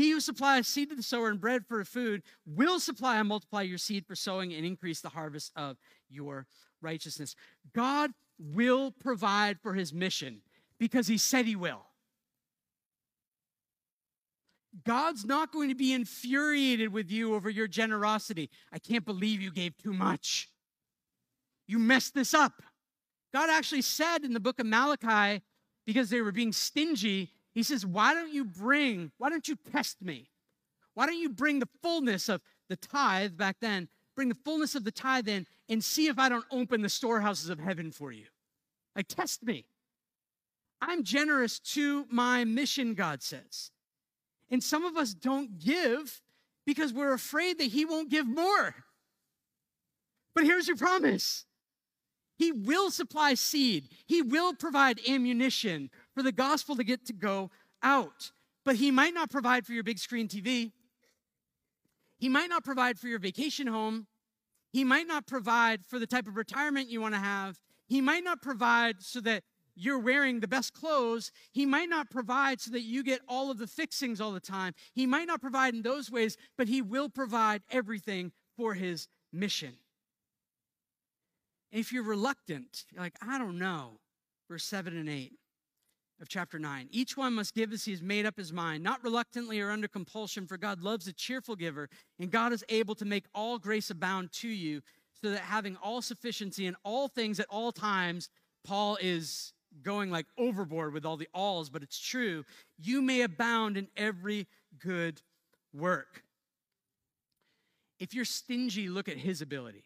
He 0.00 0.12
who 0.12 0.20
supplies 0.20 0.66
seed 0.66 0.88
to 0.88 0.96
the 0.96 1.02
sower 1.02 1.28
and 1.28 1.38
bread 1.38 1.66
for 1.66 1.84
food 1.84 2.22
will 2.46 2.80
supply 2.80 3.18
and 3.18 3.28
multiply 3.28 3.60
your 3.60 3.76
seed 3.76 4.06
for 4.06 4.14
sowing 4.14 4.50
and 4.54 4.64
increase 4.64 5.02
the 5.02 5.10
harvest 5.10 5.52
of 5.56 5.76
your 6.08 6.46
righteousness. 6.80 7.36
God 7.74 8.12
will 8.38 8.92
provide 8.92 9.60
for 9.60 9.74
his 9.74 9.92
mission 9.92 10.40
because 10.78 11.06
he 11.06 11.18
said 11.18 11.44
he 11.44 11.54
will. 11.54 11.82
God's 14.86 15.26
not 15.26 15.52
going 15.52 15.68
to 15.68 15.74
be 15.74 15.92
infuriated 15.92 16.94
with 16.94 17.10
you 17.10 17.34
over 17.34 17.50
your 17.50 17.68
generosity. 17.68 18.48
I 18.72 18.78
can't 18.78 19.04
believe 19.04 19.42
you 19.42 19.52
gave 19.52 19.76
too 19.76 19.92
much. 19.92 20.48
You 21.66 21.78
messed 21.78 22.14
this 22.14 22.32
up. 22.32 22.62
God 23.34 23.50
actually 23.50 23.82
said 23.82 24.24
in 24.24 24.32
the 24.32 24.40
book 24.40 24.60
of 24.60 24.66
Malachi, 24.66 25.42
because 25.84 26.08
they 26.08 26.22
were 26.22 26.32
being 26.32 26.52
stingy, 26.52 27.34
he 27.54 27.62
says, 27.62 27.84
Why 27.84 28.14
don't 28.14 28.32
you 28.32 28.44
bring, 28.44 29.12
why 29.18 29.30
don't 29.30 29.48
you 29.48 29.56
test 29.72 30.02
me? 30.02 30.30
Why 30.94 31.06
don't 31.06 31.18
you 31.18 31.30
bring 31.30 31.58
the 31.58 31.68
fullness 31.82 32.28
of 32.28 32.40
the 32.68 32.76
tithe 32.76 33.36
back 33.36 33.56
then, 33.60 33.88
bring 34.14 34.28
the 34.28 34.36
fullness 34.44 34.74
of 34.74 34.84
the 34.84 34.90
tithe 34.90 35.28
in 35.28 35.46
and 35.68 35.82
see 35.82 36.06
if 36.08 36.18
I 36.18 36.28
don't 36.28 36.44
open 36.50 36.82
the 36.82 36.88
storehouses 36.88 37.48
of 37.48 37.58
heaven 37.58 37.90
for 37.90 38.12
you? 38.12 38.26
Like, 38.94 39.08
test 39.08 39.42
me. 39.42 39.66
I'm 40.82 41.04
generous 41.04 41.58
to 41.60 42.06
my 42.10 42.44
mission, 42.44 42.94
God 42.94 43.22
says. 43.22 43.70
And 44.50 44.62
some 44.62 44.84
of 44.84 44.96
us 44.96 45.14
don't 45.14 45.58
give 45.58 46.22
because 46.66 46.92
we're 46.92 47.12
afraid 47.12 47.58
that 47.58 47.64
He 47.64 47.84
won't 47.84 48.10
give 48.10 48.26
more. 48.26 48.74
But 50.34 50.44
here's 50.44 50.68
your 50.68 50.76
promise 50.76 51.44
He 52.36 52.50
will 52.52 52.90
supply 52.90 53.34
seed. 53.34 53.88
He 54.06 54.22
will 54.22 54.54
provide 54.54 55.00
ammunition 55.08 55.90
for 56.20 56.24
the 56.24 56.32
gospel 56.32 56.76
to 56.76 56.84
get 56.84 57.06
to 57.06 57.14
go 57.14 57.50
out. 57.82 58.32
But 58.62 58.76
He 58.76 58.90
might 58.90 59.14
not 59.14 59.30
provide 59.30 59.64
for 59.64 59.72
your 59.72 59.82
big 59.82 59.98
screen 59.98 60.28
TV. 60.28 60.70
He 62.18 62.28
might 62.28 62.50
not 62.50 62.62
provide 62.62 62.98
for 62.98 63.08
your 63.08 63.18
vacation 63.18 63.66
home. 63.66 64.06
He 64.70 64.84
might 64.84 65.06
not 65.06 65.26
provide 65.26 65.86
for 65.86 65.98
the 65.98 66.06
type 66.06 66.28
of 66.28 66.36
retirement 66.36 66.90
you 66.90 67.00
want 67.00 67.14
to 67.14 67.20
have. 67.20 67.58
He 67.86 68.02
might 68.02 68.22
not 68.22 68.42
provide 68.42 68.96
so 69.00 69.22
that 69.22 69.44
you're 69.74 69.98
wearing 69.98 70.40
the 70.40 70.46
best 70.46 70.74
clothes. 70.74 71.32
He 71.52 71.64
might 71.64 71.88
not 71.88 72.10
provide 72.10 72.60
so 72.60 72.70
that 72.72 72.82
you 72.82 73.02
get 73.02 73.22
all 73.26 73.50
of 73.50 73.56
the 73.56 73.66
fixings 73.66 74.20
all 74.20 74.32
the 74.32 74.40
time. 74.40 74.74
He 74.92 75.06
might 75.06 75.26
not 75.26 75.40
provide 75.40 75.72
in 75.72 75.80
those 75.80 76.10
ways, 76.10 76.36
but 76.58 76.68
He 76.68 76.82
will 76.82 77.08
provide 77.08 77.62
everything 77.70 78.32
for 78.58 78.74
His 78.74 79.08
mission. 79.32 79.78
if 81.72 81.92
you're 81.94 82.02
reluctant, 82.02 82.84
you're 82.92 83.02
like, 83.02 83.16
I 83.26 83.38
don't 83.38 83.58
know, 83.58 84.00
verse 84.50 84.64
7 84.64 84.94
and 84.94 85.08
8 85.08 85.39
of 86.20 86.28
chapter 86.28 86.58
9. 86.58 86.88
Each 86.90 87.16
one 87.16 87.34
must 87.34 87.54
give 87.54 87.72
as 87.72 87.84
he 87.84 87.92
has 87.92 88.02
made 88.02 88.26
up 88.26 88.36
his 88.36 88.52
mind, 88.52 88.82
not 88.82 89.02
reluctantly 89.02 89.60
or 89.60 89.70
under 89.70 89.88
compulsion, 89.88 90.46
for 90.46 90.56
God 90.56 90.82
loves 90.82 91.06
a 91.08 91.12
cheerful 91.12 91.56
giver, 91.56 91.88
and 92.18 92.30
God 92.30 92.52
is 92.52 92.64
able 92.68 92.94
to 92.96 93.04
make 93.04 93.24
all 93.34 93.58
grace 93.58 93.90
abound 93.90 94.32
to 94.32 94.48
you, 94.48 94.82
so 95.22 95.30
that 95.30 95.40
having 95.40 95.76
all 95.76 96.02
sufficiency 96.02 96.66
in 96.66 96.76
all 96.84 97.08
things 97.08 97.40
at 97.40 97.46
all 97.48 97.72
times, 97.72 98.28
Paul 98.64 98.98
is 99.00 99.52
going 99.82 100.10
like 100.10 100.26
overboard 100.38 100.92
with 100.92 101.06
all 101.06 101.16
the 101.16 101.28
alls, 101.34 101.70
but 101.70 101.82
it's 101.82 101.98
true. 101.98 102.44
You 102.78 103.02
may 103.02 103.22
abound 103.22 103.76
in 103.76 103.88
every 103.96 104.46
good 104.78 105.22
work. 105.72 106.24
If 107.98 108.14
you're 108.14 108.24
stingy, 108.24 108.88
look 108.88 109.08
at 109.08 109.18
his 109.18 109.42
ability. 109.42 109.84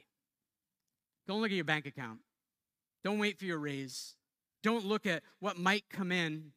Don't 1.26 1.40
look 1.40 1.50
at 1.50 1.56
your 1.56 1.64
bank 1.64 1.86
account. 1.86 2.20
Don't 3.02 3.18
wait 3.18 3.38
for 3.38 3.44
your 3.44 3.58
raise. 3.58 4.14
Don't 4.64 4.84
look 4.84 5.06
at 5.06 5.22
what 5.38 5.58
might 5.58 5.84
come 5.90 6.10
in. 6.10 6.52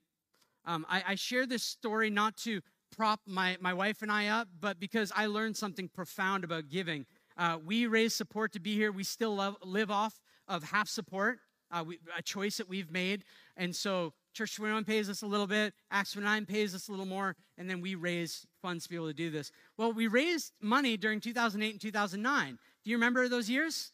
Um, 0.65 0.85
I, 0.89 1.03
I 1.09 1.15
share 1.15 1.45
this 1.45 1.63
story 1.63 2.09
not 2.09 2.37
to 2.37 2.61
prop 2.95 3.19
my, 3.27 3.57
my 3.61 3.73
wife 3.73 4.01
and 4.01 4.11
I 4.11 4.27
up, 4.27 4.47
but 4.59 4.79
because 4.79 5.11
I 5.15 5.27
learned 5.27 5.55
something 5.57 5.89
profound 5.89 6.43
about 6.43 6.69
giving. 6.69 7.05
Uh, 7.37 7.57
we 7.63 7.85
raise 7.85 8.15
support 8.15 8.53
to 8.53 8.59
be 8.59 8.73
here. 8.73 8.91
We 8.91 9.03
still 9.03 9.35
love, 9.35 9.57
live 9.61 9.91
off 9.91 10.19
of 10.47 10.63
half 10.63 10.87
support 10.87 11.39
uh, 11.71 11.83
we, 11.85 11.99
a 12.17 12.21
choice 12.21 12.57
that 12.57 12.69
we've 12.69 12.91
made. 12.91 13.23
And 13.55 13.75
so 13.75 14.13
Church 14.33 14.55
21 14.55 14.85
pays 14.85 15.09
us 15.09 15.21
a 15.21 15.27
little 15.27 15.47
bit, 15.47 15.73
Acts 15.91 16.13
29 16.13 16.45
pays 16.45 16.75
us 16.75 16.87
a 16.87 16.91
little 16.91 17.05
more, 17.05 17.35
and 17.57 17.69
then 17.69 17.81
we 17.81 17.95
raise 17.95 18.45
funds 18.61 18.83
to 18.83 18.89
be 18.89 18.95
able 18.95 19.07
to 19.07 19.13
do 19.13 19.29
this. 19.29 19.51
Well, 19.77 19.91
we 19.91 20.07
raised 20.07 20.53
money 20.61 20.95
during 20.95 21.19
2008 21.19 21.71
and 21.71 21.81
2009. 21.81 22.59
Do 22.83 22.91
you 22.91 22.95
remember 22.95 23.27
those 23.27 23.49
years? 23.49 23.91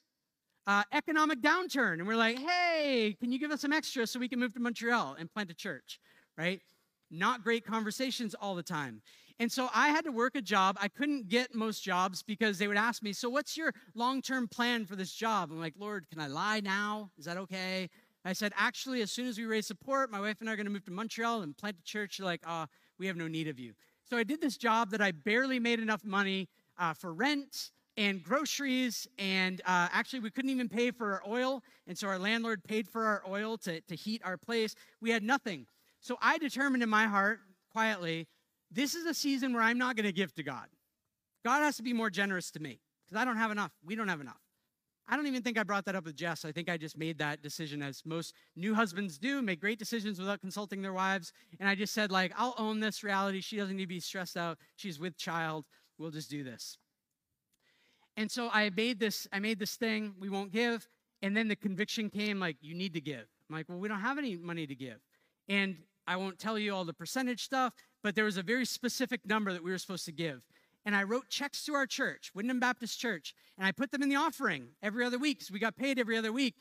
Uh, 0.65 0.83
economic 0.93 1.41
downturn. 1.41 1.95
And 1.95 2.07
we're 2.07 2.15
like, 2.15 2.39
hey, 2.39 3.17
can 3.19 3.31
you 3.31 3.39
give 3.39 3.51
us 3.51 3.61
some 3.61 3.73
extra 3.73 4.07
so 4.07 4.17
we 4.19 4.29
can 4.29 4.39
move 4.39 4.53
to 4.53 4.61
Montreal 4.61 5.17
and 5.19 5.31
plant 5.31 5.51
a 5.51 5.53
church, 5.53 5.99
right? 6.37 6.61
Not 7.11 7.43
great 7.43 7.65
conversations 7.65 8.33
all 8.33 8.55
the 8.55 8.63
time. 8.63 9.01
And 9.39 9.51
so 9.51 9.69
I 9.73 9.89
had 9.89 10.05
to 10.05 10.11
work 10.11 10.35
a 10.35 10.41
job. 10.41 10.77
I 10.79 10.87
couldn't 10.87 11.27
get 11.27 11.53
most 11.53 11.83
jobs 11.83 12.23
because 12.23 12.57
they 12.59 12.67
would 12.67 12.77
ask 12.77 13.03
me, 13.03 13.13
So, 13.13 13.29
what's 13.29 13.57
your 13.57 13.73
long 13.95 14.21
term 14.21 14.47
plan 14.47 14.85
for 14.85 14.95
this 14.95 15.11
job? 15.11 15.49
I'm 15.51 15.59
like, 15.59 15.73
Lord, 15.77 16.05
can 16.09 16.21
I 16.21 16.27
lie 16.27 16.59
now? 16.59 17.11
Is 17.17 17.25
that 17.25 17.37
okay? 17.37 17.89
I 18.25 18.33
said, 18.33 18.53
Actually, 18.55 19.01
as 19.01 19.11
soon 19.11 19.27
as 19.27 19.37
we 19.37 19.45
raise 19.45 19.67
support, 19.67 20.11
my 20.11 20.19
wife 20.19 20.37
and 20.39 20.49
I 20.49 20.53
are 20.53 20.55
going 20.55 20.65
to 20.65 20.71
move 20.71 20.85
to 20.85 20.91
Montreal 20.91 21.41
and 21.41 21.57
plant 21.57 21.77
a 21.79 21.83
church. 21.83 22.17
They're 22.17 22.25
like, 22.25 22.41
uh, 22.45 22.67
We 22.99 23.07
have 23.07 23.17
no 23.17 23.27
need 23.27 23.47
of 23.47 23.59
you. 23.59 23.73
So 24.09 24.17
I 24.17 24.23
did 24.23 24.39
this 24.39 24.57
job 24.57 24.91
that 24.91 25.01
I 25.01 25.11
barely 25.11 25.59
made 25.59 25.79
enough 25.79 26.03
money 26.05 26.47
uh, 26.77 26.93
for 26.93 27.13
rent 27.13 27.71
and 27.97 28.23
groceries. 28.23 29.07
And 29.17 29.61
uh, 29.65 29.89
actually, 29.91 30.19
we 30.19 30.31
couldn't 30.31 30.51
even 30.51 30.69
pay 30.69 30.91
for 30.91 31.13
our 31.13 31.23
oil. 31.27 31.63
And 31.87 31.97
so 31.97 32.07
our 32.07 32.19
landlord 32.19 32.63
paid 32.63 32.87
for 32.87 33.05
our 33.05 33.23
oil 33.27 33.57
to, 33.59 33.81
to 33.81 33.95
heat 33.95 34.21
our 34.23 34.37
place. 34.37 34.75
We 35.01 35.09
had 35.09 35.23
nothing. 35.23 35.67
So 35.99 36.17
I 36.21 36.37
determined 36.37 36.83
in 36.83 36.89
my 36.89 37.05
heart, 37.05 37.39
quietly, 37.71 38.27
this 38.71 38.95
is 38.95 39.05
a 39.05 39.13
season 39.13 39.53
where 39.53 39.61
I'm 39.61 39.77
not 39.77 39.95
going 39.95 40.05
to 40.05 40.11
give 40.11 40.33
to 40.35 40.43
God. 40.43 40.67
God 41.45 41.61
has 41.61 41.77
to 41.77 41.83
be 41.83 41.93
more 41.93 42.09
generous 42.09 42.51
to 42.51 42.59
me 42.59 42.79
because 43.05 43.21
I 43.21 43.25
don't 43.25 43.37
have 43.37 43.51
enough. 43.51 43.71
We 43.85 43.95
don't 43.95 44.07
have 44.07 44.21
enough. 44.21 44.39
I 45.07 45.17
don't 45.17 45.27
even 45.27 45.41
think 45.41 45.57
I 45.57 45.63
brought 45.63 45.85
that 45.85 45.95
up 45.95 46.05
with 46.05 46.15
Jess. 46.15 46.45
I 46.45 46.53
think 46.53 46.69
I 46.69 46.77
just 46.77 46.97
made 46.97 47.17
that 47.17 47.41
decision 47.41 47.81
as 47.81 48.01
most 48.05 48.33
new 48.55 48.73
husbands 48.73 49.17
do, 49.17 49.41
make 49.41 49.59
great 49.59 49.77
decisions 49.77 50.17
without 50.17 50.39
consulting 50.39 50.81
their 50.81 50.93
wives. 50.93 51.33
And 51.59 51.67
I 51.67 51.75
just 51.75 51.93
said, 51.93 52.09
like, 52.09 52.31
I'll 52.37 52.55
own 52.57 52.79
this 52.79 53.03
reality. 53.03 53.41
She 53.41 53.57
doesn't 53.57 53.75
need 53.75 53.83
to 53.83 53.87
be 53.87 53.99
stressed 53.99 54.37
out. 54.37 54.57
She's 54.77 54.99
with 54.99 55.17
child. 55.17 55.65
We'll 55.97 56.11
just 56.11 56.29
do 56.29 56.43
this. 56.43 56.77
And 58.17 58.29
so 58.29 58.49
I 58.51 58.69
made 58.69 58.99
this, 58.99 59.27
I 59.31 59.39
made 59.39 59.59
this 59.59 59.75
thing, 59.75 60.13
we 60.19 60.29
won't 60.29 60.51
give. 60.51 60.87
And 61.21 61.35
then 61.35 61.47
the 61.47 61.55
conviction 61.55 62.09
came, 62.09 62.39
like, 62.39 62.57
you 62.61 62.75
need 62.75 62.93
to 62.93 63.01
give. 63.01 63.25
I'm 63.49 63.55
like, 63.55 63.69
well, 63.69 63.79
we 63.79 63.87
don't 63.87 64.01
have 64.01 64.17
any 64.17 64.35
money 64.35 64.67
to 64.67 64.75
give. 64.75 64.99
And 65.47 65.77
I 66.07 66.17
won't 66.17 66.37
tell 66.37 66.59
you 66.59 66.73
all 66.73 66.85
the 66.85 66.93
percentage 66.93 67.43
stuff, 67.43 67.73
but 68.03 68.15
there 68.15 68.25
was 68.25 68.37
a 68.37 68.43
very 68.43 68.65
specific 68.65 69.25
number 69.25 69.53
that 69.53 69.63
we 69.63 69.71
were 69.71 69.77
supposed 69.77 70.05
to 70.05 70.11
give. 70.11 70.45
And 70.85 70.95
I 70.95 71.03
wrote 71.03 71.29
checks 71.29 71.63
to 71.65 71.73
our 71.75 71.87
church, 71.87 72.31
Windham 72.35 72.59
Baptist 72.59 72.99
Church, 72.99 73.33
and 73.57 73.65
I 73.65 73.71
put 73.71 73.91
them 73.91 74.03
in 74.03 74.09
the 74.09 74.17
offering 74.17 74.67
every 74.81 75.05
other 75.05 75.17
week 75.17 75.39
because 75.39 75.51
we 75.51 75.59
got 75.59 75.77
paid 75.77 75.97
every 75.97 76.17
other 76.17 76.33
week. 76.33 76.55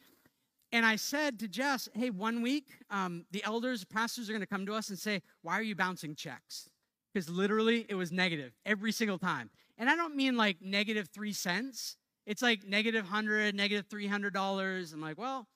And 0.70 0.86
I 0.86 0.96
said 0.96 1.38
to 1.40 1.48
Jess, 1.48 1.88
hey, 1.92 2.10
one 2.10 2.40
week, 2.40 2.68
um, 2.88 3.26
the 3.32 3.42
elders, 3.44 3.84
pastors 3.84 4.30
are 4.30 4.32
going 4.32 4.40
to 4.40 4.46
come 4.46 4.64
to 4.66 4.74
us 4.74 4.88
and 4.88 4.98
say, 4.98 5.22
why 5.42 5.54
are 5.54 5.62
you 5.62 5.74
bouncing 5.74 6.14
checks? 6.14 6.70
Because 7.12 7.28
literally 7.28 7.84
it 7.88 7.94
was 7.94 8.10
negative 8.10 8.52
every 8.64 8.92
single 8.92 9.18
time. 9.18 9.50
And 9.82 9.90
I 9.90 9.96
don't 9.96 10.14
mean 10.14 10.36
like 10.36 10.62
negative 10.62 11.08
three 11.08 11.32
cents. 11.32 11.96
It's 12.24 12.40
like 12.40 12.64
negative 12.64 13.02
100, 13.02 13.52
negative 13.56 13.88
$300. 13.88 14.92
I'm 14.92 15.00
like, 15.00 15.18
well, 15.18 15.48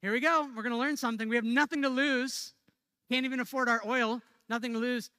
here 0.00 0.10
we 0.10 0.20
go. 0.20 0.48
We're 0.56 0.62
to 0.62 0.74
learn 0.74 0.96
something. 0.96 1.28
We 1.28 1.36
have 1.36 1.44
nothing 1.44 1.82
to 1.82 1.90
lose. 1.90 2.54
Can't 3.12 3.26
even 3.26 3.40
afford 3.40 3.68
our 3.68 3.82
oil, 3.86 4.22
nothing 4.48 4.72
to 4.72 4.78
lose. 4.78 5.10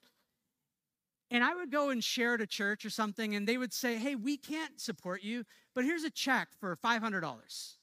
And 1.29 1.43
I 1.43 1.53
would 1.53 1.71
go 1.71 1.91
and 1.91 2.03
share 2.03 2.33
at 2.33 2.41
a 2.41 2.47
church 2.47 2.85
or 2.85 2.89
something, 2.89 3.35
and 3.35 3.47
they 3.47 3.59
would 3.59 3.71
say, 3.71 3.99
Hey, 3.99 4.15
we 4.15 4.35
can't 4.35 4.81
support 4.81 5.21
you, 5.21 5.43
but 5.75 5.83
here's 5.83 6.03
a 6.03 6.09
check 6.09 6.47
for 6.59 6.75
$500. 6.75 7.75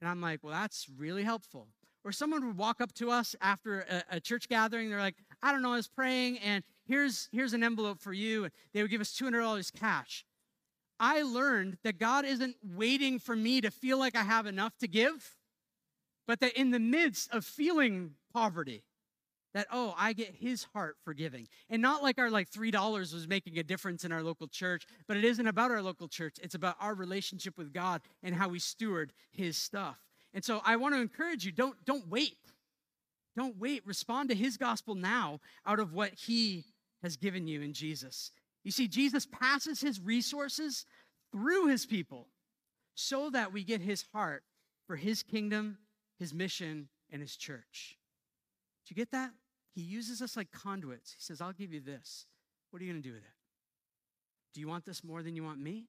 And 0.00 0.08
I'm 0.08 0.22
like, 0.22 0.42
Well, 0.42 0.54
that's 0.54 0.86
really 0.96 1.22
helpful. 1.22 1.68
Or 2.02 2.12
someone 2.12 2.46
would 2.46 2.56
walk 2.56 2.80
up 2.80 2.94
to 2.94 3.10
us 3.10 3.36
after 3.42 3.80
a, 3.80 4.16
a 4.16 4.20
church 4.20 4.48
gathering. 4.48 4.88
They're 4.88 5.00
like, 5.00 5.16
I 5.42 5.52
don't 5.52 5.60
know, 5.60 5.74
I 5.74 5.76
was 5.76 5.88
praying, 5.88 6.38
and 6.38 6.64
here's, 6.88 7.28
here's 7.32 7.52
an 7.52 7.62
envelope 7.62 8.00
for 8.00 8.12
you. 8.12 8.44
And 8.44 8.52
they 8.72 8.82
would 8.82 8.90
give 8.90 9.00
us 9.00 9.16
$200 9.16 9.72
cash. 9.78 10.24
I 11.00 11.22
learned 11.22 11.78
that 11.84 11.98
God 11.98 12.24
isn't 12.24 12.56
waiting 12.62 13.18
for 13.18 13.36
me 13.36 13.60
to 13.60 13.70
feel 13.70 13.98
like 13.98 14.16
I 14.16 14.24
have 14.24 14.46
enough 14.46 14.76
to 14.78 14.88
give, 14.88 15.36
but 16.26 16.40
that 16.40 16.58
in 16.58 16.72
the 16.72 16.80
midst 16.80 17.32
of 17.32 17.44
feeling 17.44 18.14
poverty, 18.32 18.82
that 19.54 19.66
oh 19.72 19.94
i 19.96 20.12
get 20.12 20.34
his 20.34 20.64
heart 20.74 20.96
for 21.04 21.14
giving. 21.14 21.48
And 21.70 21.80
not 21.80 22.02
like 22.02 22.18
our 22.18 22.30
like 22.30 22.48
three 22.48 22.70
dollars 22.70 23.14
was 23.14 23.26
making 23.26 23.58
a 23.58 23.62
difference 23.62 24.04
in 24.04 24.12
our 24.12 24.22
local 24.22 24.46
church 24.46 24.86
but 25.06 25.16
it 25.16 25.24
isn't 25.24 25.46
about 25.46 25.70
our 25.70 25.82
local 25.82 26.08
church. 26.08 26.36
It's 26.42 26.54
about 26.54 26.76
our 26.80 26.94
relationship 26.94 27.56
with 27.56 27.72
god 27.72 28.02
and 28.22 28.34
how 28.34 28.48
we 28.48 28.58
steward 28.58 29.12
his 29.30 29.56
stuff. 29.56 29.98
And 30.34 30.44
so 30.44 30.60
i 30.64 30.76
want 30.76 30.94
to 30.94 31.00
encourage 31.00 31.44
you 31.44 31.52
don't 31.52 31.76
don't 31.84 32.08
wait. 32.08 32.36
Don't 33.36 33.56
wait. 33.58 33.86
Respond 33.86 34.28
to 34.30 34.34
his 34.34 34.56
gospel 34.56 34.94
now 34.94 35.40
out 35.64 35.78
of 35.80 35.92
what 35.92 36.12
he 36.14 36.64
has 37.02 37.16
given 37.16 37.46
you 37.46 37.62
in 37.62 37.72
jesus 37.72 38.30
you 38.64 38.70
see 38.70 38.88
jesus 38.88 39.26
passes 39.26 39.80
his 39.80 40.00
resources 40.00 40.84
through 41.32 41.66
his 41.66 41.86
people 41.86 42.28
so 42.94 43.30
that 43.30 43.52
we 43.52 43.62
get 43.62 43.80
his 43.80 44.04
heart 44.12 44.42
for 44.86 44.96
his 44.96 45.22
kingdom 45.22 45.78
his 46.18 46.34
mission 46.34 46.88
and 47.10 47.20
his 47.20 47.36
church 47.36 47.98
do 48.88 48.94
you 48.94 48.96
get 48.96 49.10
that? 49.10 49.32
He 49.74 49.82
uses 49.82 50.22
us 50.22 50.34
like 50.34 50.50
conduits. 50.50 51.12
He 51.12 51.20
says, 51.20 51.42
I'll 51.42 51.52
give 51.52 51.74
you 51.74 51.80
this. 51.80 52.24
What 52.70 52.80
are 52.80 52.86
you 52.86 52.92
going 52.92 53.02
to 53.02 53.08
do 53.08 53.14
with 53.14 53.22
it? 53.22 53.36
Do 54.54 54.62
you 54.62 54.68
want 54.68 54.86
this 54.86 55.04
more 55.04 55.22
than 55.22 55.36
you 55.36 55.44
want 55.44 55.60
me? 55.60 55.88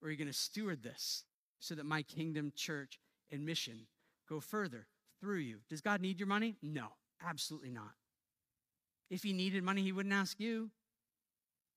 Or 0.00 0.06
are 0.06 0.10
you 0.12 0.16
going 0.16 0.28
to 0.28 0.32
steward 0.32 0.84
this 0.84 1.24
so 1.58 1.74
that 1.74 1.84
my 1.84 2.02
kingdom, 2.02 2.52
church, 2.54 3.00
and 3.32 3.44
mission 3.44 3.88
go 4.28 4.38
further 4.38 4.86
through 5.20 5.38
you? 5.38 5.58
Does 5.68 5.80
God 5.80 6.00
need 6.00 6.20
your 6.20 6.28
money? 6.28 6.54
No, 6.62 6.86
absolutely 7.26 7.70
not. 7.70 7.90
If 9.10 9.22
he 9.22 9.32
needed 9.32 9.62
money, 9.62 9.82
he 9.82 9.92
wouldn't 9.92 10.14
ask 10.14 10.38
you. 10.38 10.70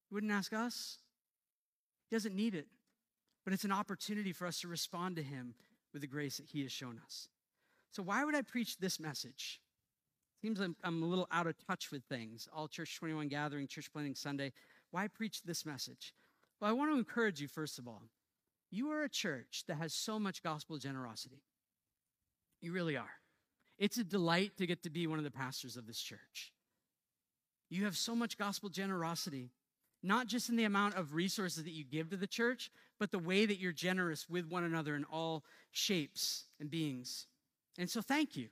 He 0.10 0.14
wouldn't 0.14 0.32
ask 0.32 0.54
us. 0.54 0.98
He 2.10 2.16
doesn't 2.16 2.36
need 2.36 2.56
it. 2.56 2.68
But 3.44 3.54
it's 3.54 3.64
an 3.64 3.72
opportunity 3.72 4.34
for 4.34 4.46
us 4.46 4.60
to 4.62 4.68
respond 4.68 5.16
to 5.16 5.24
him 5.24 5.56
with 5.94 6.02
the 6.02 6.08
grace 6.08 6.38
that 6.38 6.48
he 6.48 6.62
has 6.62 6.72
shown 6.72 7.00
us. 7.04 7.30
So, 7.92 8.04
why 8.04 8.24
would 8.24 8.36
I 8.36 8.42
preach 8.42 8.78
this 8.78 9.00
message? 9.00 9.60
Seems 10.42 10.60
like 10.60 10.72
I'm 10.84 11.04
a 11.04 11.06
little 11.06 11.28
out 11.32 11.48
of 11.48 11.56
touch 11.68 11.92
with 11.92 12.04
things. 12.06 12.48
All 12.54 12.68
Church 12.68 12.98
21 12.98 13.28
gathering, 13.28 13.68
church 13.68 13.92
planting 13.92 14.16
Sunday. 14.16 14.54
Why 14.92 15.08
preach 15.08 15.44
this 15.44 15.66
message? 15.66 16.14
Well, 16.60 16.70
I 16.70 16.74
want 16.74 16.92
to 16.92 16.98
encourage 16.98 17.42
you, 17.42 17.48
first 17.48 17.80
of 17.80 17.88
all. 17.88 18.04
You 18.72 18.90
are 18.92 19.04
a 19.04 19.10
church 19.10 19.66
that 19.68 19.76
has 19.76 19.94
so 19.94 20.20
much 20.20 20.42
gospel 20.44 20.78
generosity. 20.78 21.44
You 22.62 22.72
really 22.72 22.96
are. 22.96 23.12
It's 23.78 23.98
a 23.98 24.04
delight 24.04 24.58
to 24.58 24.68
get 24.68 24.84
to 24.84 24.90
be 24.90 25.08
one 25.08 25.18
of 25.18 25.24
the 25.26 25.32
pastors 25.32 25.76
of 25.76 25.88
this 25.88 26.00
church. 26.00 26.54
You 27.72 27.86
have 27.86 27.98
so 27.98 28.14
much 28.14 28.38
gospel 28.38 28.68
generosity, 28.68 29.50
not 30.04 30.28
just 30.28 30.50
in 30.50 30.58
the 30.58 30.66
amount 30.66 30.96
of 30.96 31.16
resources 31.16 31.64
that 31.64 31.72
you 31.72 31.86
give 31.86 32.10
to 32.10 32.18
the 32.18 32.28
church, 32.28 32.70
but 33.00 33.12
the 33.12 33.18
way 33.18 33.46
that 33.46 33.60
you're 33.60 33.72
generous 33.72 34.30
with 34.30 34.46
one 34.46 34.66
another 34.66 34.94
in 34.94 35.06
all 35.06 35.46
shapes 35.72 36.44
and 36.60 36.70
beings. 36.70 37.28
And 37.80 37.90
so, 37.90 38.02
thank 38.02 38.36
you. 38.36 38.50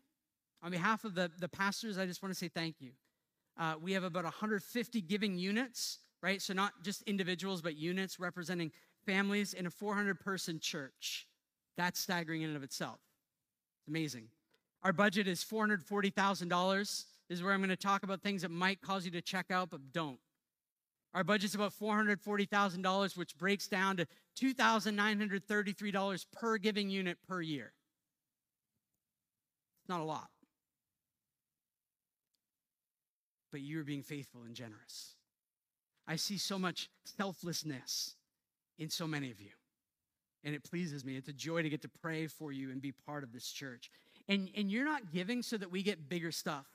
On 0.63 0.72
behalf 0.72 1.03
of 1.03 1.15
the, 1.15 1.30
the 1.38 1.49
pastors, 1.49 1.97
I 1.97 2.05
just 2.05 2.24
want 2.24 2.34
to 2.34 2.39
say 2.39 2.47
thank 2.47 2.76
you. 2.80 2.91
Uh, 3.59 3.76
we 3.82 3.91
have 3.91 4.05
about 4.05 4.24
150 4.24 5.01
giving 5.01 5.38
units, 5.38 5.99
right? 6.24 6.41
So, 6.41 6.53
not 6.53 6.72
just 6.82 7.01
individuals, 7.01 7.61
but 7.61 7.76
units 7.76 8.22
representing 8.22 8.72
families 9.05 9.53
in 9.53 9.65
a 9.65 9.70
400 9.70 10.17
person 10.22 10.61
church. 10.61 11.28
That's 11.76 11.99
staggering 11.99 12.43
in 12.43 12.49
and 12.49 12.57
of 12.57 12.63
itself. 12.63 12.99
It's 13.82 13.89
amazing. 13.89 14.30
Our 14.82 14.93
budget 14.93 15.28
is 15.28 15.43
$440,000. 15.43 17.03
This 17.30 17.38
is 17.38 17.43
where 17.43 17.53
I'm 17.53 17.59
going 17.59 17.69
to 17.69 17.75
talk 17.75 18.01
about 18.03 18.21
things 18.21 18.41
that 18.41 18.49
might 18.49 18.82
cause 18.82 19.05
you 19.05 19.11
to 19.11 19.21
check 19.21 19.51
out, 19.51 19.69
but 19.69 19.93
don't. 19.93 20.19
Our 21.13 21.23
budget's 21.23 21.55
about 21.55 21.73
$440,000, 21.80 23.17
which 23.17 23.38
breaks 23.38 23.67
down 23.67 23.97
to 23.97 24.07
$2,933 24.39 26.25
per 26.32 26.57
giving 26.57 26.89
unit 26.89 27.17
per 27.27 27.41
year. 27.41 27.71
It's 29.82 29.89
not 29.89 30.01
a 30.01 30.03
lot. 30.03 30.30
But 33.51 33.61
you're 33.61 33.84
being 33.84 34.03
faithful 34.03 34.41
and 34.43 34.55
generous. 34.55 35.15
I 36.07 36.15
see 36.15 36.38
so 36.38 36.57
much 36.57 36.89
selflessness 37.05 38.15
in 38.77 38.89
so 38.89 39.07
many 39.07 39.32
of 39.32 39.39
you. 39.39 39.51
And 40.43 40.55
it 40.55 40.63
pleases 40.63 41.03
me. 41.03 41.17
It's 41.17 41.27
a 41.27 41.34
joy 41.34 41.63
to 41.63 41.69
get 41.69 41.82
to 41.82 41.89
pray 41.89 42.27
for 42.27 42.51
you 42.51 42.71
and 42.71 42.82
be 42.82 42.91
part 42.91 43.23
of 43.23 43.34
this 43.34 43.51
church. 43.51 43.91
And, 44.27 44.49
and 44.55 44.71
you're 44.71 44.86
not 44.86 45.11
giving 45.11 45.41
so 45.43 45.57
that 45.57 45.71
we 45.71 45.84
get 45.84 46.07
bigger 46.07 46.32
stuff. 46.32 46.65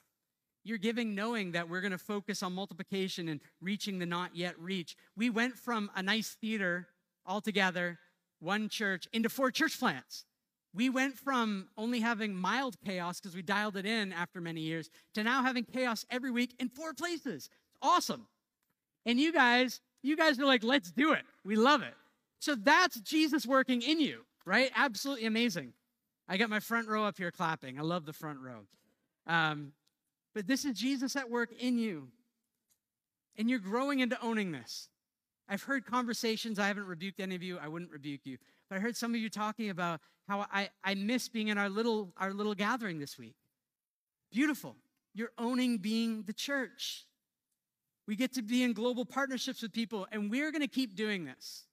You're 0.64 0.78
giving 0.78 1.14
knowing 1.14 1.52
that 1.52 1.68
we're 1.68 1.82
going 1.82 1.92
to 1.92 1.98
focus 1.98 2.42
on 2.42 2.54
multiplication 2.54 3.28
and 3.28 3.40
reaching 3.60 3.98
the 3.98 4.06
not 4.06 4.34
yet 4.34 4.58
reach. 4.58 4.96
We 5.16 5.30
went 5.30 5.56
from 5.56 5.90
a 5.94 6.02
nice 6.02 6.36
theater 6.40 6.88
all 7.26 7.40
together, 7.40 7.98
one 8.40 8.68
church, 8.68 9.06
into 9.12 9.28
four 9.28 9.50
church 9.50 9.78
plants. 9.78 10.24
We 10.74 10.90
went 10.90 11.16
from 11.16 11.68
only 11.76 12.00
having 12.00 12.34
mild 12.34 12.76
chaos 12.84 13.20
because 13.20 13.36
we 13.36 13.42
dialed 13.42 13.76
it 13.76 13.86
in 13.86 14.12
after 14.12 14.40
many 14.40 14.62
years 14.62 14.90
to 15.14 15.22
now 15.22 15.42
having 15.42 15.64
chaos 15.64 16.04
every 16.10 16.30
week 16.30 16.54
in 16.58 16.68
four 16.68 16.92
places. 16.94 17.48
It's 17.68 17.78
awesome. 17.80 18.26
And 19.06 19.20
you 19.20 19.32
guys, 19.32 19.80
you 20.02 20.16
guys 20.16 20.38
are 20.40 20.46
like, 20.46 20.64
let's 20.64 20.90
do 20.90 21.12
it. 21.12 21.22
We 21.44 21.56
love 21.56 21.82
it. 21.82 21.94
So 22.40 22.54
that's 22.54 22.98
Jesus 23.00 23.46
working 23.46 23.82
in 23.82 24.00
you, 24.00 24.22
right? 24.44 24.70
Absolutely 24.74 25.26
amazing. 25.26 25.74
I 26.28 26.38
got 26.38 26.50
my 26.50 26.60
front 26.60 26.88
row 26.88 27.04
up 27.04 27.18
here 27.18 27.30
clapping. 27.30 27.78
I 27.78 27.82
love 27.82 28.04
the 28.04 28.12
front 28.12 28.38
row. 28.40 28.66
Um, 29.26 29.72
but 30.34 30.46
this 30.46 30.64
is 30.64 30.78
Jesus 30.78 31.16
at 31.16 31.30
work 31.30 31.50
in 31.58 31.78
you. 31.78 32.08
And 33.36 33.48
you're 33.48 33.58
growing 33.58 34.00
into 34.00 34.20
owning 34.20 34.52
this. 34.52 34.88
I've 35.48 35.62
heard 35.62 35.84
conversations, 35.84 36.58
I 36.58 36.66
haven't 36.66 36.86
rebuked 36.86 37.20
any 37.20 37.34
of 37.34 37.42
you, 37.42 37.58
I 37.58 37.68
wouldn't 37.68 37.90
rebuke 37.90 38.22
you. 38.24 38.38
But 38.68 38.76
I 38.76 38.80
heard 38.80 38.96
some 38.96 39.14
of 39.14 39.20
you 39.20 39.28
talking 39.28 39.70
about 39.70 40.00
how 40.26 40.46
I, 40.52 40.70
I 40.82 40.94
miss 40.94 41.28
being 41.28 41.48
in 41.48 41.58
our 41.58 41.68
little, 41.68 42.12
our 42.16 42.32
little 42.32 42.54
gathering 42.54 42.98
this 42.98 43.18
week. 43.18 43.36
Beautiful. 44.32 44.76
You're 45.14 45.32
owning 45.38 45.78
being 45.78 46.22
the 46.22 46.32
church. 46.32 47.04
We 48.06 48.16
get 48.16 48.32
to 48.34 48.42
be 48.42 48.62
in 48.62 48.72
global 48.72 49.04
partnerships 49.04 49.62
with 49.62 49.72
people, 49.72 50.06
and 50.12 50.30
we're 50.30 50.50
going 50.50 50.62
to 50.62 50.68
keep 50.68 50.96
doing 50.96 51.24
this. 51.24 51.64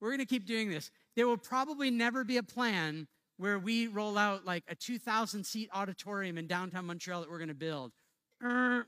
We're 0.00 0.10
going 0.10 0.20
to 0.20 0.26
keep 0.26 0.46
doing 0.46 0.70
this. 0.70 0.90
There 1.16 1.26
will 1.26 1.38
probably 1.38 1.90
never 1.90 2.24
be 2.24 2.36
a 2.36 2.42
plan 2.42 3.08
where 3.38 3.58
we 3.58 3.86
roll 3.86 4.18
out 4.18 4.44
like 4.44 4.64
a 4.68 4.74
2,000 4.74 5.44
seat 5.44 5.70
auditorium 5.72 6.36
in 6.36 6.46
downtown 6.46 6.86
Montreal 6.86 7.20
that 7.20 7.30
we're 7.30 7.38
going 7.38 7.48
to 7.48 7.54
build. 7.54 7.92
Er, 8.42 8.86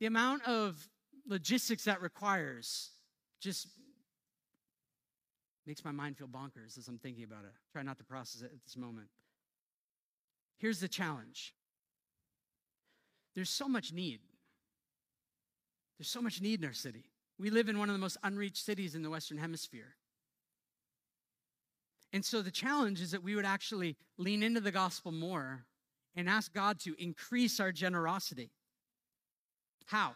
the 0.00 0.06
amount 0.06 0.42
of 0.48 0.88
logistics 1.28 1.84
that 1.84 2.02
requires 2.02 2.90
just 3.40 3.68
makes 5.66 5.84
my 5.84 5.92
mind 5.92 6.16
feel 6.16 6.26
bonkers 6.26 6.76
as 6.78 6.88
I'm 6.88 6.98
thinking 6.98 7.24
about 7.24 7.44
it. 7.44 7.52
Try 7.72 7.82
not 7.82 7.98
to 7.98 8.04
process 8.04 8.42
it 8.42 8.50
at 8.52 8.62
this 8.64 8.76
moment. 8.76 9.08
Here's 10.58 10.80
the 10.80 10.88
challenge 10.88 11.54
there's 13.34 13.50
so 13.50 13.68
much 13.68 13.92
need. 13.92 14.20
There's 15.98 16.08
so 16.08 16.22
much 16.22 16.40
need 16.40 16.60
in 16.60 16.66
our 16.66 16.72
city. 16.72 17.04
We 17.38 17.50
live 17.50 17.68
in 17.68 17.78
one 17.78 17.88
of 17.88 17.94
the 17.94 18.00
most 18.00 18.16
unreached 18.22 18.64
cities 18.64 18.94
in 18.94 19.02
the 19.02 19.10
Western 19.10 19.38
Hemisphere. 19.38 19.96
And 22.14 22.24
so 22.24 22.42
the 22.42 22.50
challenge 22.52 23.00
is 23.00 23.10
that 23.10 23.24
we 23.24 23.34
would 23.34 23.44
actually 23.44 23.96
lean 24.18 24.44
into 24.44 24.60
the 24.60 24.70
gospel 24.70 25.10
more 25.10 25.64
and 26.14 26.28
ask 26.28 26.54
God 26.54 26.78
to 26.80 26.94
increase 26.96 27.58
our 27.58 27.72
generosity. 27.72 28.50
How? 29.86 30.12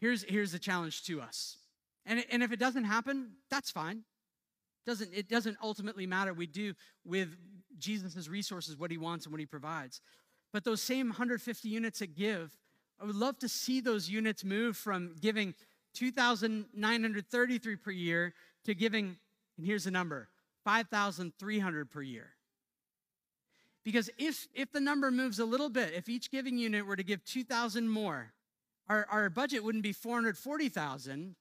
Here's, 0.00 0.24
here's 0.24 0.50
the 0.50 0.58
challenge 0.58 1.04
to 1.04 1.20
us. 1.20 1.58
And, 2.04 2.24
and 2.32 2.42
if 2.42 2.50
it 2.50 2.58
doesn't 2.58 2.82
happen, 2.82 3.34
that's 3.48 3.70
fine. 3.70 4.02
Doesn't, 4.84 5.14
it 5.14 5.28
doesn't 5.28 5.56
ultimately 5.62 6.04
matter. 6.04 6.34
We 6.34 6.48
do 6.48 6.74
with 7.04 7.36
Jesus' 7.78 8.26
resources 8.26 8.76
what 8.76 8.90
he 8.90 8.98
wants 8.98 9.26
and 9.26 9.32
what 9.32 9.38
he 9.38 9.46
provides. 9.46 10.00
But 10.52 10.64
those 10.64 10.82
same 10.82 11.10
150 11.10 11.68
units 11.68 12.00
that 12.00 12.16
give, 12.16 12.58
I 13.00 13.04
would 13.04 13.14
love 13.14 13.38
to 13.38 13.48
see 13.48 13.80
those 13.80 14.08
units 14.10 14.42
move 14.42 14.76
from 14.76 15.14
giving 15.20 15.54
2,933 15.94 17.76
per 17.76 17.90
year 17.92 18.34
to 18.64 18.74
giving 18.74 19.16
and 19.56 19.66
here's 19.66 19.84
the 19.84 19.90
number 19.90 20.28
5,300 20.64 21.90
per 21.90 22.02
year. 22.02 22.30
Because 23.84 24.08
if, 24.16 24.48
if 24.54 24.72
the 24.72 24.80
number 24.80 25.10
moves 25.10 25.38
a 25.38 25.44
little 25.44 25.68
bit, 25.68 25.92
if 25.94 26.08
each 26.08 26.30
giving 26.30 26.56
unit 26.56 26.86
were 26.86 26.96
to 26.96 27.04
give 27.04 27.22
2,000 27.24 27.88
more, 27.88 28.32
our, 28.88 29.06
our 29.10 29.28
budget 29.28 29.62
wouldn't 29.62 29.84
be 29.84 29.92
440,000, 29.92 31.36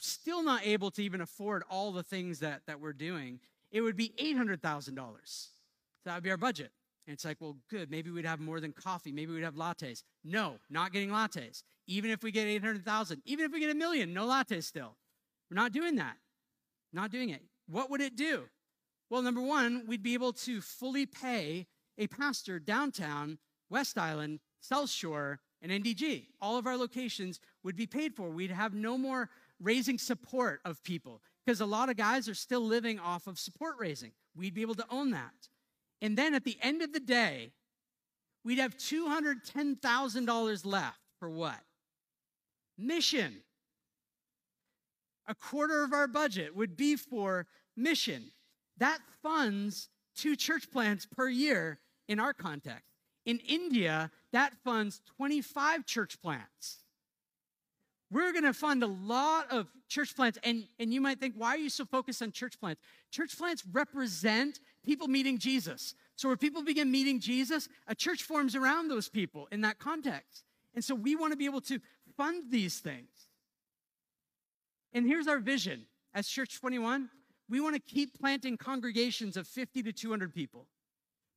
still 0.00 0.42
not 0.42 0.66
able 0.66 0.90
to 0.92 1.02
even 1.02 1.20
afford 1.20 1.62
all 1.70 1.92
the 1.92 2.02
things 2.02 2.38
that, 2.40 2.62
that 2.66 2.80
we're 2.80 2.94
doing. 2.94 3.38
It 3.70 3.82
would 3.82 3.96
be 3.96 4.14
$800,000. 4.18 4.94
So 4.94 5.50
that 6.06 6.14
would 6.14 6.22
be 6.22 6.30
our 6.30 6.38
budget. 6.38 6.70
And 7.06 7.12
it's 7.12 7.24
like, 7.24 7.36
well, 7.40 7.56
good. 7.68 7.90
Maybe 7.90 8.10
we'd 8.10 8.24
have 8.24 8.40
more 8.40 8.60
than 8.60 8.72
coffee. 8.72 9.12
Maybe 9.12 9.34
we'd 9.34 9.44
have 9.44 9.56
lattes. 9.56 10.04
No, 10.24 10.54
not 10.70 10.90
getting 10.90 11.10
lattes. 11.10 11.62
Even 11.86 12.10
if 12.10 12.22
we 12.22 12.30
get 12.30 12.46
800,000, 12.46 13.20
even 13.26 13.44
if 13.44 13.52
we 13.52 13.60
get 13.60 13.70
a 13.70 13.74
million, 13.74 14.14
no 14.14 14.26
lattes 14.26 14.64
still. 14.64 14.96
We're 15.50 15.56
not 15.56 15.72
doing 15.72 15.96
that 15.96 16.16
not 16.94 17.10
doing 17.10 17.30
it. 17.30 17.42
What 17.68 17.90
would 17.90 18.00
it 18.00 18.16
do? 18.16 18.44
Well, 19.10 19.22
number 19.22 19.40
one, 19.40 19.84
we'd 19.86 20.02
be 20.02 20.14
able 20.14 20.32
to 20.32 20.60
fully 20.60 21.06
pay 21.06 21.66
a 21.98 22.06
pastor 22.06 22.58
downtown, 22.58 23.38
West 23.70 23.98
Island, 23.98 24.40
South 24.60 24.90
Shore, 24.90 25.40
and 25.62 25.70
NDG. 25.70 26.26
All 26.40 26.58
of 26.58 26.66
our 26.66 26.76
locations 26.76 27.40
would 27.62 27.76
be 27.76 27.86
paid 27.86 28.14
for. 28.14 28.28
We'd 28.28 28.50
have 28.50 28.74
no 28.74 28.98
more 28.98 29.30
raising 29.60 29.98
support 29.98 30.60
of 30.64 30.82
people 30.82 31.22
because 31.44 31.60
a 31.60 31.66
lot 31.66 31.90
of 31.90 31.96
guys 31.96 32.28
are 32.28 32.34
still 32.34 32.64
living 32.64 32.98
off 32.98 33.26
of 33.26 33.38
support 33.38 33.76
raising. 33.78 34.12
We'd 34.36 34.54
be 34.54 34.62
able 34.62 34.74
to 34.76 34.86
own 34.90 35.10
that. 35.12 35.48
And 36.02 36.16
then 36.18 36.34
at 36.34 36.44
the 36.44 36.58
end 36.60 36.82
of 36.82 36.92
the 36.92 37.00
day, 37.00 37.52
we'd 38.44 38.58
have 38.58 38.76
$210,000 38.76 40.66
left 40.66 40.98
for 41.18 41.30
what? 41.30 41.60
Mission 42.76 43.42
a 45.26 45.34
quarter 45.34 45.82
of 45.82 45.92
our 45.92 46.06
budget 46.06 46.54
would 46.54 46.76
be 46.76 46.96
for 46.96 47.46
mission. 47.76 48.30
That 48.78 48.98
funds 49.22 49.88
two 50.16 50.36
church 50.36 50.70
plants 50.70 51.06
per 51.06 51.28
year 51.28 51.78
in 52.08 52.20
our 52.20 52.32
context. 52.32 52.84
In 53.24 53.38
India, 53.38 54.10
that 54.32 54.52
funds 54.64 55.00
25 55.16 55.86
church 55.86 56.20
plants. 56.20 56.80
We're 58.10 58.32
going 58.32 58.44
to 58.44 58.52
fund 58.52 58.82
a 58.82 58.88
lot 58.88 59.50
of 59.50 59.66
church 59.88 60.14
plants. 60.14 60.38
And, 60.44 60.64
and 60.78 60.92
you 60.92 61.00
might 61.00 61.18
think, 61.18 61.34
why 61.36 61.54
are 61.54 61.58
you 61.58 61.70
so 61.70 61.84
focused 61.84 62.22
on 62.22 62.32
church 62.32 62.60
plants? 62.60 62.80
Church 63.10 63.36
plants 63.36 63.64
represent 63.72 64.60
people 64.84 65.08
meeting 65.08 65.38
Jesus. 65.38 65.94
So, 66.16 66.28
where 66.28 66.36
people 66.36 66.62
begin 66.62 66.92
meeting 66.92 67.18
Jesus, 67.18 67.68
a 67.88 67.94
church 67.94 68.22
forms 68.22 68.54
around 68.54 68.88
those 68.88 69.08
people 69.08 69.48
in 69.50 69.62
that 69.62 69.78
context. 69.78 70.44
And 70.74 70.84
so, 70.84 70.94
we 70.94 71.16
want 71.16 71.32
to 71.32 71.36
be 71.36 71.46
able 71.46 71.62
to 71.62 71.80
fund 72.16 72.52
these 72.52 72.78
things. 72.78 73.08
And 74.94 75.06
here's 75.06 75.26
our 75.26 75.40
vision 75.40 75.86
as 76.14 76.28
Church 76.28 76.58
21 76.60 77.10
we 77.48 77.60
want 77.60 77.74
to 77.74 77.80
keep 77.80 78.18
planting 78.18 78.56
congregations 78.56 79.36
of 79.36 79.46
50 79.46 79.82
to 79.82 79.92
200 79.92 80.34
people 80.34 80.66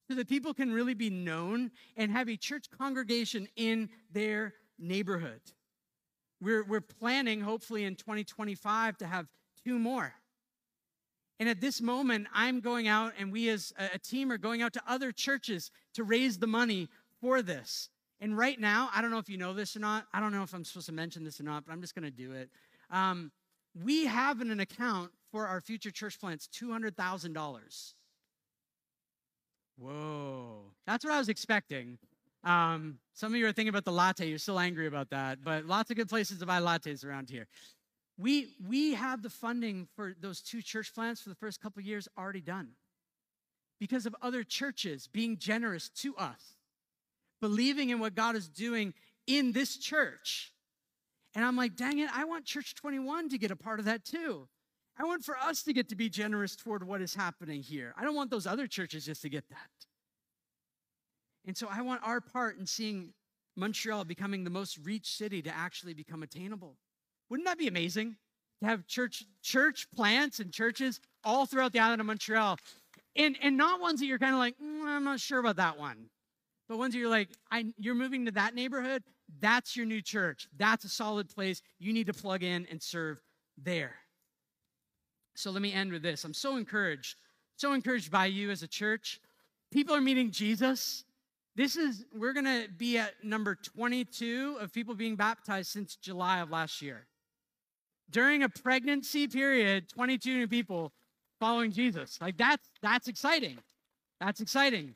so 0.07 0.15
that 0.15 0.29
people 0.29 0.53
can 0.53 0.71
really 0.71 0.93
be 0.93 1.09
known 1.09 1.71
and 1.97 2.11
have 2.11 2.29
a 2.29 2.37
church 2.37 2.67
congregation 2.69 3.47
in 3.57 3.89
their 4.13 4.53
neighborhood. 4.79 5.41
We're, 6.39 6.63
we're 6.63 6.81
planning, 6.81 7.41
hopefully, 7.41 7.83
in 7.83 7.95
2025 7.95 8.97
to 8.99 9.07
have 9.07 9.27
two 9.65 9.77
more. 9.77 10.13
And 11.39 11.49
at 11.49 11.59
this 11.59 11.81
moment, 11.81 12.27
I'm 12.33 12.61
going 12.61 12.87
out, 12.87 13.13
and 13.19 13.31
we 13.31 13.49
as 13.49 13.73
a 13.77 13.99
team 13.99 14.31
are 14.31 14.37
going 14.37 14.61
out 14.61 14.73
to 14.73 14.81
other 14.87 15.11
churches 15.11 15.71
to 15.95 16.03
raise 16.03 16.39
the 16.39 16.47
money 16.47 16.87
for 17.19 17.41
this. 17.41 17.89
And 18.19 18.37
right 18.37 18.59
now, 18.59 18.89
I 18.93 19.01
don't 19.01 19.11
know 19.11 19.19
if 19.19 19.29
you 19.29 19.37
know 19.37 19.53
this 19.53 19.75
or 19.75 19.79
not. 19.79 20.05
I 20.13 20.19
don't 20.19 20.31
know 20.31 20.41
if 20.41 20.53
I'm 20.53 20.63
supposed 20.63 20.87
to 20.87 20.93
mention 20.93 21.23
this 21.23 21.39
or 21.39 21.43
not, 21.43 21.65
but 21.65 21.73
I'm 21.73 21.81
just 21.81 21.93
going 21.93 22.05
to 22.05 22.11
do 22.11 22.31
it. 22.31 22.49
Um, 22.89 23.31
we 23.83 24.05
have 24.05 24.41
in 24.41 24.51
an 24.51 24.59
account 24.59 25.11
for 25.31 25.47
our 25.47 25.61
future 25.61 25.91
church 25.91 26.19
plants 26.19 26.47
$200,000. 26.53 27.93
Whoa. 29.79 30.61
That's 30.87 31.05
what 31.05 31.13
I 31.13 31.19
was 31.19 31.29
expecting. 31.29 31.97
Um, 32.43 32.99
some 33.13 33.33
of 33.33 33.39
you 33.39 33.45
are 33.47 33.51
thinking 33.51 33.69
about 33.69 33.85
the 33.85 33.91
latte. 33.91 34.27
You're 34.27 34.39
still 34.39 34.59
angry 34.59 34.87
about 34.87 35.09
that, 35.11 35.43
but 35.43 35.65
lots 35.65 35.91
of 35.91 35.97
good 35.97 36.09
places 36.09 36.39
to 36.39 36.45
buy 36.45 36.59
lattes 36.59 37.05
around 37.05 37.29
here. 37.29 37.47
We, 38.17 38.55
we 38.67 38.93
have 38.95 39.21
the 39.21 39.29
funding 39.29 39.87
for 39.95 40.15
those 40.19 40.41
two 40.41 40.61
church 40.61 40.93
plants 40.95 41.21
for 41.21 41.29
the 41.29 41.35
first 41.35 41.61
couple 41.61 41.81
years 41.83 42.07
already 42.17 42.41
done. 42.41 42.69
because 43.79 44.05
of 44.07 44.15
other 44.21 44.43
churches 44.43 45.07
being 45.07 45.37
generous 45.37 45.89
to 45.89 46.15
us, 46.17 46.55
believing 47.41 47.89
in 47.89 47.99
what 47.99 48.15
God 48.15 48.35
is 48.35 48.49
doing 48.49 48.93
in 49.27 49.51
this 49.51 49.77
church. 49.77 50.51
And 51.37 51.45
I'm 51.45 51.55
like, 51.55 51.75
dang 51.75 51.99
it, 51.99 52.09
I 52.11 52.25
want 52.25 52.45
Church 52.45 52.73
21 52.73 53.29
to 53.29 53.37
get 53.37 53.51
a 53.51 53.55
part 53.55 53.77
of 53.77 53.85
that 53.85 54.03
too. 54.03 54.47
I 54.97 55.03
want 55.03 55.23
for 55.23 55.37
us 55.37 55.61
to 55.63 55.71
get 55.71 55.87
to 55.89 55.95
be 55.95 56.09
generous 56.09 56.55
toward 56.55 56.81
what 56.81 56.99
is 56.99 57.13
happening 57.13 57.61
here. 57.61 57.93
I 57.95 58.03
don't 58.03 58.15
want 58.15 58.31
those 58.31 58.47
other 58.47 58.65
churches 58.65 59.05
just 59.05 59.21
to 59.21 59.29
get 59.29 59.47
that. 59.49 59.69
And 61.45 61.55
so 61.55 61.67
I 61.69 61.81
want 61.81 62.01
our 62.03 62.21
part 62.21 62.57
in 62.57 62.65
seeing 62.65 63.13
Montreal 63.55 64.03
becoming 64.05 64.45
the 64.45 64.49
most 64.49 64.79
reached 64.83 65.15
city 65.15 65.43
to 65.43 65.55
actually 65.55 65.93
become 65.93 66.23
attainable. 66.23 66.75
Wouldn't 67.29 67.47
that 67.47 67.59
be 67.59 67.67
amazing? 67.67 68.15
To 68.61 68.65
have 68.65 68.87
church 68.87 69.23
church 69.43 69.85
plants 69.95 70.39
and 70.39 70.51
churches 70.51 70.99
all 71.23 71.45
throughout 71.45 71.71
the 71.71 71.79
island 71.79 72.01
of 72.01 72.07
Montreal. 72.07 72.57
And, 73.15 73.37
and 73.43 73.57
not 73.57 73.79
ones 73.79 73.99
that 73.99 74.07
you're 74.07 74.17
kind 74.17 74.33
of 74.33 74.39
like, 74.39 74.55
mm, 74.57 74.87
I'm 74.87 75.03
not 75.03 75.19
sure 75.19 75.37
about 75.37 75.57
that 75.57 75.77
one. 75.77 76.09
But 76.67 76.79
ones 76.79 76.95
that 76.95 76.99
you're 76.99 77.09
like, 77.09 77.29
I, 77.51 77.65
you're 77.77 77.93
moving 77.93 78.25
to 78.25 78.31
that 78.31 78.55
neighborhood, 78.55 79.03
that's 79.39 79.75
your 79.75 79.85
new 79.85 80.01
church. 80.01 80.47
That's 80.57 80.85
a 80.85 80.89
solid 80.89 81.29
place. 81.29 81.61
You 81.79 81.93
need 81.93 82.07
to 82.07 82.13
plug 82.13 82.43
in 82.43 82.67
and 82.71 82.81
serve 82.81 83.21
there. 83.57 83.95
So 85.35 85.51
let 85.51 85.61
me 85.61 85.73
end 85.73 85.91
with 85.91 86.01
this. 86.01 86.23
I'm 86.23 86.33
so 86.33 86.57
encouraged, 86.57 87.17
so 87.55 87.73
encouraged 87.73 88.11
by 88.11 88.25
you 88.25 88.49
as 88.49 88.63
a 88.63 88.67
church. 88.67 89.19
People 89.71 89.95
are 89.95 90.01
meeting 90.01 90.31
Jesus. 90.31 91.03
This 91.55 91.75
is, 91.75 92.05
we're 92.15 92.33
going 92.33 92.45
to 92.45 92.67
be 92.77 92.97
at 92.97 93.23
number 93.23 93.55
22 93.55 94.57
of 94.59 94.71
people 94.73 94.95
being 94.95 95.15
baptized 95.15 95.69
since 95.69 95.95
July 95.95 96.39
of 96.39 96.49
last 96.49 96.81
year. 96.81 97.05
During 98.09 98.43
a 98.43 98.49
pregnancy 98.49 99.27
period, 99.27 99.89
22 99.89 100.37
new 100.37 100.47
people 100.47 100.93
following 101.39 101.71
Jesus. 101.71 102.19
Like 102.21 102.37
that's 102.37 102.69
that's 102.81 103.07
exciting. 103.07 103.57
That's 104.19 104.39
exciting. 104.39 104.95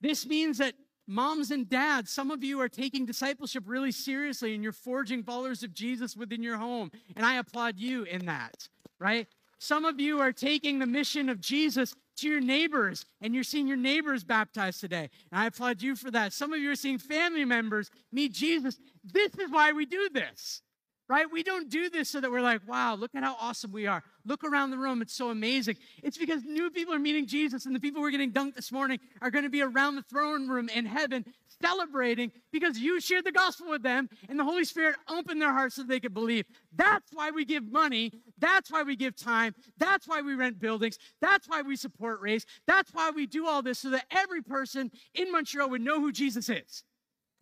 This 0.00 0.26
means 0.26 0.58
that 0.58 0.74
moms 1.06 1.50
and 1.50 1.68
dads, 1.68 2.10
some 2.10 2.30
of 2.30 2.42
you 2.42 2.60
are 2.60 2.68
taking 2.68 3.06
discipleship 3.06 3.64
really 3.66 3.92
seriously 3.92 4.54
and 4.54 4.62
you're 4.62 4.72
forging 4.72 5.22
followers 5.22 5.62
of 5.62 5.74
Jesus 5.74 6.16
within 6.16 6.42
your 6.42 6.56
home. 6.56 6.90
And 7.14 7.24
I 7.24 7.36
applaud 7.36 7.78
you 7.78 8.04
in 8.04 8.26
that, 8.26 8.68
right? 8.98 9.26
Some 9.58 9.84
of 9.84 10.00
you 10.00 10.20
are 10.20 10.32
taking 10.32 10.78
the 10.78 10.86
mission 10.86 11.28
of 11.28 11.40
Jesus 11.40 11.94
to 12.16 12.28
your 12.28 12.40
neighbors, 12.40 13.04
and 13.20 13.34
you're 13.34 13.44
seeing 13.44 13.66
your 13.66 13.76
neighbors 13.76 14.24
baptized 14.24 14.80
today. 14.80 15.10
And 15.30 15.40
I 15.40 15.46
applaud 15.46 15.82
you 15.82 15.94
for 15.96 16.10
that. 16.10 16.32
Some 16.32 16.52
of 16.52 16.60
you 16.60 16.70
are 16.70 16.76
seeing 16.76 16.98
family 16.98 17.44
members 17.44 17.90
meet 18.10 18.32
Jesus. 18.32 18.78
This 19.04 19.34
is 19.34 19.50
why 19.50 19.72
we 19.72 19.86
do 19.86 20.08
this, 20.12 20.62
right? 21.08 21.30
We 21.30 21.42
don't 21.42 21.68
do 21.68 21.88
this 21.88 22.08
so 22.08 22.20
that 22.20 22.30
we're 22.30 22.40
like, 22.40 22.66
wow, 22.68 22.94
look 22.94 23.14
at 23.14 23.22
how 23.22 23.36
awesome 23.40 23.72
we 23.72 23.86
are. 23.86 24.02
Look 24.24 24.44
around 24.44 24.70
the 24.70 24.78
room, 24.78 25.02
it's 25.02 25.14
so 25.14 25.30
amazing. 25.30 25.76
It's 26.02 26.18
because 26.18 26.44
new 26.44 26.70
people 26.70 26.94
are 26.94 26.98
meeting 26.98 27.26
Jesus, 27.26 27.66
and 27.66 27.74
the 27.74 27.80
people 27.80 28.02
we're 28.02 28.10
getting 28.10 28.32
dunked 28.32 28.54
this 28.54 28.72
morning 28.72 28.98
are 29.22 29.30
going 29.30 29.44
to 29.44 29.50
be 29.50 29.62
around 29.62 29.96
the 29.96 30.02
throne 30.02 30.48
room 30.48 30.68
in 30.68 30.84
heaven 30.84 31.24
celebrating 31.62 32.32
because 32.52 32.78
you 32.78 33.00
shared 33.00 33.24
the 33.24 33.32
gospel 33.32 33.68
with 33.68 33.82
them 33.82 34.08
and 34.28 34.38
the 34.38 34.44
Holy 34.44 34.64
Spirit 34.64 34.96
opened 35.08 35.40
their 35.40 35.52
hearts 35.52 35.76
so 35.76 35.82
they 35.82 36.00
could 36.00 36.14
believe. 36.14 36.44
That's 36.74 37.10
why 37.12 37.30
we 37.30 37.44
give 37.44 37.70
money. 37.70 38.12
That's 38.38 38.70
why 38.70 38.82
we 38.82 38.96
give 38.96 39.16
time. 39.16 39.54
That's 39.78 40.06
why 40.06 40.20
we 40.20 40.34
rent 40.34 40.58
buildings. 40.58 40.98
That's 41.20 41.48
why 41.48 41.62
we 41.62 41.76
support 41.76 42.20
race. 42.20 42.44
That's 42.66 42.92
why 42.92 43.10
we 43.10 43.26
do 43.26 43.46
all 43.46 43.62
this 43.62 43.78
so 43.78 43.90
that 43.90 44.06
every 44.10 44.42
person 44.42 44.90
in 45.14 45.32
Montreal 45.32 45.70
would 45.70 45.80
know 45.82 46.00
who 46.00 46.12
Jesus 46.12 46.48
is. 46.48 46.84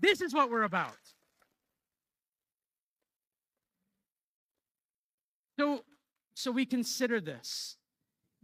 This 0.00 0.20
is 0.20 0.34
what 0.34 0.50
we're 0.50 0.62
about. 0.62 0.92
So, 5.58 5.84
so 6.34 6.50
we 6.50 6.66
consider 6.66 7.20
this. 7.20 7.76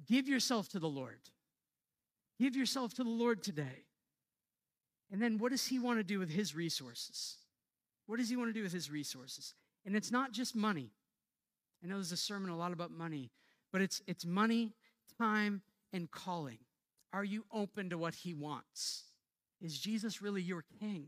Give 0.06 0.28
yourself 0.28 0.68
to 0.70 0.78
the 0.78 0.88
Lord. 0.88 1.20
Give 2.38 2.56
yourself 2.56 2.94
to 2.94 3.04
the 3.04 3.11
Lord 3.11 3.42
today. 3.42 3.84
And 5.12 5.20
then 5.20 5.38
what 5.38 5.50
does 5.50 5.66
he 5.66 5.78
want 5.78 5.98
to 5.98 6.04
do 6.04 6.18
with 6.18 6.30
his 6.30 6.54
resources? 6.54 7.36
What 8.06 8.18
does 8.18 8.28
he 8.28 8.36
want 8.36 8.48
to 8.48 8.54
do 8.54 8.62
with 8.62 8.72
his 8.72 8.90
resources? 8.90 9.54
And 9.84 9.96
it's 9.96 10.11
not 10.11 10.32
just 10.32 10.54
money. 10.54 10.90
I 11.82 11.86
know 11.86 11.96
there's 11.96 12.12
a 12.12 12.16
sermon 12.16 12.50
a 12.50 12.56
lot 12.56 12.72
about 12.72 12.90
money, 12.90 13.30
but 13.72 13.80
it's 13.80 14.02
it's 14.06 14.26
money, 14.26 14.74
time, 15.18 15.62
and 15.92 16.11
calling. 16.11 16.58
Are 17.12 17.24
you 17.24 17.44
open 17.52 17.90
to 17.90 17.98
what 17.98 18.14
he 18.14 18.34
wants? 18.34 19.04
Is 19.61 19.78
Jesus 19.78 20.22
really 20.22 20.42
your 20.42 20.64
king? 20.80 21.06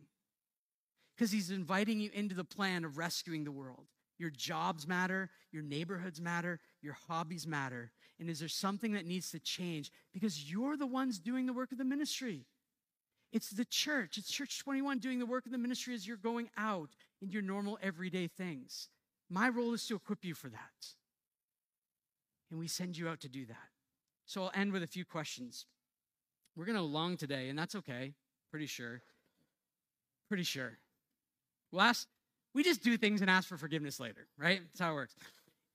Because 1.15 1.31
he's 1.31 1.51
inviting 1.51 2.01
you 2.01 2.11
into 2.13 2.35
the 2.35 2.45
plan 2.45 2.85
of 2.85 2.99
rescuing 2.99 3.45
the 3.45 3.53
world. 3.53 3.87
Your 4.23 4.31
jobs 4.31 4.87
matter, 4.87 5.31
your 5.51 5.65
neighborhoods 5.65 6.21
matter, 6.21 6.61
your 6.81 6.97
hobbies 7.09 7.45
matter. 7.45 7.91
And 8.21 8.31
is 8.31 8.39
there 8.39 8.49
something 8.49 8.93
that 8.93 9.05
needs 9.05 9.33
to 9.33 9.41
change? 9.41 9.91
Because 10.13 10.49
you're 10.49 10.77
the 10.77 10.87
ones 10.87 11.19
doing 11.19 11.45
the 11.45 11.53
work 11.53 11.73
of 11.73 11.79
the 11.79 11.85
ministry. 11.85 12.47
It's 13.33 13.51
the 13.51 13.65
church. 13.65 14.19
It's 14.19 14.31
Church 14.31 14.61
21 14.61 15.01
doing 15.01 15.19
the 15.19 15.27
work 15.27 15.45
of 15.45 15.51
the 15.51 15.59
ministry 15.59 15.93
as 15.93 16.07
you're 16.07 16.17
going 16.17 16.51
out 16.57 16.91
in 17.21 17.33
your 17.33 17.43
normal 17.43 17.81
everyday 17.83 18.29
things. 18.29 18.91
My 19.29 19.49
role 19.49 19.75
is 19.75 19.85
to 19.89 19.97
equip 19.97 20.25
you 20.25 20.35
for 20.35 20.51
that. 20.51 20.87
And 22.53 22.61
we 22.61 22.69
send 22.69 22.97
you 22.97 23.09
out 23.09 23.19
to 23.23 23.29
do 23.29 23.45
that. 23.47 23.71
So 24.25 24.45
I'll 24.45 24.53
end 24.55 24.73
with 24.73 24.85
a 24.85 24.87
few 24.87 25.05
questions. 25.05 25.67
We're 26.55 26.67
going 26.67 26.79
to 26.79 26.83
long 26.83 27.17
today, 27.17 27.49
and 27.49 27.59
that's 27.59 27.75
okay. 27.75 28.15
Pretty 28.53 28.67
sure. 28.67 29.03
Pretty 30.29 30.45
sure. 30.45 30.79
We'll 31.73 31.83
we 32.55 32.63
just 32.63 32.83
do 32.83 32.97
things 32.97 33.21
and 33.21 33.31
ask 33.31 33.49
for 33.49 33.57
forgiveness 33.57 33.99
later, 33.99 34.27
right? 34.39 34.61
That's 34.65 34.81
how 34.81 34.93
it 34.93 34.95
works. 34.95 35.15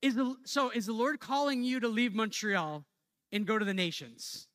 Is 0.01 0.15
the, 0.15 0.35
so 0.45 0.69
is 0.69 0.85
the 0.85 0.93
Lord 0.93 1.19
calling 1.19 1.63
you 1.63 1.79
to 1.79 1.87
leave 1.87 2.13
Montreal 2.13 2.85
and 3.31 3.45
go 3.45 3.57
to 3.57 3.65
the 3.65 3.73
nations? 3.73 4.47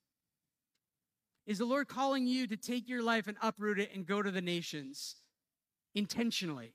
Is 1.47 1.59
the 1.59 1.64
Lord 1.64 1.89
calling 1.89 2.27
you 2.27 2.47
to 2.47 2.57
take 2.57 2.89
your 2.89 3.03
life 3.03 3.27
and 3.27 3.37
uproot 3.43 3.81
it 3.81 3.91
and 3.95 4.07
go 4.07 4.23
to 4.23 4.31
the 4.31 4.41
nations 4.41 5.16
intentionally? 5.95 6.75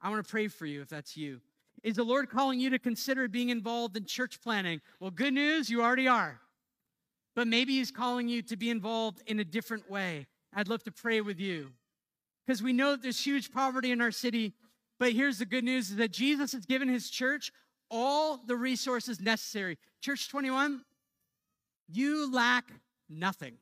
I 0.00 0.08
want 0.08 0.24
to 0.24 0.30
pray 0.30 0.46
for 0.48 0.66
you 0.66 0.80
if 0.80 0.88
that's 0.88 1.16
you. 1.16 1.40
Is 1.82 1.96
the 1.96 2.04
Lord 2.04 2.30
calling 2.30 2.60
you 2.60 2.70
to 2.70 2.78
consider 2.78 3.26
being 3.26 3.48
involved 3.48 3.96
in 3.96 4.04
church 4.04 4.40
planting? 4.40 4.80
Well, 5.00 5.10
good 5.10 5.34
news, 5.34 5.68
you 5.68 5.82
already 5.82 6.06
are. 6.06 6.40
But 7.34 7.48
maybe 7.48 7.72
He's 7.78 7.90
calling 7.90 8.28
you 8.28 8.42
to 8.42 8.56
be 8.56 8.70
involved 8.70 9.22
in 9.26 9.40
a 9.40 9.44
different 9.44 9.90
way. 9.90 10.26
I'd 10.54 10.68
love 10.68 10.84
to 10.84 10.92
pray 10.92 11.20
with 11.20 11.40
you 11.40 11.70
because 12.50 12.64
we 12.64 12.72
know 12.72 12.90
that 12.90 13.02
there's 13.02 13.24
huge 13.24 13.52
poverty 13.52 13.92
in 13.92 14.00
our 14.00 14.10
city. 14.10 14.54
But 14.98 15.12
here's 15.12 15.38
the 15.38 15.46
good 15.46 15.62
news 15.62 15.90
is 15.90 15.96
that 15.98 16.10
Jesus 16.10 16.50
has 16.50 16.66
given 16.66 16.88
His 16.88 17.08
church 17.08 17.52
all 17.92 18.40
the 18.44 18.56
resources 18.56 19.20
necessary. 19.20 19.78
Church 20.00 20.28
21, 20.28 20.80
you 21.88 22.28
lack 22.32 22.64
nothing. 23.08 23.54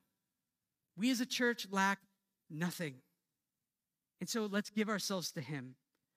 We 0.97 1.11
as 1.11 1.21
a 1.21 1.27
church 1.27 1.67
lack 1.71 1.99
nothing. 2.49 2.95
And 4.21 4.29
so 4.29 4.49
let's 4.51 4.71
give 4.71 4.89
ourselves 4.89 5.33
to 5.33 5.43
Him. 5.43 5.75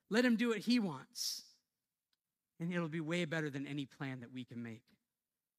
Let 0.08 0.24
Him 0.24 0.36
do 0.36 0.48
what 0.48 0.60
He 0.60 0.78
wants. 0.78 1.42
And 2.58 2.72
it'll 2.72 2.88
be 2.88 3.02
way 3.02 3.26
better 3.26 3.50
than 3.50 3.66
any 3.66 3.84
plan 3.84 4.20
that 4.20 4.32
we 4.32 4.46
can 4.46 4.62
make. 4.62 4.80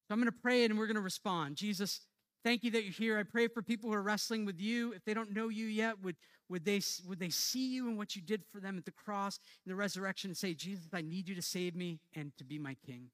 So 0.08 0.14
I'm 0.14 0.18
going 0.18 0.32
to 0.32 0.38
pray 0.42 0.64
and 0.64 0.76
we're 0.76 0.88
going 0.88 0.96
to 0.96 1.00
respond. 1.00 1.54
Jesus, 1.54 2.00
thank 2.42 2.64
you 2.64 2.72
that 2.72 2.82
you're 2.82 2.92
here. 2.92 3.18
I 3.20 3.22
pray 3.22 3.46
for 3.46 3.62
people 3.62 3.88
who 3.88 3.94
are 3.94 4.02
wrestling 4.02 4.44
with 4.44 4.60
you. 4.60 4.92
If 4.94 5.04
they 5.04 5.14
don't 5.14 5.32
know 5.32 5.48
you 5.48 5.66
yet, 5.66 6.02
would, 6.02 6.16
would, 6.48 6.64
they, 6.64 6.80
would 7.06 7.18
they 7.18 7.30
see 7.30 7.74
you 7.74 7.88
and 7.88 7.96
what 7.96 8.14
you 8.14 8.22
did 8.22 8.42
for 8.52 8.60
them 8.60 8.76
at 8.76 8.84
the 8.84 8.90
cross 8.90 9.38
and 9.64 9.72
the 9.72 9.76
resurrection 9.76 10.30
and 10.30 10.36
say, 10.36 10.54
Jesus, 10.54 10.84
I 10.92 11.00
need 11.00 11.28
you 11.28 11.34
to 11.34 11.42
save 11.42 11.74
me 11.74 12.00
and 12.14 12.36
to 12.36 12.44
be 12.44 12.58
my 12.58 12.76
king. 12.86 13.10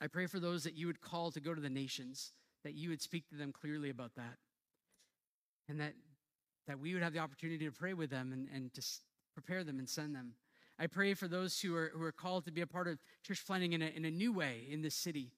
I 0.00 0.06
pray 0.06 0.26
for 0.26 0.38
those 0.38 0.62
that 0.64 0.76
you 0.76 0.86
would 0.86 1.00
call 1.00 1.30
to 1.32 1.40
go 1.40 1.54
to 1.54 1.60
the 1.60 1.68
nations, 1.68 2.32
that 2.62 2.74
you 2.74 2.90
would 2.90 3.02
speak 3.02 3.28
to 3.30 3.34
them 3.34 3.52
clearly 3.52 3.90
about 3.90 4.14
that 4.16 4.36
and 5.68 5.80
that, 5.80 5.94
that 6.66 6.78
we 6.78 6.94
would 6.94 7.02
have 7.02 7.12
the 7.12 7.18
opportunity 7.18 7.64
to 7.66 7.72
pray 7.72 7.94
with 7.94 8.10
them 8.10 8.32
and, 8.32 8.48
and 8.54 8.72
to 8.74 8.82
prepare 9.34 9.64
them 9.64 9.78
and 9.78 9.88
send 9.88 10.14
them. 10.14 10.34
I 10.78 10.86
pray 10.86 11.14
for 11.14 11.26
those 11.26 11.60
who 11.60 11.74
are, 11.74 11.90
who 11.92 12.02
are 12.04 12.12
called 12.12 12.44
to 12.44 12.52
be 12.52 12.60
a 12.60 12.66
part 12.66 12.86
of 12.86 12.98
church 13.24 13.44
planting 13.44 13.72
in 13.72 13.82
a, 13.82 13.86
in 13.86 14.04
a 14.04 14.10
new 14.10 14.32
way 14.32 14.66
in 14.70 14.82
this 14.82 14.94
city, 14.94 15.32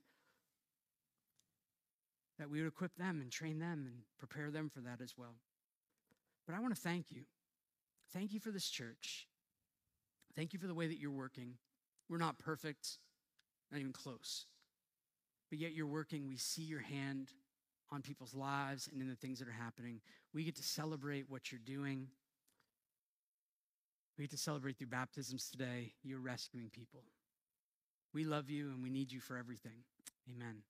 that 2.39 2.51
we 2.51 2.61
would 2.61 2.69
equip 2.69 2.95
them 2.97 3.21
and 3.21 3.31
train 3.31 3.59
them 3.59 3.85
and 3.87 3.95
prepare 4.19 4.51
them 4.51 4.69
for 4.69 4.81
that 4.81 5.01
as 5.03 5.15
well. 5.17 5.37
But 6.51 6.57
I 6.57 6.61
want 6.61 6.75
to 6.75 6.81
thank 6.81 7.13
you. 7.13 7.23
Thank 8.13 8.33
you 8.33 8.41
for 8.41 8.51
this 8.51 8.69
church. 8.69 9.29
Thank 10.35 10.53
you 10.53 10.59
for 10.59 10.67
the 10.67 10.75
way 10.75 10.89
that 10.89 10.99
you're 10.99 11.13
working. 11.13 11.55
We're 12.09 12.19
not 12.19 12.41
perfect, 12.41 12.99
not 13.71 13.79
even 13.79 13.93
close. 13.93 14.47
But 15.49 15.61
yet 15.61 15.75
you're 15.75 15.87
working. 15.87 16.27
We 16.27 16.37
see 16.37 16.63
your 16.63 16.81
hand 16.81 17.29
on 17.93 18.03
people's 18.03 18.35
lives 18.35 18.89
and 18.91 19.01
in 19.01 19.09
the 19.09 19.15
things 19.15 19.39
that 19.39 19.47
are 19.47 19.53
happening. 19.53 20.01
We 20.35 20.43
get 20.43 20.57
to 20.57 20.63
celebrate 20.65 21.27
what 21.29 21.53
you're 21.53 21.61
doing. 21.65 22.09
We 24.19 24.25
get 24.25 24.33
to 24.33 24.39
celebrate 24.39 24.77
through 24.77 24.89
baptisms 24.89 25.51
today. 25.51 25.93
You're 26.03 26.19
rescuing 26.19 26.71
people. 26.71 27.05
We 28.13 28.25
love 28.25 28.51
you 28.51 28.71
and 28.71 28.83
we 28.83 28.91
need 28.91 29.13
you 29.13 29.21
for 29.21 29.37
everything. 29.37 29.85
Amen. 30.29 30.63